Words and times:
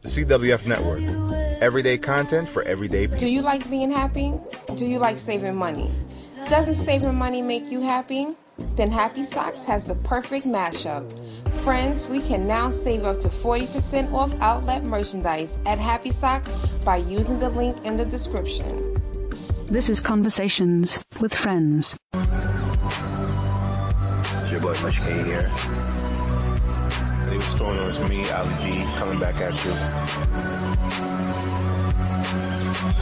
The 0.00 0.08
CWF 0.10 0.64
Network. 0.64 1.00
Everyday 1.60 1.98
content 1.98 2.48
for 2.48 2.62
everyday 2.62 3.08
people. 3.08 3.18
Do 3.18 3.26
you 3.26 3.42
like 3.42 3.68
being 3.68 3.90
happy? 3.90 4.32
Do 4.76 4.86
you 4.86 5.00
like 5.00 5.18
saving 5.18 5.56
money? 5.56 5.90
Doesn't 6.48 6.76
saving 6.76 7.16
money 7.16 7.42
make 7.42 7.64
you 7.64 7.80
happy? 7.80 8.28
Then 8.76 8.92
Happy 8.92 9.24
Socks 9.24 9.64
has 9.64 9.86
the 9.86 9.96
perfect 9.96 10.46
mashup. 10.46 11.12
Friends, 11.64 12.06
we 12.06 12.20
can 12.20 12.46
now 12.46 12.70
save 12.70 13.02
up 13.02 13.18
to 13.22 13.28
40% 13.28 14.12
off 14.12 14.32
outlet 14.40 14.84
merchandise 14.84 15.58
at 15.66 15.78
Happy 15.78 16.12
Socks 16.12 16.48
by 16.84 16.98
using 16.98 17.40
the 17.40 17.48
link 17.48 17.76
in 17.84 17.96
the 17.96 18.04
description. 18.04 18.94
This 19.66 19.90
is 19.90 19.98
Conversations 19.98 21.02
with 21.20 21.34
Friends. 21.34 21.96
It's 22.14 22.30
your 24.52 24.60
boy 24.60 24.76
Mush 24.80 25.00
here. 25.00 25.50
What's 27.36 27.54
going 27.54 27.78
on? 27.78 27.86
It's 27.88 27.98
me, 28.08 28.30
Ali 28.30 28.54
D, 28.62 28.84
coming 28.96 29.18
back 29.18 29.36
at 29.36 29.64
you. 29.64 29.72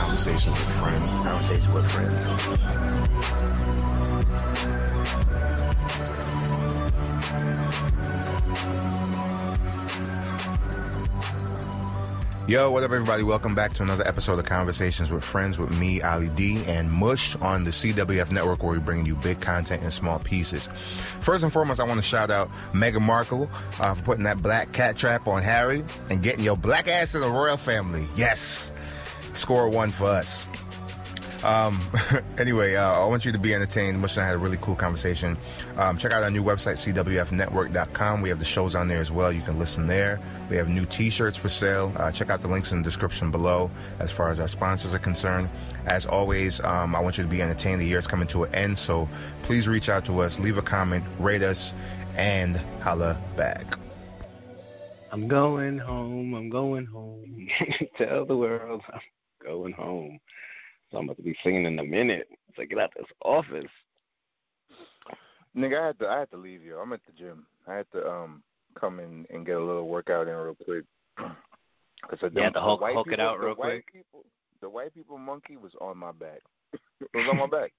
Conversations 0.00 0.59
with 0.59 0.73
friends. 0.80 1.10
Conversations 1.24 1.74
with 1.74 1.91
friends. 1.91 2.27
Yo, 12.48 12.70
what 12.70 12.84
up, 12.84 12.92
everybody? 12.92 13.24
Welcome 13.24 13.56
back 13.56 13.74
to 13.74 13.82
another 13.82 14.06
episode 14.06 14.38
of 14.38 14.45
Conversations 14.45 15.10
with 15.10 15.24
Friends 15.24 15.59
with 15.59 15.77
me, 15.80 16.00
Ali 16.00 16.28
D, 16.28 16.62
and 16.69 16.88
Mush 16.88 17.34
on 17.36 17.64
the 17.64 17.70
CWF 17.70 18.30
network, 18.30 18.62
where 18.62 18.72
we 18.72 18.78
bring 18.78 19.05
you 19.05 19.16
big 19.16 19.41
content 19.41 19.82
in 19.82 19.91
small 19.91 20.20
pieces. 20.20 20.69
First 21.22 21.42
and 21.42 21.52
foremost, 21.52 21.80
I 21.80 21.82
want 21.82 21.98
to 21.98 22.06
shout 22.06 22.30
out 22.30 22.48
Meghan 22.70 23.02
Markle 23.02 23.50
uh, 23.80 23.95
for 23.95 24.02
putting 24.05 24.22
that 24.24 24.42
black 24.45 24.72
cat 24.72 24.96
trap 24.96 25.27
on 25.27 25.42
Harry 25.42 25.82
and 26.09 26.22
getting 26.22 26.45
your 26.45 26.56
black 26.56 26.86
ass 26.86 27.16
in 27.16 27.20
the 27.20 27.28
royal 27.28 27.56
family. 27.56 28.06
Yes, 28.14 28.70
score 29.33 29.69
one 29.69 29.91
for 29.91 30.06
us. 30.06 30.47
Um, 31.47 31.80
anyway, 32.39 32.75
uh, 32.75 32.92
I 32.92 33.06
want 33.06 33.25
you 33.25 33.30
to 33.30 33.39
be 33.39 33.55
entertained. 33.55 34.00
Mush 34.00 34.16
and 34.16 34.25
I 34.25 34.27
had 34.27 34.34
a 34.34 34.39
really 34.39 34.56
cool 34.61 34.75
conversation. 34.75 35.36
Um, 35.77 35.97
check 35.97 36.12
out 36.12 36.25
our 36.25 36.30
new 36.30 36.42
website, 36.42 36.75
cwfnetwork.com. 36.75 38.20
We 38.20 38.28
have 38.30 38.41
the 38.41 38.44
shows 38.44 38.75
on 38.75 38.89
there 38.89 38.98
as 38.98 39.12
well. 39.12 39.30
You 39.30 39.42
can 39.42 39.56
listen 39.56 39.86
there. 39.86 40.19
We 40.50 40.56
have 40.56 40.69
new 40.69 40.84
t-shirts 40.86 41.36
for 41.36 41.48
sale. 41.48 41.92
Uh, 41.97 42.11
check 42.11 42.30
out 42.30 42.42
the 42.42 42.48
links 42.48 42.72
in 42.72 42.78
the 42.78 42.84
description 42.84 43.30
below 43.30 43.70
as 44.00 44.11
far 44.11 44.30
as 44.30 44.41
our 44.41 44.48
sponsors 44.48 44.92
are 44.92 44.98
concerned. 44.98 45.48
As 45.86 46.05
always, 46.05 46.61
um, 46.62 46.97
I 46.97 47.00
want 47.00 47.17
you 47.17 47.22
to 47.22 47.30
be 47.30 47.41
entertained. 47.41 47.80
The 47.80 47.86
year 47.86 47.98
is 47.98 48.08
coming 48.08 48.27
to 48.28 48.42
an 48.42 48.52
end, 48.52 48.77
so 48.77 49.08
please 49.42 49.69
reach 49.69 49.89
out 49.89 50.05
to 50.06 50.20
us, 50.22 50.41
leave 50.41 50.58
a 50.58 50.62
comment, 50.62 51.05
rate 51.20 51.44
us, 51.44 51.74
and 52.17 52.56
holla 52.80 53.20
back. 53.36 53.78
I'm 55.12 55.28
going 55.28 55.78
home. 55.78 56.34
I'm 56.34 56.50
going 56.50 56.86
home. 56.86 57.48
Tell 57.97 58.27
the 58.27 58.36
world 58.36 58.83
I'm 58.92 59.00
going 59.44 59.72
home. 59.74 60.19
So 60.97 61.00
I'm 61.00 61.05
about 61.11 61.19
to 61.19 61.22
be 61.22 61.36
singing 61.44 61.66
in 61.66 61.78
a 61.78 61.84
minute. 61.84 62.27
So 62.56 62.64
get 62.64 62.78
out 62.78 62.91
this 62.97 63.05
office. 63.22 63.70
Nigga, 65.55 65.78
I 65.83 65.86
had 65.89 65.98
to 65.98 66.08
I 66.08 66.19
had 66.20 66.30
to 66.30 66.39
leave 66.39 66.62
you. 66.62 66.78
I'm 66.78 66.94
at 66.94 67.00
the 67.05 67.12
gym. 67.12 67.47
I 67.69 67.75
had 67.75 67.86
to 67.92 68.08
um 68.11 68.42
come 68.80 68.98
in 68.98 69.27
and 69.28 69.44
get 69.44 69.56
a 69.56 69.62
little 69.62 69.89
workout 69.89 70.27
in 70.27 70.34
real 70.34 70.56
quick. 70.64 70.84
Cause 71.19 72.19
You 72.33 72.41
had 72.42 72.55
to 72.55 72.61
hulk- 72.62 72.80
hulk 72.80 73.08
it 73.08 73.11
people, 73.11 73.24
out 73.27 73.41
the 73.41 73.47
real 73.47 73.55
white 73.56 73.84
quick? 73.84 73.92
People, 73.92 74.24
the 74.62 74.70
white 74.70 74.94
people 74.94 75.19
monkey 75.19 75.58
was 75.58 75.72
on 75.83 75.98
my 75.98 76.12
back. 76.12 76.41
it 76.72 77.08
was 77.14 77.28
on 77.30 77.36
my 77.39 77.47
back. 77.47 77.72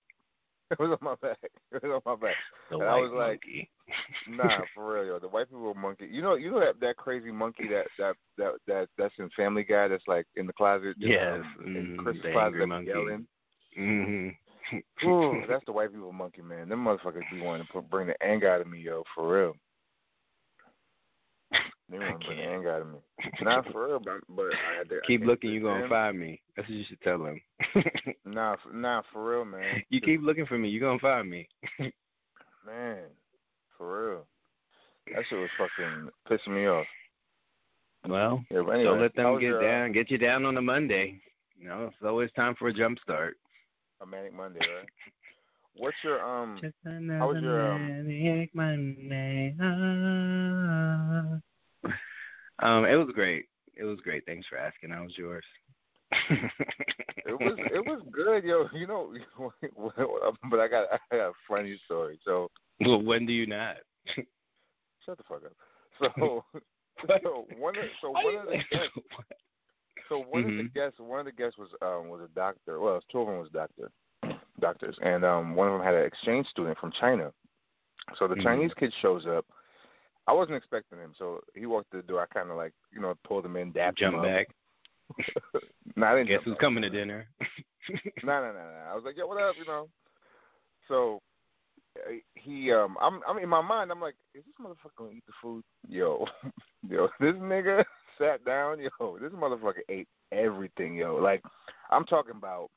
It 0.71 0.79
was 0.79 0.89
on 0.91 0.97
my 1.01 1.15
back. 1.15 1.37
It 1.71 1.83
was 1.83 2.01
on 2.05 2.13
my 2.19 2.27
back. 2.27 2.37
The 2.69 2.77
And 2.77 2.87
white 2.87 2.97
I 2.97 3.01
was 3.01 3.11
like, 3.11 3.41
monkey. 3.45 3.69
Nah, 4.29 4.61
for 4.75 4.93
real, 4.93 5.05
yo. 5.05 5.19
The 5.19 5.29
white 5.29 5.49
people 5.49 5.73
monkey. 5.73 6.09
You 6.11 6.21
know, 6.21 6.35
you 6.35 6.51
know 6.51 6.59
that 6.59 6.79
that 6.81 6.97
crazy 6.97 7.31
monkey 7.31 7.67
that 7.69 7.87
that 7.97 8.15
that 8.37 8.53
that 8.67 8.89
that's 8.97 9.13
in 9.17 9.29
Family 9.29 9.63
Guy. 9.63 9.87
That's 9.87 10.07
like 10.07 10.25
in 10.35 10.45
the 10.45 10.53
closet. 10.53 10.95
Yes, 10.99 11.39
um, 11.39 11.55
in 11.65 11.97
mm, 11.97 11.97
Chris' 12.03 12.17
the 12.21 12.31
closet 12.31 12.47
angry 12.47 12.65
monkey. 12.67 12.87
yelling. 12.89 13.27
hmm 13.75 14.29
Ooh, 15.05 15.43
that's 15.47 15.63
the 15.65 15.71
white 15.71 15.93
people 15.93 16.11
monkey, 16.11 16.41
man. 16.41 16.67
Them 16.67 16.83
motherfuckers 16.83 17.23
be 17.31 17.39
wanting 17.39 17.65
to 17.65 17.71
put, 17.71 17.89
bring 17.89 18.07
the 18.07 18.21
anger 18.21 18.49
out 18.51 18.59
of 18.59 18.67
me, 18.67 18.79
yo, 18.79 19.03
for 19.15 19.33
real. 19.33 19.55
They 21.89 21.99
want 21.99 22.19
to 22.19 22.27
bring 22.27 22.39
can't. 22.39 22.51
anger 22.51 22.71
out 22.71 22.81
of 22.81 22.87
me. 22.87 22.99
Not 23.41 23.71
for 23.71 23.87
real, 23.87 23.99
but, 23.99 24.19
but 24.29 24.53
I 24.53 24.77
had 24.77 24.89
to 24.89 24.97
I 24.97 25.05
keep 25.05 25.23
looking, 25.23 25.51
you're 25.51 25.63
gonna 25.63 25.87
find 25.87 26.19
me. 26.19 26.41
That's 26.55 26.67
what 26.67 26.77
you 26.77 26.83
should 26.83 27.01
tell 27.01 27.25
him. 27.25 27.41
Nah, 28.25 28.57
nah, 28.73 29.03
for 29.13 29.31
real, 29.31 29.45
man. 29.45 29.83
you 29.89 30.01
keep 30.01 30.21
looking 30.21 30.45
for 30.45 30.57
me, 30.57 30.67
you're 30.67 30.81
gonna 30.81 30.99
find 30.99 31.29
me. 31.29 31.47
man, 31.79 33.05
for 33.77 34.09
real. 34.09 34.25
That 35.15 35.23
shit 35.29 35.39
was 35.39 35.49
fucking 35.57 36.09
pissing 36.29 36.53
me 36.53 36.65
off. 36.65 36.85
Well, 38.05 38.43
Yeah, 38.51 38.59
anyway, 38.59 38.83
don't 38.83 38.99
let 38.99 39.15
them 39.15 39.39
get 39.39 39.43
your, 39.43 39.63
uh, 39.63 39.67
down. 39.67 39.91
Get 39.93 40.11
you 40.11 40.17
down 40.17 40.45
on 40.45 40.57
a 40.57 40.61
Monday. 40.61 41.21
You 41.57 41.69
know, 41.69 41.85
it's 41.85 41.95
always 42.05 42.29
time 42.33 42.55
for 42.55 42.67
a 42.67 42.73
jump 42.73 42.99
start. 42.99 43.37
A 44.01 44.05
manic 44.05 44.33
Monday, 44.33 44.59
right? 44.59 44.87
What's 45.77 45.97
your 46.03 46.19
um? 46.21 46.59
How 46.83 47.29
was 47.29 47.41
your, 47.41 47.71
um, 47.71 48.07
manic 48.07 48.53
Monday. 48.53 49.55
Ah. 49.61 51.39
Um, 52.59 52.85
it 52.85 52.95
was 52.95 53.09
great. 53.13 53.45
It 53.75 53.83
was 53.83 53.99
great. 54.01 54.25
Thanks 54.25 54.47
for 54.47 54.57
asking. 54.57 54.89
How 54.89 55.03
was 55.03 55.17
yours? 55.17 55.45
It 56.29 57.39
was 57.39 57.57
it 57.73 57.85
was 57.85 58.01
good, 58.11 58.43
yo. 58.43 58.67
You 58.73 58.87
know, 58.87 59.13
but 60.49 60.59
I 60.59 60.67
got 60.67 60.87
I 61.11 61.15
got 61.15 61.29
a 61.29 61.33
funny 61.47 61.79
story. 61.85 62.19
So 62.25 62.49
well, 62.79 63.01
when 63.01 63.25
do 63.25 63.33
you 63.33 63.45
not? 63.45 63.77
shut 65.05 65.17
the 65.17 65.23
fuck 65.23 65.43
up. 65.45 65.53
So 66.17 66.43
so 67.23 67.45
one 67.59 67.77
of 67.77 67.85
so 68.01 68.11
one 68.11 68.35
of 68.35 68.47
the 68.47 68.63
guests 68.71 68.91
So 70.09 70.23
one 70.29 70.45
of 70.45 70.55
the 70.57 70.63
guests, 70.63 70.99
one 70.99 71.19
of 71.19 71.25
the 71.25 71.31
guests 71.31 71.57
was 71.57 71.69
um 71.81 72.09
was 72.09 72.21
a 72.21 72.33
doctor. 72.35 72.79
Well, 72.79 72.99
two 73.11 73.21
of 73.21 73.27
them 73.27 73.39
was 73.39 73.49
doctor, 73.49 73.91
doctors, 74.59 74.97
and 75.01 75.23
um 75.23 75.55
one 75.55 75.67
of 75.67 75.73
them 75.73 75.83
had 75.83 75.95
an 75.95 76.05
exchange 76.05 76.47
student 76.47 76.77
from 76.79 76.91
China. 76.91 77.31
So 78.15 78.27
the 78.27 78.35
Mhm. 78.35 78.43
Chinese 78.43 78.73
kid 78.73 78.93
shows 79.01 79.25
up. 79.25 79.45
I 80.27 80.33
wasn't 80.33 80.57
expecting 80.57 80.99
him, 80.99 81.13
so 81.17 81.39
he 81.55 81.65
walked 81.65 81.89
through 81.89 82.01
the 82.01 82.07
door. 82.07 82.21
I 82.21 82.33
kind 82.37 82.49
of 82.51 82.57
like 82.57 82.73
you 82.93 83.01
know 83.01 83.15
pulled 83.23 83.45
him 83.45 83.55
in, 83.55 83.71
dapped 83.71 83.97
Jump 83.97 84.15
him 84.15 84.19
up. 84.19 84.25
back. 84.25 84.47
no, 85.95 86.05
I 86.05 86.15
didn't 86.15 86.27
Guess 86.27 86.41
who's 86.43 86.53
back. 86.53 86.61
coming 86.61 86.83
to 86.83 86.89
dinner? 86.89 87.27
No, 88.23 88.41
no, 88.41 88.47
no, 88.47 88.53
no. 88.53 88.81
I 88.91 88.95
was 88.95 89.03
like, 89.05 89.15
yo, 89.17 89.25
what 89.27 89.41
up? 89.41 89.55
You 89.57 89.65
know. 89.65 89.87
So 90.89 91.21
uh, 92.05 92.11
he, 92.35 92.71
um, 92.71 92.97
I'm, 93.01 93.21
I'm 93.27 93.37
in 93.37 93.47
my 93.49 93.61
mind. 93.61 93.91
I'm 93.91 94.01
like, 94.01 94.15
is 94.33 94.43
this 94.45 94.65
motherfucker 94.65 94.97
gonna 94.97 95.11
eat 95.11 95.23
the 95.25 95.33
food? 95.41 95.63
Yo, 95.87 96.25
yo, 96.89 97.07
this 97.19 97.33
nigga 97.35 97.83
sat 98.17 98.43
down. 98.43 98.79
Yo, 98.81 99.17
this 99.21 99.31
motherfucker 99.31 99.81
ate 99.89 100.07
everything. 100.31 100.95
Yo, 100.95 101.15
like, 101.15 101.43
I'm 101.89 102.03
talking 102.05 102.35
about. 102.37 102.69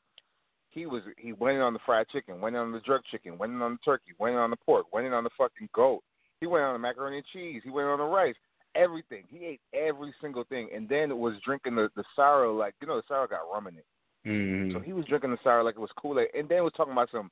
He 0.73 0.87
was 0.87 1.03
he 1.19 1.33
went 1.33 1.57
in 1.57 1.63
on 1.63 1.73
the 1.73 1.81
fried 1.85 2.07
chicken, 2.11 2.41
went 2.41 2.55
in 2.55 2.63
on 2.63 2.71
the 2.71 2.79
jerk 2.79 3.03
chicken, 3.11 3.37
went 3.37 3.53
in 3.53 3.61
on 3.61 3.73
the 3.73 3.79
turkey, 3.85 4.13
went 4.21 4.35
in 4.37 4.41
on 4.41 4.51
the 4.51 4.57
pork, 4.57 4.93
went 4.93 5.05
in 5.05 5.13
on 5.13 5.25
the 5.25 5.31
fucking 5.37 5.69
goat. 5.75 6.05
He 6.41 6.47
went 6.47 6.65
on 6.65 6.73
the 6.73 6.79
macaroni 6.79 7.19
and 7.19 7.27
cheese. 7.27 7.63
He 7.65 7.71
went 7.71 7.89
on 7.89 7.99
the 7.99 8.05
rice. 8.05 8.35
Everything. 8.75 9.25
He 9.29 9.45
ate 9.45 9.61
every 9.75 10.15
single 10.21 10.45
thing, 10.45 10.69
and 10.75 10.89
then 10.89 11.19
was 11.19 11.35
drinking 11.45 11.75
the 11.75 11.91
the 11.97 12.05
sour 12.15 12.49
like 12.49 12.75
you 12.81 12.87
know 12.87 12.97
the 12.97 13.03
sour 13.09 13.27
got 13.27 13.51
rum 13.53 13.67
in 13.67 13.77
it. 13.77 13.87
mm 14.27 14.73
So 14.73 14.79
he 14.79 14.93
was 14.93 15.05
drinking 15.07 15.33
the 15.33 15.39
sour 15.43 15.63
like 15.63 15.75
it 15.75 15.81
was 15.81 15.91
Kool 15.97 16.21
Aid, 16.21 16.29
and 16.35 16.49
then 16.49 16.63
was 16.63 16.73
talking 16.77 16.93
about 16.93 17.11
some. 17.11 17.31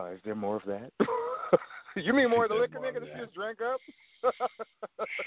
Uh, 0.00 0.12
is 0.12 0.20
there 0.24 0.36
more 0.36 0.56
of 0.56 0.62
that? 0.66 0.92
you 1.96 2.12
mean 2.12 2.30
more 2.30 2.44
of 2.44 2.50
the 2.50 2.56
liquor, 2.56 2.78
nigga? 2.78 3.00
That 3.00 3.18
just 3.18 3.34
drank 3.34 3.58
up? 3.60 3.80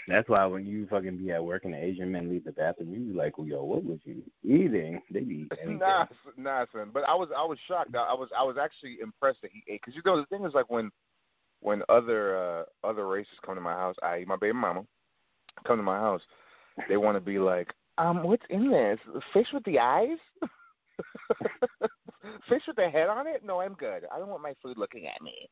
That's 0.08 0.28
why 0.30 0.46
when 0.46 0.66
you 0.66 0.88
fucking 0.88 1.18
be 1.18 1.32
at 1.32 1.44
work 1.44 1.66
and 1.66 1.74
the 1.74 1.84
Asian 1.84 2.12
men 2.12 2.30
leave 2.30 2.44
the 2.44 2.52
bathroom, 2.52 2.94
you 2.94 3.00
be 3.00 3.14
like, 3.14 3.38
well, 3.38 3.48
yo, 3.48 3.64
what 3.64 3.84
was 3.84 4.00
you 4.04 4.22
eating? 4.44 5.02
They 5.12 5.22
be 5.22 5.48
eating 5.52 5.78
nah, 5.78 6.06
nah, 6.38 6.66
son. 6.74 6.92
But 6.94 7.04
I 7.04 7.14
was, 7.14 7.30
I 7.36 7.46
was 7.46 7.58
shocked. 7.68 7.96
I, 7.96 8.04
I 8.04 8.14
was, 8.14 8.30
I 8.38 8.44
was 8.44 8.58
actually 8.62 8.98
impressed 9.02 9.42
that 9.42 9.52
he 9.52 9.64
ate. 9.72 9.82
Because 9.82 9.96
you 9.96 10.02
know 10.06 10.18
the 10.18 10.26
thing 10.26 10.46
is 10.46 10.54
like 10.54 10.70
when, 10.70 10.92
when 11.62 11.82
other 11.90 12.38
uh 12.38 12.64
other 12.88 13.08
races 13.08 13.34
come 13.46 13.56
to 13.56 13.62
my 13.62 13.74
house, 13.74 13.96
I 14.04 14.26
my 14.28 14.36
baby 14.36 14.54
mama 14.54 14.84
come 15.66 15.78
to 15.78 15.84
my 15.84 15.98
house, 15.98 16.22
they 16.90 16.98
want 16.98 17.16
to 17.16 17.22
be 17.22 17.40
like, 17.40 17.74
um, 17.98 18.24
what's 18.24 18.44
in 18.50 18.70
this? 18.70 19.00
Fish 19.34 19.48
with 19.54 19.64
the 19.64 19.80
eyes? 19.80 20.18
Fish 22.50 22.64
with 22.68 22.76
the 22.76 22.90
head 22.90 23.10
on 23.10 23.28
it? 23.28 23.44
No, 23.46 23.62
I'm 23.62 23.74
good. 23.74 24.06
I 24.14 24.18
don't 24.18 24.30
want 24.30 24.44
my 24.44 24.54
food 24.62 24.78
looking 24.78 25.08
at 25.08 25.22
me. 25.22 25.50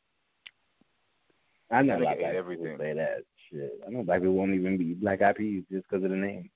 I 1.72 1.84
know 1.84 2.00
black 2.00 2.20
guys 2.20 2.34
everything. 2.36 2.78
say 2.80 2.94
that 2.94 3.24
shit. 3.50 3.80
I 3.86 3.92
know 3.92 4.04
black 4.04 4.22
people 4.22 4.34
won't 4.34 4.56
even 4.56 4.78
be 4.78 4.96
black 4.96 5.22
eyed 5.22 5.36
peas 5.36 5.64
just 5.72 5.88
because 5.88 6.04
of 6.04 6.10
the 6.10 6.18
name. 6.18 6.50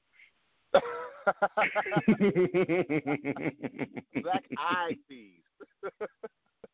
Black 4.24 4.44
eyed 4.58 4.98
peas. 5.08 5.44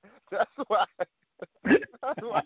That's 0.32 0.50
why. 0.68 0.86
That's 1.66 2.22
why. 2.22 2.42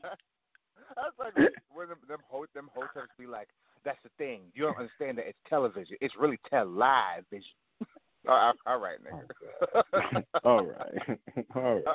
That's 0.95 1.17
like 1.19 1.35
when 1.73 1.89
them 1.89 1.97
them, 2.07 2.19
ho- 2.29 2.45
them 2.53 2.69
hotels 2.73 3.09
be 3.17 3.25
like, 3.25 3.47
"That's 3.83 3.97
the 4.03 4.09
thing. 4.17 4.41
You 4.53 4.63
don't 4.63 4.77
understand 4.77 5.17
that 5.17 5.27
it's 5.27 5.38
television. 5.50 5.97
It's 6.01 6.15
really 6.15 6.39
television." 6.50 7.44
all 8.27 8.35
right, 8.35 8.55
all 8.67 8.79
right, 8.79 8.97
nigga. 9.03 10.23
All 10.44 10.65
right. 10.65 11.19
All 11.55 11.75
right. 11.75 11.83
all 11.85 11.85
right, 11.85 11.88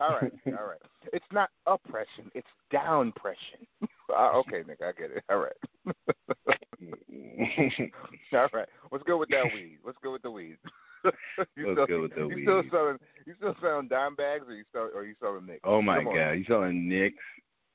all 0.00 0.18
right, 0.20 0.32
all 0.48 0.66
right. 0.66 0.80
It's 1.12 1.24
not 1.32 1.50
oppression. 1.66 2.30
It's 2.34 2.48
downpression. 2.72 3.66
uh, 4.16 4.32
okay, 4.38 4.62
nigga, 4.62 4.88
I 4.88 4.92
get 4.92 5.10
it. 5.12 5.24
All 5.30 5.38
right. 5.38 6.58
All 8.32 8.48
right. 8.52 8.68
What's 8.88 9.04
good 9.04 9.18
with 9.18 9.28
that 9.30 9.44
weed? 9.54 9.78
What's 9.82 9.98
good 10.02 10.12
with 10.12 10.22
the 10.22 10.30
weed? 10.30 10.56
you 11.04 11.10
What's 11.66 11.76
still, 11.76 11.86
good 11.86 12.00
with 12.00 12.14
the 12.14 12.20
you 12.20 12.28
weed? 12.28 12.42
still 12.44 12.62
selling 12.70 12.98
you 13.13 13.13
still 13.52 13.56
selling 13.60 13.88
dime 13.88 14.14
bags 14.14 14.44
or 14.48 14.54
you 14.54 14.64
still 14.70 14.90
or 14.94 15.04
you 15.04 15.14
selling 15.20 15.46
nicks? 15.46 15.60
Oh 15.64 15.82
my 15.82 15.98
Come 15.98 16.08
on. 16.08 16.14
god, 16.14 16.30
you 16.32 16.44
selling 16.44 16.88
Nicks? 16.88 17.16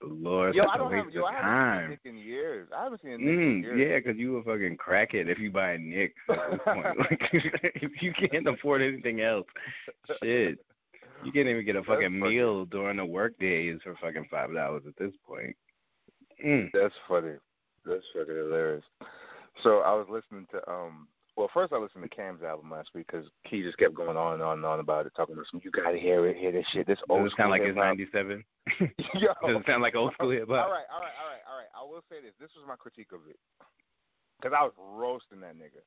Lord, 0.01 0.55
Yo, 0.55 0.63
I 0.63 0.75
a 0.75 0.77
don't 0.77 0.91
waste 0.91 1.05
have 1.05 1.13
yo, 1.13 1.21
of 1.23 1.27
I 1.27 1.33
haven't 1.33 1.49
time. 1.51 1.81
seen 1.81 1.89
Nick 1.89 1.99
in 2.05 2.17
years. 2.17 2.67
I 2.75 2.83
haven't 2.83 3.01
seen 3.01 3.11
a 3.11 3.17
Nick 3.17 3.27
in 3.27 3.35
Mm, 3.59 3.63
years. 3.63 3.79
yeah, 3.79 3.99
'cause 3.99 4.15
you 4.17 4.37
a 4.37 4.43
fucking 4.43 4.77
crackhead 4.77 5.27
if 5.27 5.39
you 5.39 5.51
buy 5.51 5.75
Nicks 5.77 6.13
at 6.29 6.39
this 6.49 6.59
point. 6.65 6.97
Like, 6.97 7.29
if 7.33 8.01
you 8.01 8.13
can't 8.13 8.47
afford 8.47 8.81
anything 8.81 9.19
else, 9.19 9.45
shit, 10.23 10.57
you 11.21 11.31
can't 11.33 11.47
even 11.49 11.65
get 11.65 11.75
a 11.75 11.79
That's 11.81 11.87
fucking 11.87 12.19
funny. 12.19 12.35
meal 12.35 12.65
during 12.65 12.95
the 12.97 13.05
work 13.05 13.37
days 13.39 13.79
for 13.83 13.95
fucking 14.01 14.27
five 14.31 14.53
dollars 14.53 14.83
at 14.87 14.95
this 14.97 15.13
point. 15.27 15.55
Mm. 16.45 16.69
That's 16.73 16.95
funny. 17.07 17.33
That's 17.85 18.05
fucking 18.13 18.33
hilarious. 18.35 18.85
So 19.63 19.79
I 19.79 19.93
was 19.93 20.07
listening 20.09 20.47
to 20.51 20.69
um. 20.71 21.07
Well, 21.39 21.49
first 21.53 21.71
I 21.71 21.77
listened 21.77 22.03
to 22.03 22.09
Cam's 22.09 22.43
album 22.43 22.69
last 22.69 22.89
week 22.93 23.07
because 23.09 23.25
Key 23.49 23.63
just 23.63 23.77
kept 23.77 23.93
going 23.93 24.17
on 24.17 24.33
and 24.33 24.43
on 24.43 24.57
and 24.57 24.65
on 24.65 24.81
about 24.81 25.05
it, 25.05 25.13
talking 25.15 25.35
about 25.35 25.45
some. 25.49 25.61
You 25.63 25.71
gotta 25.71 25.97
hear 25.97 26.27
it, 26.27 26.35
hear 26.35 26.51
this 26.51 26.65
shit. 26.73 26.85
This 26.85 26.99
Does 26.99 27.05
old 27.07 27.27
it 27.27 27.33
sound 27.37 27.49
like 27.49 27.61
it's 27.61 27.69
hip-hop." 27.69 27.85
ninety 27.85 28.07
seven? 28.11 28.43
Yo. 29.13 29.31
Does 29.47 29.61
it 29.61 29.63
sound 29.65 29.81
like 29.81 29.95
old 29.95 30.11
school 30.15 30.31
hip 30.31 30.49
hop? 30.49 30.65
All 30.65 30.69
right, 30.73 30.83
all 30.93 30.99
right, 30.99 31.15
all 31.17 31.29
right, 31.29 31.43
all 31.49 31.57
right. 31.57 31.69
I 31.73 31.81
will 31.81 32.03
say 32.09 32.17
this. 32.21 32.33
This 32.41 32.49
was 32.57 32.65
my 32.67 32.75
critique 32.75 33.13
of 33.13 33.21
it 33.29 33.39
because 34.35 34.53
I 34.53 34.65
was 34.65 34.73
roasting 34.77 35.39
that 35.39 35.55
nigga. 35.55 35.79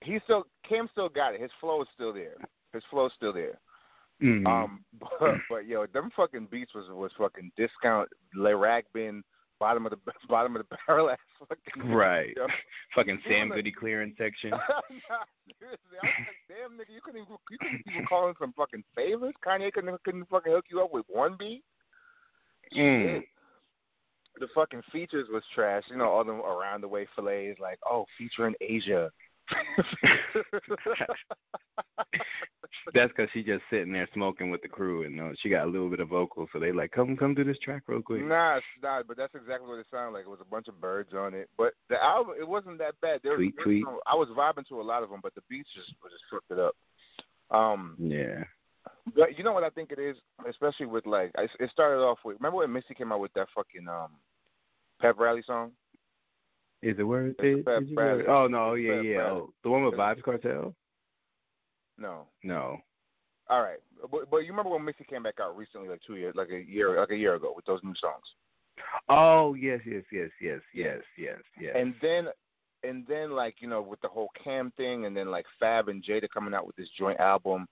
He 0.00 0.18
still 0.24 0.46
Cam 0.66 0.88
still 0.90 1.10
got 1.10 1.34
it. 1.34 1.42
His 1.42 1.50
flow 1.60 1.82
is 1.82 1.88
still 1.92 2.14
there. 2.14 2.36
His 2.72 2.82
flow 2.88 3.04
is 3.04 3.12
still 3.14 3.34
there. 3.34 3.60
Mhm. 4.22 4.46
Um, 4.46 4.86
but, 5.20 5.34
but 5.50 5.66
yo, 5.66 5.84
them 5.84 6.08
fucking 6.16 6.48
beats 6.50 6.72
was 6.72 6.86
was 6.88 7.12
fucking 7.18 7.52
discount 7.58 8.08
Lirac 8.34 8.84
bin 8.94 9.22
bottom 9.62 9.86
of 9.86 9.92
the 9.92 9.98
bottom 10.28 10.56
of 10.56 10.64
the 10.68 10.76
barrel 10.86 11.08
ass 11.08 11.18
fucking 11.38 11.92
Right. 11.92 12.34
Yo. 12.36 12.46
fucking 12.96 13.20
Sam 13.28 13.48
Goody 13.48 13.70
clearance 13.70 14.14
section. 14.18 14.50
nah, 14.50 14.58
seriously, 15.60 15.98
I 16.02 16.06
was 16.06 16.12
like, 16.18 16.48
damn 16.48 16.76
nigga, 16.76 16.92
you 16.92 17.00
couldn't 17.00 17.20
even 17.20 17.36
you 17.48 17.58
couldn't 17.58 17.82
even 17.88 18.06
call 18.06 18.28
in 18.28 18.34
some 18.40 18.52
fucking 18.54 18.82
favors. 18.96 19.34
Kanye 19.46 19.72
couldn't 19.72 20.02
couldn't 20.02 20.28
fucking 20.28 20.52
hook 20.52 20.64
you 20.68 20.80
up 20.80 20.92
with 20.92 21.04
one 21.08 21.36
beat. 21.38 21.62
Mm. 22.76 23.20
Shit. 23.20 23.24
The 24.40 24.48
fucking 24.52 24.82
features 24.90 25.28
was 25.32 25.44
trash. 25.54 25.84
You 25.90 25.98
know, 25.98 26.08
all 26.08 26.24
them 26.24 26.40
around 26.40 26.80
the 26.80 26.88
way 26.88 27.06
fillets, 27.14 27.60
like, 27.60 27.78
oh, 27.88 28.06
featuring 28.18 28.54
Asia. 28.60 29.12
That's 32.94 33.12
because 33.14 33.28
she 33.32 33.42
just 33.42 33.62
sitting 33.70 33.92
there 33.92 34.08
smoking 34.14 34.50
with 34.50 34.62
the 34.62 34.68
crew, 34.68 35.04
and 35.04 35.20
uh, 35.20 35.28
she 35.38 35.50
got 35.50 35.66
a 35.66 35.70
little 35.70 35.90
bit 35.90 36.00
of 36.00 36.08
vocal, 36.08 36.48
so 36.52 36.58
they 36.58 36.72
like, 36.72 36.90
come, 36.90 37.16
come 37.16 37.34
do 37.34 37.44
this 37.44 37.58
track 37.58 37.82
real 37.86 38.00
quick. 38.02 38.24
Nah, 38.24 38.56
it's 38.56 38.66
not. 38.82 39.06
But 39.06 39.18
that's 39.18 39.34
exactly 39.34 39.68
what 39.68 39.78
it 39.78 39.86
sounded 39.90 40.12
like. 40.16 40.24
It 40.24 40.30
was 40.30 40.40
a 40.40 40.50
bunch 40.50 40.68
of 40.68 40.80
birds 40.80 41.12
on 41.14 41.34
it. 41.34 41.48
But 41.58 41.74
the 41.90 42.02
album, 42.02 42.34
it 42.40 42.48
wasn't 42.48 42.78
that 42.78 42.94
bad. 43.02 43.20
There 43.22 43.32
was, 43.32 43.38
Tweet, 43.38 43.56
there 43.56 43.64
tweet. 43.64 43.84
some- 43.84 43.98
I 44.06 44.16
was 44.16 44.28
vibing 44.30 44.66
to 44.68 44.80
a 44.80 44.82
lot 44.82 45.02
of 45.02 45.10
them, 45.10 45.20
but 45.22 45.34
the 45.34 45.42
beats 45.50 45.68
just 45.74 45.88
just 45.88 46.24
fucked 46.30 46.50
it 46.50 46.58
up. 46.58 46.74
Um, 47.50 47.94
Yeah. 47.98 48.44
but 49.14 49.36
you 49.36 49.44
know 49.44 49.52
what 49.52 49.64
I 49.64 49.70
think 49.70 49.92
it 49.92 49.98
is, 49.98 50.16
especially 50.48 50.86
with 50.86 51.04
like, 51.06 51.30
I, 51.36 51.46
it 51.60 51.70
started 51.70 52.02
off 52.02 52.18
with. 52.24 52.36
Remember 52.38 52.58
when 52.58 52.72
Missy 52.72 52.94
came 52.94 53.12
out 53.12 53.20
with 53.20 53.32
that 53.34 53.48
fucking 53.54 53.86
um, 53.88 54.12
Pep 55.00 55.18
Rally 55.18 55.42
song? 55.42 55.72
Is 56.82 56.98
it 56.98 57.02
where 57.04 57.28
it 57.28 57.64
Fab 57.64 57.82
is? 57.84 57.90
Bradley. 57.90 58.24
Oh 58.26 58.48
no, 58.48 58.74
yeah, 58.74 59.00
yeah. 59.00 59.22
Oh, 59.22 59.52
the 59.62 59.70
one 59.70 59.84
with 59.84 59.94
Vybz 59.94 60.22
Kartel? 60.22 60.74
No. 61.96 62.26
No. 62.42 62.78
All 63.48 63.62
right, 63.62 63.78
but 64.10 64.30
but 64.30 64.38
you 64.38 64.50
remember 64.50 64.70
when 64.70 64.84
Missy 64.84 65.04
came 65.04 65.22
back 65.22 65.38
out 65.40 65.56
recently, 65.56 65.88
like 65.88 66.00
two 66.06 66.16
years, 66.16 66.34
like 66.34 66.50
a 66.50 66.60
year, 66.60 66.98
like 66.98 67.10
a 67.10 67.16
year 67.16 67.34
ago, 67.34 67.52
with 67.54 67.64
those 67.66 67.80
new 67.82 67.94
songs. 67.96 68.24
Oh 69.08 69.54
yes, 69.54 69.80
yes, 69.84 70.02
yes, 70.10 70.30
yes, 70.40 70.60
yes, 70.72 71.00
yes, 71.18 71.38
yes. 71.60 71.74
And 71.76 71.94
then, 72.00 72.28
and 72.82 73.06
then 73.06 73.32
like 73.32 73.56
you 73.60 73.68
know 73.68 73.82
with 73.82 74.00
the 74.00 74.08
whole 74.08 74.30
Cam 74.42 74.72
thing, 74.76 75.04
and 75.04 75.16
then 75.16 75.30
like 75.30 75.44
Fab 75.60 75.88
and 75.88 76.02
Jada 76.02 76.28
coming 76.32 76.54
out 76.54 76.66
with 76.66 76.76
this 76.76 76.88
joint 76.96 77.20
album, 77.20 77.66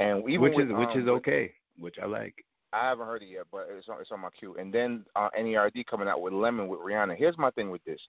and 0.00 0.28
even 0.28 0.40
which 0.40 0.56
with, 0.56 0.70
is 0.70 0.72
which 0.74 0.88
um, 0.88 0.98
is 0.98 1.04
with- 1.04 1.14
okay, 1.14 1.52
which 1.78 1.98
I 2.02 2.06
like. 2.06 2.34
I 2.72 2.88
haven't 2.88 3.06
heard 3.06 3.22
it 3.22 3.28
yet, 3.28 3.44
but 3.52 3.68
it's 3.70 3.88
on 3.88 4.00
it's 4.00 4.10
on 4.10 4.20
my 4.20 4.30
queue. 4.30 4.56
And 4.58 4.74
then 4.74 5.04
uh, 5.14 5.28
NERD 5.38 5.86
coming 5.86 6.08
out 6.08 6.20
with 6.20 6.32
Lemon 6.32 6.66
with 6.66 6.80
Rihanna. 6.80 7.16
Here's 7.16 7.38
my 7.38 7.52
thing 7.52 7.70
with 7.70 7.84
this. 7.84 8.00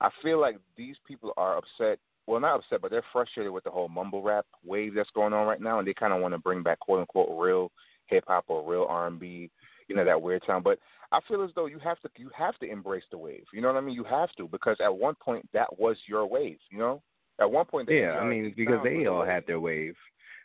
I 0.00 0.10
feel 0.22 0.40
like 0.40 0.58
these 0.76 0.96
people 1.06 1.32
are 1.36 1.56
upset. 1.56 1.98
Well, 2.26 2.40
not 2.40 2.56
upset, 2.56 2.82
but 2.82 2.90
they're 2.90 3.02
frustrated 3.12 3.52
with 3.52 3.64
the 3.64 3.70
whole 3.70 3.88
mumble 3.88 4.22
rap 4.22 4.44
wave 4.64 4.94
that's 4.94 5.10
going 5.10 5.32
on 5.32 5.46
right 5.46 5.60
now, 5.60 5.78
and 5.78 5.88
they 5.88 5.94
kind 5.94 6.12
of 6.12 6.20
want 6.20 6.34
to 6.34 6.38
bring 6.38 6.62
back 6.62 6.78
quote 6.80 7.00
unquote 7.00 7.30
real 7.32 7.72
hip 8.06 8.24
hop 8.26 8.44
or 8.48 8.68
real 8.70 8.86
R 8.88 9.06
and 9.06 9.18
B, 9.18 9.50
you 9.88 9.96
know, 9.96 10.04
that 10.04 10.20
weird 10.20 10.42
sound. 10.46 10.62
But 10.64 10.78
I 11.10 11.20
feel 11.26 11.42
as 11.42 11.50
though 11.54 11.66
you 11.66 11.78
have 11.78 11.98
to 12.00 12.10
you 12.16 12.30
have 12.34 12.58
to 12.58 12.70
embrace 12.70 13.04
the 13.10 13.18
wave. 13.18 13.44
You 13.52 13.60
know 13.62 13.68
what 13.68 13.78
I 13.78 13.80
mean? 13.80 13.94
You 13.94 14.04
have 14.04 14.30
to 14.36 14.46
because 14.46 14.76
at 14.80 14.94
one 14.94 15.14
point 15.14 15.48
that 15.54 15.78
was 15.78 15.96
your 16.06 16.26
wave. 16.26 16.58
You 16.70 16.78
know, 16.78 17.02
at 17.40 17.50
one 17.50 17.64
point. 17.64 17.88
the 17.88 17.94
Yeah, 17.94 18.18
I 18.18 18.24
mean 18.24 18.52
because 18.56 18.80
they 18.84 19.06
all 19.06 19.20
wave. 19.20 19.28
had 19.28 19.46
their 19.46 19.60
wave. 19.60 19.96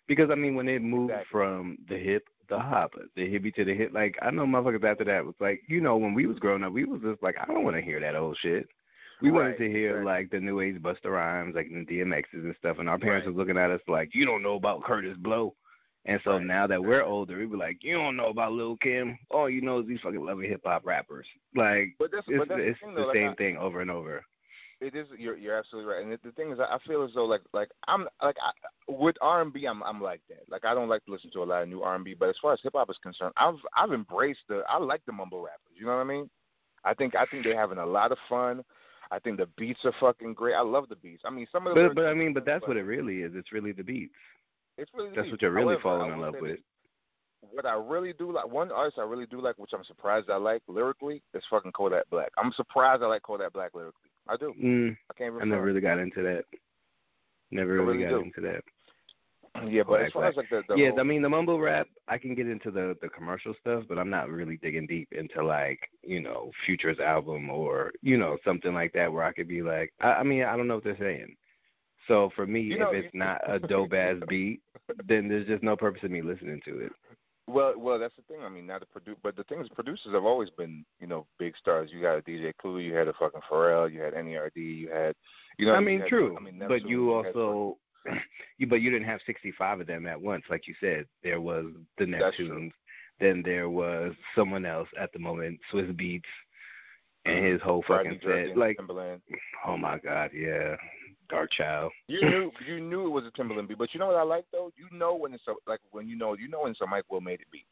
Because 0.07 0.29
I 0.31 0.35
mean 0.35 0.55
when 0.55 0.67
it 0.69 0.81
moved 0.81 1.11
Exactly. 1.11 1.31
from 1.31 1.77
the 1.89 1.97
hip, 1.97 2.27
the 2.49 2.59
hop, 2.59 2.93
the 3.15 3.21
hippie 3.21 3.53
to 3.55 3.65
the 3.65 3.73
hip, 3.73 3.91
like 3.93 4.17
I 4.21 4.31
know 4.31 4.45
motherfuckers 4.45 4.83
after 4.85 5.03
that 5.05 5.25
was 5.25 5.35
like, 5.39 5.61
you 5.67 5.81
know, 5.81 5.97
when 5.97 6.13
we 6.13 6.27
was 6.27 6.39
growing 6.39 6.63
up, 6.63 6.71
we 6.73 6.85
was 6.85 7.01
just 7.01 7.21
like, 7.23 7.35
I 7.41 7.45
don't 7.45 7.63
want 7.65 7.75
to 7.75 7.81
hear 7.81 7.99
that 7.99 8.15
old 8.15 8.37
shit. 8.37 8.67
We 9.23 9.31
wanted 9.31 9.57
to 9.57 9.69
hear 9.69 10.01
exactly. 10.01 10.05
like 10.05 10.29
the 10.31 10.39
new 10.39 10.59
age 10.59 10.75
Busta 10.81 11.05
Rhymes, 11.09 11.55
like 11.55 11.69
the 11.69 11.85
DMXs 11.85 12.33
and 12.33 12.55
stuff, 12.59 12.77
and 12.79 12.89
our 12.89 12.99
parents 12.99 13.25
Right. 13.25 13.33
was 13.33 13.37
looking 13.39 13.57
at 13.57 13.71
us 13.71 13.81
like, 13.87 14.13
you 14.13 14.25
don't 14.25 14.43
know 14.43 14.55
about 14.55 14.81
Kurtis 14.83 15.17
Blow. 15.17 15.55
And 16.05 16.19
so 16.25 16.31
Right. 16.33 16.45
now 16.45 16.67
that 16.67 16.83
we're 16.83 17.01
older, 17.03 17.37
we 17.37 17.45
be 17.45 17.55
like, 17.55 17.81
you 17.83 17.95
don't 17.95 18.17
know 18.17 18.27
about 18.27 18.51
Lil 18.51 18.75
Kim. 18.77 19.17
All 19.31 19.49
you 19.49 19.61
know 19.61 19.79
is 19.79 19.87
these 19.87 20.01
fucking 20.01 20.23
loving 20.23 20.49
hip 20.49 20.61
hop 20.65 20.85
rappers. 20.85 21.25
Like 21.55 21.95
But 21.97 22.11
that's 22.11 22.27
it's, 22.27 22.37
but 22.37 22.49
that's 22.49 22.61
it's 22.61 22.79
the, 22.81 22.85
thing, 22.85 22.95
the 22.95 23.01
though, 23.01 23.07
like, 23.07 23.15
same 23.15 23.35
thing 23.35 23.57
over 23.57 23.79
and 23.81 23.89
over. 23.89 24.23
It 24.81 24.95
is. 24.95 25.07
You're 25.17 25.37
you're 25.37 25.55
absolutely 25.55 25.93
right. 25.93 26.03
And 26.03 26.11
the 26.21 26.31
thing 26.33 26.51
is, 26.51 26.59
I 26.59 26.77
feel 26.85 27.03
as 27.03 27.11
though 27.13 27.23
like 27.23 27.39
like 27.53 27.69
I'm 27.87 28.05
like 28.21 28.35
I, 28.41 28.51
with 28.91 29.15
R 29.21 29.41
and 29.41 29.53
B, 29.53 29.65
I'm 29.65 29.81
I'm 29.83 30.01
like 30.01 30.19
that. 30.27 30.43
Like 30.49 30.65
I 30.65 30.73
don't 30.73 30.89
like 30.89 31.05
to 31.05 31.11
listen 31.11 31.31
to 31.31 31.43
a 31.43 31.45
lot 31.45 31.63
of 31.63 31.69
new 31.69 31.83
R 31.83 31.95
and 31.95 32.03
B, 32.03 32.15
but 32.19 32.27
as 32.27 32.35
far 32.41 32.51
as 32.51 32.59
hip 32.61 32.73
hop 32.75 32.89
is 32.89 32.97
concerned, 33.01 33.31
I've 33.37 33.55
I've 33.77 33.93
embraced 33.93 34.41
the. 34.49 34.63
I 34.67 34.79
like 34.79 35.01
the 35.05 35.13
mumble 35.13 35.41
rappers. 35.41 35.77
You 35.79 35.85
know 35.85 35.95
what 35.95 36.01
I 36.01 36.03
mean? 36.03 36.29
I 36.83 36.93
think 36.93 37.15
I 37.15 37.25
think 37.27 37.45
they're 37.45 37.55
having 37.57 37.77
a 37.77 37.85
lot 37.85 38.11
of 38.11 38.17
fun. 38.27 38.61
I 39.13 39.19
think 39.19 39.37
the 39.37 39.47
beats 39.57 39.85
are 39.85 39.93
fucking 39.99 40.33
great. 40.33 40.55
I 40.55 40.61
love 40.61 40.89
the 40.89 40.95
beats. 40.95 41.21
I 41.23 41.29
mean, 41.29 41.45
some 41.51 41.67
of 41.67 41.75
the 41.75 41.83
But 41.83 41.95
but 41.95 42.05
I 42.07 42.15
mean, 42.15 42.33
but 42.33 42.45
that's 42.45 42.67
what 42.67 42.77
it 42.77 42.81
really 42.81 43.17
is. 43.21 43.33
It's 43.35 43.51
really 43.51 43.71
the 43.71 43.83
beats. 43.83 44.15
It's 44.79 44.89
really 44.95 45.09
the 45.11 45.15
That's 45.15 45.25
beats. 45.27 45.33
what 45.33 45.41
you're 45.43 45.51
really 45.51 45.75
However, 45.75 45.81
falling 45.99 46.13
in 46.13 46.19
love 46.19 46.35
with. 46.41 46.57
What 47.51 47.67
I 47.67 47.75
really 47.75 48.13
do 48.13 48.31
like, 48.31 48.47
one 48.47 48.71
artist 48.71 48.97
I 48.97 49.03
really 49.03 49.27
do 49.27 49.39
like, 49.39 49.59
which 49.59 49.71
I'm 49.73 49.83
surprised 49.83 50.31
I 50.31 50.37
like 50.37 50.63
lyrically, 50.67 51.21
is 51.35 51.43
fucking 51.47 51.73
Kodak 51.73 52.09
Black. 52.09 52.31
I'm 52.39 52.51
surprised 52.53 53.03
I 53.03 53.05
like 53.05 53.21
Kodak 53.21 53.53
Black 53.53 53.75
lyrically. 53.75 54.09
I 54.27 54.35
do. 54.35 54.51
Mm, 54.59 54.97
I 55.11 55.13
can't 55.13 55.35
even. 55.35 55.41
I 55.43 55.45
never 55.45 55.63
really 55.63 55.81
got 55.81 55.99
into 55.99 56.23
that. 56.23 56.45
Never 57.51 57.73
really, 57.73 57.97
really 57.97 58.03
got 58.03 58.09
do. 58.09 58.21
into 58.21 58.41
that. 58.41 58.63
Yeah, 59.67 59.83
but 59.87 60.01
as 60.01 60.11
far 60.11 60.25
as 60.25 60.35
like 60.35 60.49
the, 60.49 60.63
the 60.67 60.75
yeah, 60.75 60.89
whole, 60.89 60.99
I 60.99 61.03
mean 61.03 61.21
the 61.21 61.29
mumble 61.29 61.59
rap, 61.59 61.87
I 62.07 62.17
can 62.17 62.33
get 62.33 62.47
into 62.47 62.71
the 62.71 62.97
the 63.01 63.09
commercial 63.09 63.53
stuff, 63.61 63.83
but 63.87 63.99
I'm 63.99 64.09
not 64.09 64.29
really 64.29 64.57
digging 64.57 64.87
deep 64.87 65.09
into 65.11 65.43
like 65.43 65.79
you 66.01 66.21
know 66.21 66.51
Future's 66.65 66.99
album 66.99 67.49
or 67.49 67.91
you 68.01 68.17
know 68.17 68.37
something 68.43 68.73
like 68.73 68.93
that 68.93 69.11
where 69.11 69.23
I 69.23 69.31
could 69.31 69.47
be 69.47 69.61
like, 69.61 69.93
I, 70.01 70.13
I 70.13 70.23
mean 70.23 70.43
I 70.43 70.57
don't 70.57 70.67
know 70.67 70.75
what 70.75 70.83
they're 70.83 70.97
saying. 70.97 71.35
So 72.07 72.31
for 72.35 72.45
me, 72.45 72.61
You 72.61 72.79
know, 72.79 72.89
if 72.89 73.05
it's 73.05 73.15
not 73.15 73.41
a 73.47 73.59
dope 73.67 73.93
ass 73.93 74.17
beat, 74.27 74.61
then 75.07 75.29
there's 75.29 75.47
just 75.47 75.63
no 75.63 75.77
purpose 75.77 76.01
in 76.03 76.11
me 76.11 76.21
listening 76.21 76.61
to 76.65 76.79
it. 76.79 76.91
Well, 77.45 77.73
well, 77.77 77.99
that's 77.99 78.15
the 78.15 78.21
thing. 78.23 78.43
I 78.43 78.49
mean, 78.49 78.65
not 78.65 78.81
the 78.81 78.85
produ- 78.85 79.17
but 79.21 79.35
the 79.35 79.43
thing 79.43 79.59
is, 79.59 79.67
producers 79.69 80.13
have 80.13 80.23
always 80.23 80.49
been, 80.49 80.85
you 81.01 81.07
know, 81.07 81.25
big 81.37 81.57
stars. 81.57 81.89
You 81.91 82.01
got 82.01 82.17
a 82.17 82.21
DJ 82.21 82.53
Clue, 82.57 82.79
you 82.79 82.93
had 82.93 83.09
a 83.09 83.13
fucking 83.13 83.41
Pharrell, 83.49 83.91
you 83.91 84.01
had 84.01 84.13
NERD, 84.13 84.51
you 84.55 84.89
had, 84.89 85.13
you 85.57 85.65
know, 85.65 85.75
I 85.75 85.81
mean, 85.81 85.99
had, 85.99 86.07
true, 86.07 86.37
I 86.37 86.41
mean, 86.41 86.63
but 86.67 86.87
you 86.87 87.09
had- 87.17 87.27
also, 87.35 87.77
you 88.57 88.67
but 88.67 88.81
you 88.81 88.91
didn't 88.91 89.07
have 89.07 89.21
65 89.25 89.81
of 89.81 89.87
them 89.87 90.05
at 90.07 90.19
once, 90.19 90.43
like 90.49 90.67
you 90.67 90.75
said. 90.79 91.05
There 91.23 91.41
was 91.41 91.65
the 91.97 92.05
Neptunes, 92.05 92.71
then 93.19 93.41
there 93.43 93.69
was 93.69 94.13
someone 94.35 94.65
else 94.65 94.89
at 94.99 95.11
the 95.13 95.19
moment, 95.19 95.59
Swizz 95.71 95.93
Beatz, 95.93 96.23
and 97.25 97.35
mm-hmm. 97.37 97.53
his 97.53 97.61
whole 97.61 97.83
fucking 97.87 98.19
set. 98.23 98.57
Like, 98.57 98.77
Timbaland. 98.77 99.21
oh 99.65 99.77
my 99.77 99.97
God, 99.99 100.31
yeah, 100.33 100.75
Darkchild. 101.31 101.89
You 102.07 102.21
knew, 102.21 102.51
you 102.67 102.79
knew 102.79 103.05
it 103.05 103.09
was 103.09 103.25
a 103.25 103.31
Timbaland 103.31 103.67
beat, 103.67 103.77
but 103.77 103.93
you 103.93 103.99
know 103.99 104.07
what 104.07 104.15
I 104.15 104.23
like 104.23 104.45
though? 104.51 104.71
You 104.75 104.97
know 104.97 105.15
when 105.15 105.33
it's 105.33 105.47
a, 105.47 105.53
like 105.67 105.79
when 105.91 106.07
you 106.07 106.17
know, 106.17 106.33
you 106.33 106.47
know 106.47 106.61
when 106.61 106.71
it's 106.71 106.81
a 106.81 106.87
Mike 106.87 107.05
Will 107.09 107.21
made 107.21 107.41
it 107.41 107.47
beat. 107.51 107.65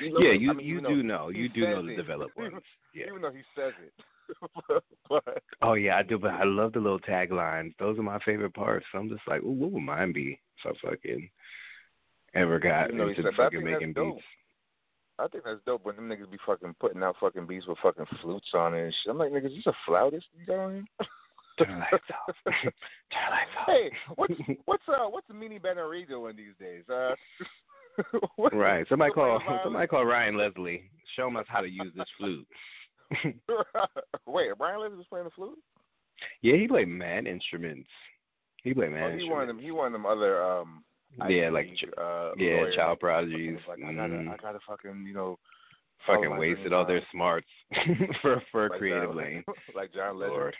You 0.00 0.12
know, 0.12 0.20
yeah, 0.20 0.30
I 0.30 0.34
you 0.34 0.54
mean, 0.54 0.66
you 0.66 0.80
do 0.80 1.02
know, 1.02 1.28
you 1.34 1.48
do 1.48 1.62
know 1.62 1.84
the 1.84 1.96
developed 1.96 2.36
ones. 2.36 2.54
Yeah. 2.94 3.06
Even 3.08 3.22
though 3.22 3.32
he 3.32 3.42
says 3.56 3.72
it, 3.84 3.92
but 5.08 5.42
Oh 5.60 5.74
yeah, 5.74 5.96
I 5.96 6.02
do, 6.02 6.18
but 6.18 6.32
I 6.32 6.44
love 6.44 6.72
the 6.72 6.80
little 6.80 7.00
taglines. 7.00 7.74
Those 7.78 7.98
are 7.98 8.02
my 8.02 8.18
favorite 8.20 8.54
parts. 8.54 8.86
So 8.92 8.98
I'm 8.98 9.08
just 9.08 9.26
like, 9.26 9.42
ooh, 9.42 9.50
what 9.50 9.70
would 9.72 9.82
mine 9.82 10.12
be 10.12 10.40
if 10.64 10.76
I 10.84 10.88
fucking 10.90 11.28
ever 12.34 12.58
got 12.58 12.90
You 12.90 12.98
know, 12.98 13.08
into 13.08 13.22
said, 13.22 13.34
fucking 13.34 13.64
making 13.64 13.92
dope. 13.92 14.16
beats? 14.16 14.26
I 15.18 15.28
think 15.28 15.44
that's 15.44 15.60
dope 15.66 15.84
when 15.84 15.96
them 15.96 16.08
niggas 16.08 16.30
be 16.30 16.38
fucking 16.44 16.74
putting 16.80 17.02
out 17.02 17.16
fucking 17.20 17.46
beats 17.46 17.66
with 17.66 17.78
fucking 17.78 18.06
flutes 18.20 18.50
on 18.54 18.74
it 18.74 18.84
and 18.84 18.94
shit. 19.02 19.10
I'm 19.10 19.18
like, 19.18 19.30
niggas, 19.30 19.54
this 19.54 19.66
a 19.66 19.74
flautist 19.86 20.26
you 20.38 20.46
got 20.46 20.58
on 20.58 20.72
here? 20.74 21.06
Turn 21.58 21.78
lights 21.80 22.04
off. 22.28 22.36
Turn 22.46 23.30
lights 23.30 23.50
off. 23.60 23.66
Hey, 23.66 23.90
what's 24.16 24.34
what's 24.64 24.82
uh 24.88 25.04
what's 25.08 25.26
Mini 25.32 25.58
Benary 25.58 26.08
doing 26.08 26.34
these 26.36 26.54
days? 26.58 26.82
Uh, 26.88 27.14
what's- 28.36 28.56
Right. 28.56 28.86
Somebody 28.88 29.12
call 29.12 29.38
Somebody 29.40 29.60
somebody 29.64 29.86
call 29.86 30.06
Ryan 30.06 30.36
Leslie. 30.38 30.90
Show 31.14 31.28
him 31.28 31.36
us 31.36 31.44
how 31.48 31.60
to 31.60 31.68
use 31.68 31.92
this 31.94 32.08
flute. 32.16 32.46
Wait, 34.26 34.48
Ryan 34.58 34.80
Leslie 34.80 34.96
was 34.96 35.06
playing 35.08 35.24
the 35.24 35.30
flute? 35.30 35.58
Yeah, 36.40 36.56
he 36.56 36.68
played 36.68 36.88
mad 36.88 37.26
instruments. 37.26 37.88
He 38.62 38.72
played 38.74 38.92
mad 38.92 39.02
Oh, 39.04 39.08
he 39.08 39.12
instruments. 39.14 39.30
one 39.32 39.42
them. 39.48 39.58
He 39.58 39.70
of 39.86 39.92
them 39.92 40.06
other 40.06 40.42
um. 40.42 40.84
Yeah, 41.28 41.50
like 41.50 41.68
uh, 41.98 42.30
yeah, 42.38 42.56
lawyers. 42.60 42.74
child 42.74 43.00
prodigies. 43.00 43.58
Like 43.68 43.80
I 43.86 43.92
gotta, 43.92 44.14
Mhm. 44.14 44.32
I 44.32 44.36
gotta 44.38 44.60
fucking, 44.66 45.04
you 45.06 45.12
know, 45.12 45.38
Fucking 46.06 46.36
wasted 46.38 46.72
all 46.72 46.86
their 46.86 47.02
smarts 47.12 47.46
for 48.22 48.42
for 48.50 48.68
Like 48.70 48.78
creative 48.78 49.10
John- 49.10 49.16
lane. 49.16 49.44
like 49.74 49.92
John 49.92 50.18
Legend. 50.18 50.36
Lord. 50.38 50.56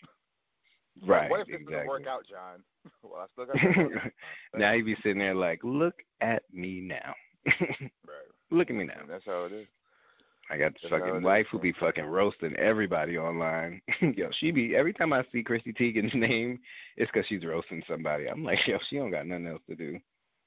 Right, 1.06 1.30
What 1.30 1.40
if 1.40 1.46
this 1.46 1.56
exactly. 1.56 1.74
doesn't 1.74 1.88
work 1.88 2.06
out, 2.06 2.26
John? 2.28 2.62
well, 3.02 3.22
I 3.22 3.26
still 3.32 3.46
got. 3.88 4.12
now 4.54 4.74
he 4.74 4.82
be 4.82 4.94
sitting 4.96 5.18
there 5.18 5.34
like, 5.34 5.60
look 5.64 5.94
at 6.20 6.42
me 6.52 6.80
now. 6.82 7.14
right. 7.46 7.90
look 8.50 8.68
at 8.68 8.76
me 8.76 8.84
now. 8.84 9.00
And 9.00 9.08
that's 9.10 9.24
how 9.24 9.44
it 9.46 9.52
is. 9.52 9.66
I 10.52 10.58
got 10.58 10.74
this 10.74 10.82
That's 10.82 10.90
how 10.90 10.96
it 10.96 11.00
fucking 11.00 11.22
wife 11.22 11.46
who 11.50 11.58
be 11.58 11.72
fucking 11.72 12.04
roasting 12.04 12.54
everybody 12.56 13.16
online. 13.16 13.80
yo, 14.00 14.28
she 14.32 14.50
be 14.50 14.76
every 14.76 14.92
time 14.92 15.12
I 15.12 15.24
see 15.32 15.42
Chrissy 15.42 15.72
Teigen's 15.72 16.14
name, 16.14 16.60
it's 16.96 17.10
because 17.10 17.26
she's 17.26 17.44
roasting 17.44 17.82
somebody. 17.88 18.26
I'm 18.26 18.44
like, 18.44 18.58
yo, 18.66 18.78
she 18.88 18.96
don't 18.96 19.10
got 19.10 19.26
nothing 19.26 19.46
else 19.46 19.62
to 19.70 19.74
do, 19.74 19.98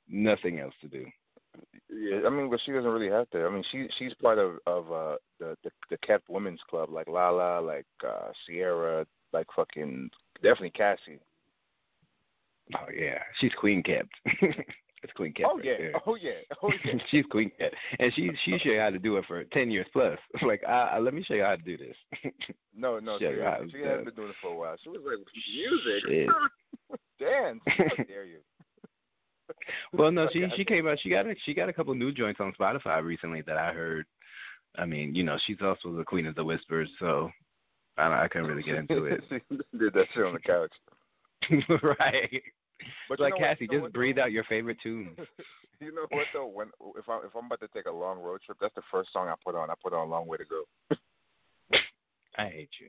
nothing 0.08 0.60
else 0.60 0.76
to 0.82 0.88
do. 0.88 1.06
Yeah, 1.90 2.20
I 2.28 2.30
mean, 2.30 2.52
but 2.52 2.60
she 2.64 2.72
doesn't 2.72 2.92
really 2.92 3.10
have 3.10 3.30
to. 3.32 3.46
I 3.46 3.50
mean, 3.50 3.64
she 3.72 3.88
she's 3.98 4.14
part 4.14 4.38
of 4.38 4.60
of 4.68 4.92
uh 4.92 5.16
the 5.40 5.58
the, 5.64 5.72
the 5.90 5.98
kept 5.98 6.30
women's 6.30 6.62
club, 6.70 6.90
like 6.92 7.08
Lala, 7.08 7.60
like 7.62 7.88
uh 8.08 8.32
Ciara, 8.46 9.08
like 9.34 9.48
fucking 9.56 10.10
definitely 10.44 10.72
Cassie. 10.72 11.20
Oh 12.76 12.90
yeah, 12.96 13.20
she's 13.40 13.54
queen 13.56 13.82
kept. 13.82 14.10
it's 15.06 15.14
queen 15.14 15.32
kept. 15.32 15.50
oh 15.52 15.58
right 15.58 15.66
yeah, 15.66 15.78
there. 15.78 15.94
oh 16.06 16.16
yeah, 16.16 16.32
oh 16.64 16.72
yeah. 16.84 16.94
she's 17.10 17.26
queen 17.28 17.52
Cat, 17.60 17.74
and 18.00 18.12
she 18.14 18.32
she 18.44 18.58
show 18.60 18.70
you 18.70 18.80
how 18.80 18.90
to 18.90 19.00
do 19.00 19.18
it 19.18 19.26
for 19.26 19.44
ten 19.46 19.70
years 19.70 19.88
plus. 19.94 20.18
Like, 20.42 20.64
I, 20.68 20.94
I, 20.94 21.00
let 21.00 21.14
me 21.14 21.24
show 21.24 21.36
you 21.36 21.44
how 21.44 21.56
to 21.56 21.62
do 21.62 21.78
this. 21.78 21.96
No, 22.76 23.00
no, 23.00 23.20
Shut 23.20 23.34
she, 23.34 23.42
has, 23.42 23.72
she 23.72 23.80
has 23.80 24.04
been 24.04 24.16
doing 24.16 24.30
it 24.30 24.36
for 24.42 24.52
a 24.52 24.56
while. 24.58 24.76
She 24.84 24.90
was 24.90 25.00
like 25.06 25.26
music, 25.54 26.30
dance. 27.20 27.60
How 27.68 28.04
dare 28.04 28.26
you? 28.26 28.40
Well, 29.94 30.12
no, 30.12 30.28
she 30.34 30.46
she 30.56 30.66
came 30.66 30.88
out. 30.88 31.00
She 31.00 31.10
got 31.10 31.28
a 31.28 31.36
she 31.46 31.54
got 31.54 31.70
a 31.70 31.74
couple 31.74 31.94
new 31.94 32.12
joints 32.12 32.40
on 32.42 32.54
Spotify 32.60 33.04
recently 33.04 33.42
that 33.44 33.58
I 33.58 33.72
heard. 33.72 34.06
I 34.78 34.86
mean, 34.86 35.16
you 35.16 35.24
know, 35.24 35.38
she's 35.46 35.62
also 35.62 35.94
the 35.94 36.04
queen 36.04 36.26
of 36.26 36.36
the 36.36 36.44
whispers, 36.44 36.90
so 37.00 37.32
I 37.98 38.10
don't, 38.10 38.18
I 38.18 38.28
couldn't 38.28 38.48
really 38.48 38.64
get 38.64 38.76
into 38.76 39.06
it. 39.06 39.24
she 39.30 39.40
did 39.78 39.94
that 39.94 40.08
shit 40.14 40.26
on 40.26 40.34
the 40.34 40.40
couch. 40.40 40.74
right. 42.00 42.44
But 43.10 43.20
like 43.20 43.34
you 43.36 43.42
know 43.42 43.48
what- 43.48 43.58
Cassie, 43.58 43.66
you 43.66 43.68
know 43.68 43.74
just 43.74 43.82
what, 43.84 43.94
breathe 43.94 44.16
though? 44.18 44.24
out 44.24 44.32
your 44.32 44.44
favorite 44.46 44.78
tunes. 44.82 45.18
You 45.82 45.94
know 45.94 46.06
what 46.10 46.26
though? 46.34 46.48
When 46.48 46.68
if 46.98 47.10
I 47.10 47.18
if 47.18 47.36
I'm 47.36 47.48
about 47.48 47.60
to 47.60 47.68
take 47.68 47.86
a 47.86 47.92
long 47.92 48.20
road 48.20 48.40
trip, 48.46 48.58
that's 48.62 48.74
the 48.76 48.82
first 48.90 49.12
song 49.12 49.28
I 49.28 49.34
put 49.44 49.56
on. 49.56 49.70
I 49.70 49.74
put 49.84 49.92
on 49.92 50.08
a 50.08 50.10
long 50.10 50.26
way 50.26 50.38
to 50.38 50.46
go. 50.46 50.64
I 52.38 52.48
hate 52.48 52.70
you. 52.80 52.88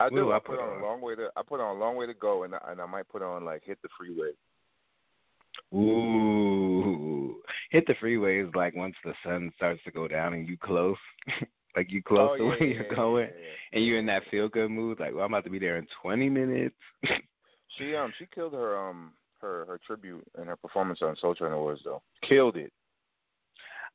I 0.00 0.08
do. 0.08 0.28
Ooh, 0.28 0.32
I, 0.32 0.40
put, 0.40 0.56
put 0.56 0.60
on 0.60 0.68
on- 0.68 0.82
a 0.82 0.84
long 0.84 1.00
way 1.00 1.14
to. 1.14 1.30
I 1.36 1.42
put 1.46 1.60
on 1.60 1.76
a 1.76 1.78
long 1.78 1.94
way 1.94 2.06
to 2.06 2.14
go, 2.14 2.42
and 2.42 2.56
I, 2.56 2.58
and 2.70 2.80
I 2.80 2.86
might 2.86 3.08
put 3.08 3.22
on 3.22 3.44
like 3.44 3.62
hit 3.64 3.78
the 3.82 3.88
freeway. 3.96 4.30
Ooh, 5.74 7.36
hit 7.70 7.86
the 7.86 7.94
freeway 7.94 8.40
is 8.40 8.54
like 8.54 8.74
once 8.74 8.96
the 9.04 9.14
sun 9.24 9.52
starts 9.56 9.82
to 9.84 9.90
go 9.90 10.08
down 10.08 10.34
and 10.34 10.48
you 10.48 10.56
close, 10.56 10.96
like 11.76 11.92
you 11.92 12.02
close 12.02 12.30
oh, 12.32 12.36
to 12.36 12.42
yeah, 12.42 12.48
where 12.48 12.64
yeah, 12.64 12.74
you're 12.74 12.86
yeah, 12.90 12.94
going, 12.94 13.28
and 13.72 13.84
you're 13.84 13.98
in 13.98 14.06
that 14.06 14.24
feel 14.30 14.48
good 14.48 14.70
mood. 14.70 14.98
Like, 14.98 15.14
well, 15.14 15.24
I'm 15.24 15.32
about 15.32 15.44
to 15.44 15.50
be 15.50 15.58
there 15.58 15.76
in 15.76 15.86
20 16.02 16.28
minutes. 16.28 16.76
She 17.76 17.94
um 17.94 18.12
she 18.18 18.26
killed 18.26 18.52
her 18.54 18.76
um 18.76 19.12
her 19.40 19.64
her 19.66 19.80
tribute 19.86 20.24
and 20.36 20.46
her 20.48 20.56
performance 20.56 21.00
on 21.02 21.16
Soul 21.16 21.34
Train 21.34 21.52
Awards 21.52 21.82
though. 21.84 22.02
Killed 22.22 22.56
it. 22.56 22.72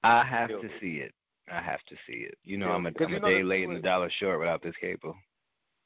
I 0.03 0.23
have 0.23 0.49
Killed 0.49 0.61
to 0.63 0.67
it. 0.67 0.73
see 0.81 0.95
it. 0.97 1.13
I 1.51 1.61
have 1.61 1.83
to 1.89 1.95
see 2.07 2.19
it. 2.19 2.37
You 2.43 2.57
know, 2.57 2.67
Killed 2.67 2.75
I'm 2.77 2.85
a, 2.85 3.17
I'm 3.17 3.23
a 3.23 3.29
day 3.29 3.43
late 3.43 3.67
and 3.67 3.77
a 3.77 3.81
dollar 3.81 4.09
short 4.19 4.39
without 4.39 4.61
this 4.61 4.75
cable. 4.79 5.15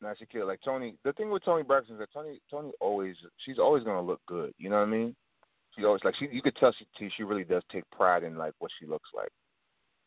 Now 0.02 0.14
she 0.18 0.26
killed 0.28 0.48
like 0.48 0.62
Toni. 0.62 0.96
The 1.04 1.14
thing 1.14 1.32
with 1.32 1.44
Toni 1.44 1.64
Braxton 1.64 1.96
is 1.96 2.00
that 2.00 2.12
Toni 2.14 2.40
Toni 2.52 2.72
always 2.80 3.16
she's 3.38 3.58
always 3.60 3.84
gonna 3.84 4.02
look 4.02 4.22
good. 4.28 4.54
You 4.58 4.70
know 4.70 4.78
what 4.78 4.88
I 4.88 4.92
mean? 4.92 5.16
She 5.76 5.86
always 5.86 6.04
like 6.04 6.16
she 6.16 6.28
you 6.32 6.42
could 6.42 6.56
tell 6.56 6.74
she 6.98 7.10
she 7.16 7.24
really 7.24 7.44
does 7.44 7.64
take 7.72 7.90
pride 7.92 8.24
in 8.24 8.38
like 8.38 8.54
what 8.60 8.72
she 8.80 8.86
looks 8.86 9.10
like. 9.16 9.30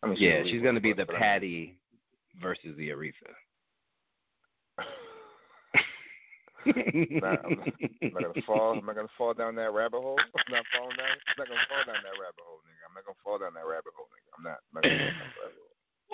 I 0.02 0.06
mean, 0.06 0.16
Yeah, 0.18 0.34
really 0.38 0.52
she's 0.52 0.62
gonna 0.62 0.80
be 0.80 0.92
the 0.92 0.98
good, 1.04 1.06
but 1.08 1.16
I 1.16 1.18
mean- 1.18 1.22
Patti 1.28 1.76
versus 2.40 2.76
the 2.76 2.90
Aretha. 2.90 3.32
Nah, 6.66 7.36
I'm 7.44 7.56
not, 7.56 7.72
I'm 8.02 8.12
not 8.12 8.22
gonna 8.22 8.42
fall. 8.46 8.78
I'm 8.78 8.86
not 8.86 8.96
gonna 8.96 9.16
fall 9.16 9.34
down 9.34 9.54
that 9.56 9.72
rabbit 9.72 10.00
hole. 10.00 10.18
I'm 10.18 10.52
not 10.52 10.64
falling 10.76 10.96
down. 10.96 11.08
I'm 11.08 11.38
not 11.38 11.48
gonna 11.48 11.66
fall 11.68 11.84
down 11.86 12.02
that 12.02 12.16
rabbit 12.20 12.44
hole, 12.44 12.60
nigga. 12.66 12.82
I'm 12.88 12.94
not 12.94 13.04
gonna 13.04 13.22
fall 13.24 13.38
down 13.38 13.54
that 13.54 13.66
rabbit 13.66 13.92
hole, 13.96 14.08
nigga. 14.12 14.30
I'm 14.36 14.44
not. 14.44 14.58
I'm 14.60 14.74
not 14.74 14.82
gonna 14.84 14.98
fall 14.98 15.06
down 15.06 15.24
that 15.24 15.40
rabbit 15.40 15.60
hole. 15.60 15.70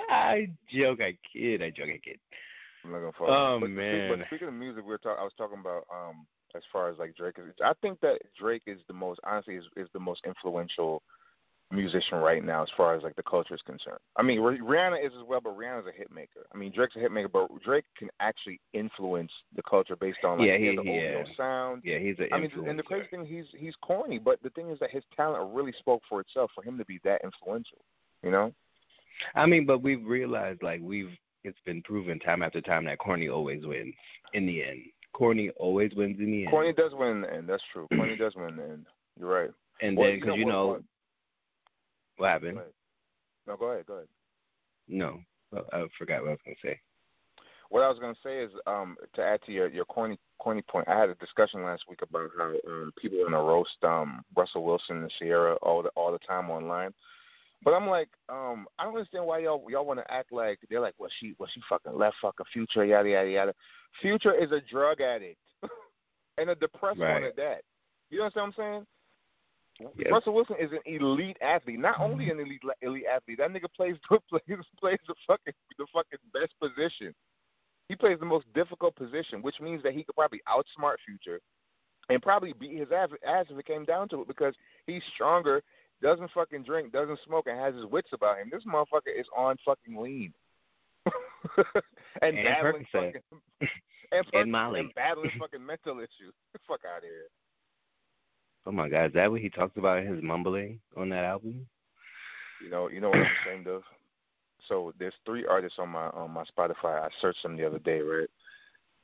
I 0.08 0.50
joke, 0.68 1.00
I 1.00 1.18
kid, 1.32 1.62
I 1.62 1.70
joke, 1.70 1.88
I 1.88 1.98
kid. 1.98 2.20
I'm 2.84 2.92
not 2.92 3.00
gonna 3.00 3.12
fall. 3.12 3.30
Oh. 3.30 3.60
But, 3.60 3.70
man. 3.70 4.18
But 4.18 4.26
speaking 4.26 4.48
of 4.48 4.54
music, 4.54 4.84
we 4.84 4.90
were 4.90 4.98
talking. 4.98 5.20
I 5.20 5.24
was 5.24 5.34
talking 5.36 5.58
about 5.58 5.86
um 5.92 6.26
as 6.54 6.62
far 6.72 6.88
as 6.88 6.98
like 6.98 7.16
Drake. 7.16 7.36
I 7.64 7.72
think 7.82 8.00
that 8.00 8.18
Drake 8.38 8.62
is 8.66 8.80
the 8.88 8.94
most 8.94 9.20
honestly 9.24 9.56
is 9.56 9.66
is 9.76 9.88
the 9.92 10.00
most 10.00 10.22
influential 10.26 11.02
musician 11.72 12.18
right 12.18 12.44
now 12.44 12.62
as 12.62 12.68
far 12.76 12.94
as 12.94 13.02
like 13.02 13.16
the 13.16 13.22
culture 13.22 13.54
is 13.54 13.62
concerned. 13.62 13.98
I 14.16 14.22
mean, 14.22 14.38
Rih- 14.38 14.60
Rihanna 14.60 15.04
is 15.04 15.12
as 15.16 15.24
well, 15.26 15.40
but 15.42 15.56
Rihanna's 15.56 15.86
a 15.88 15.92
hit 15.92 16.10
maker. 16.12 16.46
I 16.54 16.56
mean, 16.56 16.70
Drake's 16.72 16.94
a 16.96 17.00
hit 17.00 17.10
maker, 17.10 17.28
but 17.28 17.48
Drake 17.64 17.84
can 17.98 18.08
actually 18.20 18.60
influence 18.72 19.32
the 19.54 19.62
culture 19.62 19.96
based 19.96 20.24
on 20.24 20.38
like 20.38 20.46
Yeah, 20.48 20.56
he 20.58 20.76
the 20.76 20.82
yeah. 20.84 21.24
sound. 21.36 21.82
Yeah, 21.84 21.98
he's 21.98 22.18
an 22.18 22.28
I 22.32 22.38
mean, 22.38 22.50
and 22.68 22.78
the 22.78 22.82
crazy 22.84 23.08
thing, 23.10 23.24
he's 23.26 23.46
he's 23.56 23.74
corny, 23.82 24.18
but 24.18 24.40
the 24.42 24.50
thing 24.50 24.70
is 24.70 24.78
that 24.78 24.90
his 24.90 25.02
talent 25.16 25.52
really 25.54 25.72
spoke 25.72 26.02
for 26.08 26.20
itself 26.20 26.50
for 26.54 26.62
him 26.62 26.78
to 26.78 26.84
be 26.84 27.00
that 27.04 27.20
influential. 27.24 27.78
You 28.22 28.30
know? 28.30 28.52
I 29.34 29.46
mean, 29.46 29.66
but 29.66 29.82
we've 29.82 30.04
realized 30.04 30.62
like 30.62 30.80
we've 30.82 31.10
it's 31.42 31.58
been 31.64 31.82
proven 31.82 32.18
time 32.18 32.42
after 32.42 32.60
time 32.60 32.84
that 32.86 32.98
corny 32.98 33.28
always 33.28 33.66
wins 33.66 33.94
in 34.34 34.46
the 34.46 34.62
end. 34.64 34.82
Corny 35.12 35.50
always 35.56 35.94
wins 35.94 36.18
in 36.18 36.30
the 36.30 36.42
end. 36.42 36.50
Corny 36.50 36.72
does 36.72 36.92
win, 36.94 37.24
and 37.24 37.48
that's 37.48 37.62
true. 37.72 37.86
Corny 37.94 38.16
does 38.16 38.34
win, 38.36 38.58
and 38.58 38.84
you're 39.18 39.28
right. 39.32 39.50
and 39.80 39.96
Well, 39.96 40.08
then 40.10 40.20
because 40.20 40.36
you 40.36 40.44
what- 40.44 40.52
know 40.52 40.80
what- 42.16 42.30
happened? 42.30 42.58
Go. 42.58 42.64
No, 43.46 43.56
go 43.56 43.66
ahead. 43.66 43.86
Go 43.86 43.94
ahead. 43.94 44.08
No, 44.88 45.20
I 45.72 45.86
forgot 45.98 46.22
what 46.22 46.28
I 46.28 46.32
was 46.32 46.40
gonna 46.44 46.56
say. 46.62 46.80
What 47.70 47.82
I 47.82 47.88
was 47.88 47.98
going 47.98 48.14
to 48.14 48.20
say 48.22 48.38
is 48.38 48.52
um, 48.66 48.96
to 49.14 49.22
add 49.22 49.42
to 49.42 49.52
your, 49.52 49.68
your 49.68 49.84
corny 49.84 50.18
corny 50.38 50.62
point. 50.62 50.88
I 50.88 50.98
had 50.98 51.10
a 51.10 51.14
discussion 51.16 51.64
last 51.64 51.84
week 51.88 52.00
about 52.02 52.30
how 52.38 52.52
um, 52.68 52.92
people 52.96 53.18
want 53.18 53.30
to 53.30 53.38
roast 53.38 53.76
um, 53.82 54.22
Russell 54.36 54.64
Wilson 54.64 55.02
and 55.02 55.12
Ciara 55.18 55.54
all 55.62 55.82
the 55.82 55.88
all 55.90 56.12
the 56.12 56.18
time 56.18 56.50
online. 56.50 56.92
But 57.64 57.74
I'm 57.74 57.88
like, 57.88 58.08
um, 58.28 58.66
I 58.78 58.84
don't 58.84 58.94
understand 58.94 59.26
why 59.26 59.40
y'all 59.40 59.64
y'all 59.68 59.86
want 59.86 59.98
to 59.98 60.12
act 60.12 60.30
like 60.30 60.60
they're 60.70 60.80
like, 60.80 60.94
well, 60.98 61.10
she 61.18 61.34
well 61.38 61.48
she 61.52 61.60
fucking 61.68 61.96
left 61.96 62.16
fucking 62.22 62.46
Future 62.52 62.84
yada 62.84 63.08
yada 63.08 63.30
yada. 63.30 63.54
Future 64.00 64.34
is 64.34 64.52
a 64.52 64.60
drug 64.60 65.00
addict 65.00 65.38
and 66.38 66.50
a 66.50 66.54
depressed 66.54 66.98
one 66.98 67.24
at 67.24 67.36
that. 67.36 67.62
You 68.10 68.22
understand 68.22 68.54
what 68.56 68.64
I'm 68.64 68.72
saying? 68.72 68.86
Yes. 69.80 70.08
Russell 70.10 70.34
Wilson 70.34 70.56
is 70.58 70.72
an 70.72 70.80
elite 70.86 71.36
athlete. 71.40 71.78
Not 71.78 72.00
only 72.00 72.26
mm-hmm. 72.26 72.40
an 72.40 72.46
elite 72.46 72.62
elite 72.82 73.04
athlete, 73.12 73.38
that 73.38 73.50
nigga 73.50 73.72
plays 73.74 73.96
plays 74.08 74.46
plays 74.80 74.98
the 75.06 75.14
fucking 75.26 75.54
the 75.78 75.86
fucking 75.92 76.18
best 76.32 76.54
position. 76.60 77.14
He 77.88 77.94
plays 77.94 78.18
the 78.18 78.26
most 78.26 78.46
difficult 78.54 78.96
position, 78.96 79.42
which 79.42 79.60
means 79.60 79.82
that 79.82 79.92
he 79.92 80.02
could 80.02 80.16
probably 80.16 80.40
outsmart 80.48 80.96
Future 81.04 81.40
and 82.08 82.22
probably 82.22 82.52
beat 82.52 82.78
his 82.78 82.88
ass 82.92 83.08
ass 83.26 83.46
if 83.50 83.58
it 83.58 83.66
came 83.66 83.84
down 83.84 84.08
to 84.08 84.22
it 84.22 84.28
because 84.28 84.54
he's 84.86 85.02
stronger, 85.14 85.62
doesn't 86.02 86.30
fucking 86.32 86.62
drink, 86.62 86.92
doesn't 86.92 87.18
smoke, 87.24 87.46
and 87.46 87.58
has 87.58 87.74
his 87.74 87.86
wits 87.86 88.10
about 88.12 88.38
him. 88.38 88.50
This 88.50 88.64
motherfucker 88.64 89.14
is 89.16 89.26
on 89.36 89.56
fucking 89.64 89.96
lean. 89.96 90.32
and, 92.22 92.36
And 92.36 92.44
battling 92.44 92.86
Percocet. 92.92 93.12
fucking 93.14 93.22
and, 94.12 94.26
And 94.34 94.52
Molly. 94.52 94.80
and 94.80 94.94
battling 94.94 95.30
fucking 95.38 95.64
mental 95.64 95.98
issues. 95.98 96.34
Fuck 96.66 96.80
out 96.84 96.98
of 96.98 97.04
here. 97.04 97.28
Oh 98.66 98.72
my 98.72 98.88
God, 98.88 99.06
is 99.06 99.12
that 99.12 99.30
what 99.30 99.40
he 99.40 99.48
talks 99.48 99.76
about 99.76 99.98
in 99.98 100.12
his 100.12 100.22
mumbling 100.22 100.80
on 100.96 101.08
that 101.10 101.24
album? 101.24 101.66
You 102.62 102.70
know, 102.70 102.88
you 102.88 103.00
know 103.00 103.10
what 103.10 103.18
I'm 103.18 103.28
ashamed 103.44 103.68
of. 103.68 103.82
So 104.68 104.92
there's 104.98 105.14
three 105.24 105.46
artists 105.46 105.78
on 105.78 105.90
my 105.90 106.08
on 106.08 106.32
my 106.32 106.44
Spotify. 106.44 107.02
I 107.02 107.08
searched 107.20 107.42
them 107.42 107.56
the 107.56 107.66
other 107.66 107.78
day, 107.78 108.00
right? 108.00 108.28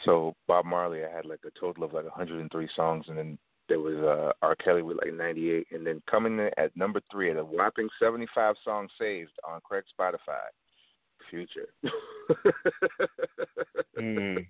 So 0.02 0.34
Bob 0.48 0.64
Marley, 0.64 1.04
I 1.04 1.14
had 1.14 1.26
like 1.26 1.40
a 1.46 1.58
total 1.58 1.84
of 1.84 1.92
like 1.92 2.04
103 2.04 2.68
songs, 2.74 3.06
and 3.08 3.16
then 3.16 3.38
there 3.68 3.78
was 3.78 3.96
uh, 3.98 4.32
R. 4.42 4.56
Kelly 4.56 4.82
with 4.82 4.98
like 4.98 5.14
98, 5.14 5.68
and 5.70 5.86
then 5.86 6.02
coming 6.10 6.38
in 6.38 6.50
at 6.56 6.76
number 6.76 7.00
three 7.10 7.30
at 7.30 7.36
a 7.36 7.44
whopping 7.44 7.88
75 8.00 8.56
songs 8.64 8.90
saved 8.98 9.30
on 9.48 9.60
Craig's 9.62 9.92
Spotify, 9.98 10.40
Future. 11.30 11.68
Mm. 13.98 14.46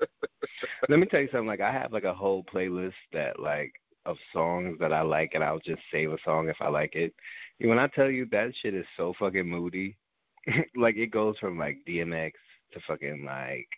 Let 0.88 0.98
me 0.98 1.06
tell 1.06 1.20
you 1.20 1.28
something. 1.30 1.46
Like 1.46 1.60
I 1.60 1.70
have 1.70 1.92
like 1.92 2.04
a 2.04 2.14
whole 2.14 2.42
playlist 2.42 2.94
that 3.12 3.38
like 3.38 3.72
of 4.06 4.16
songs 4.32 4.78
that 4.80 4.92
I 4.92 5.02
like, 5.02 5.32
and 5.34 5.44
I'll 5.44 5.58
just 5.58 5.82
save 5.92 6.12
a 6.12 6.18
song 6.24 6.48
if 6.48 6.56
I 6.60 6.68
like 6.68 6.94
it. 6.94 7.14
And 7.60 7.68
when 7.68 7.78
I 7.78 7.88
tell 7.88 8.10
you 8.10 8.26
that 8.26 8.52
shit 8.60 8.74
is 8.74 8.86
so 8.96 9.14
fucking 9.18 9.48
moody, 9.48 9.96
like 10.76 10.96
it 10.96 11.10
goes 11.10 11.36
from 11.38 11.58
like 11.58 11.78
DMX 11.86 12.32
to 12.72 12.80
fucking 12.86 13.24
like 13.24 13.68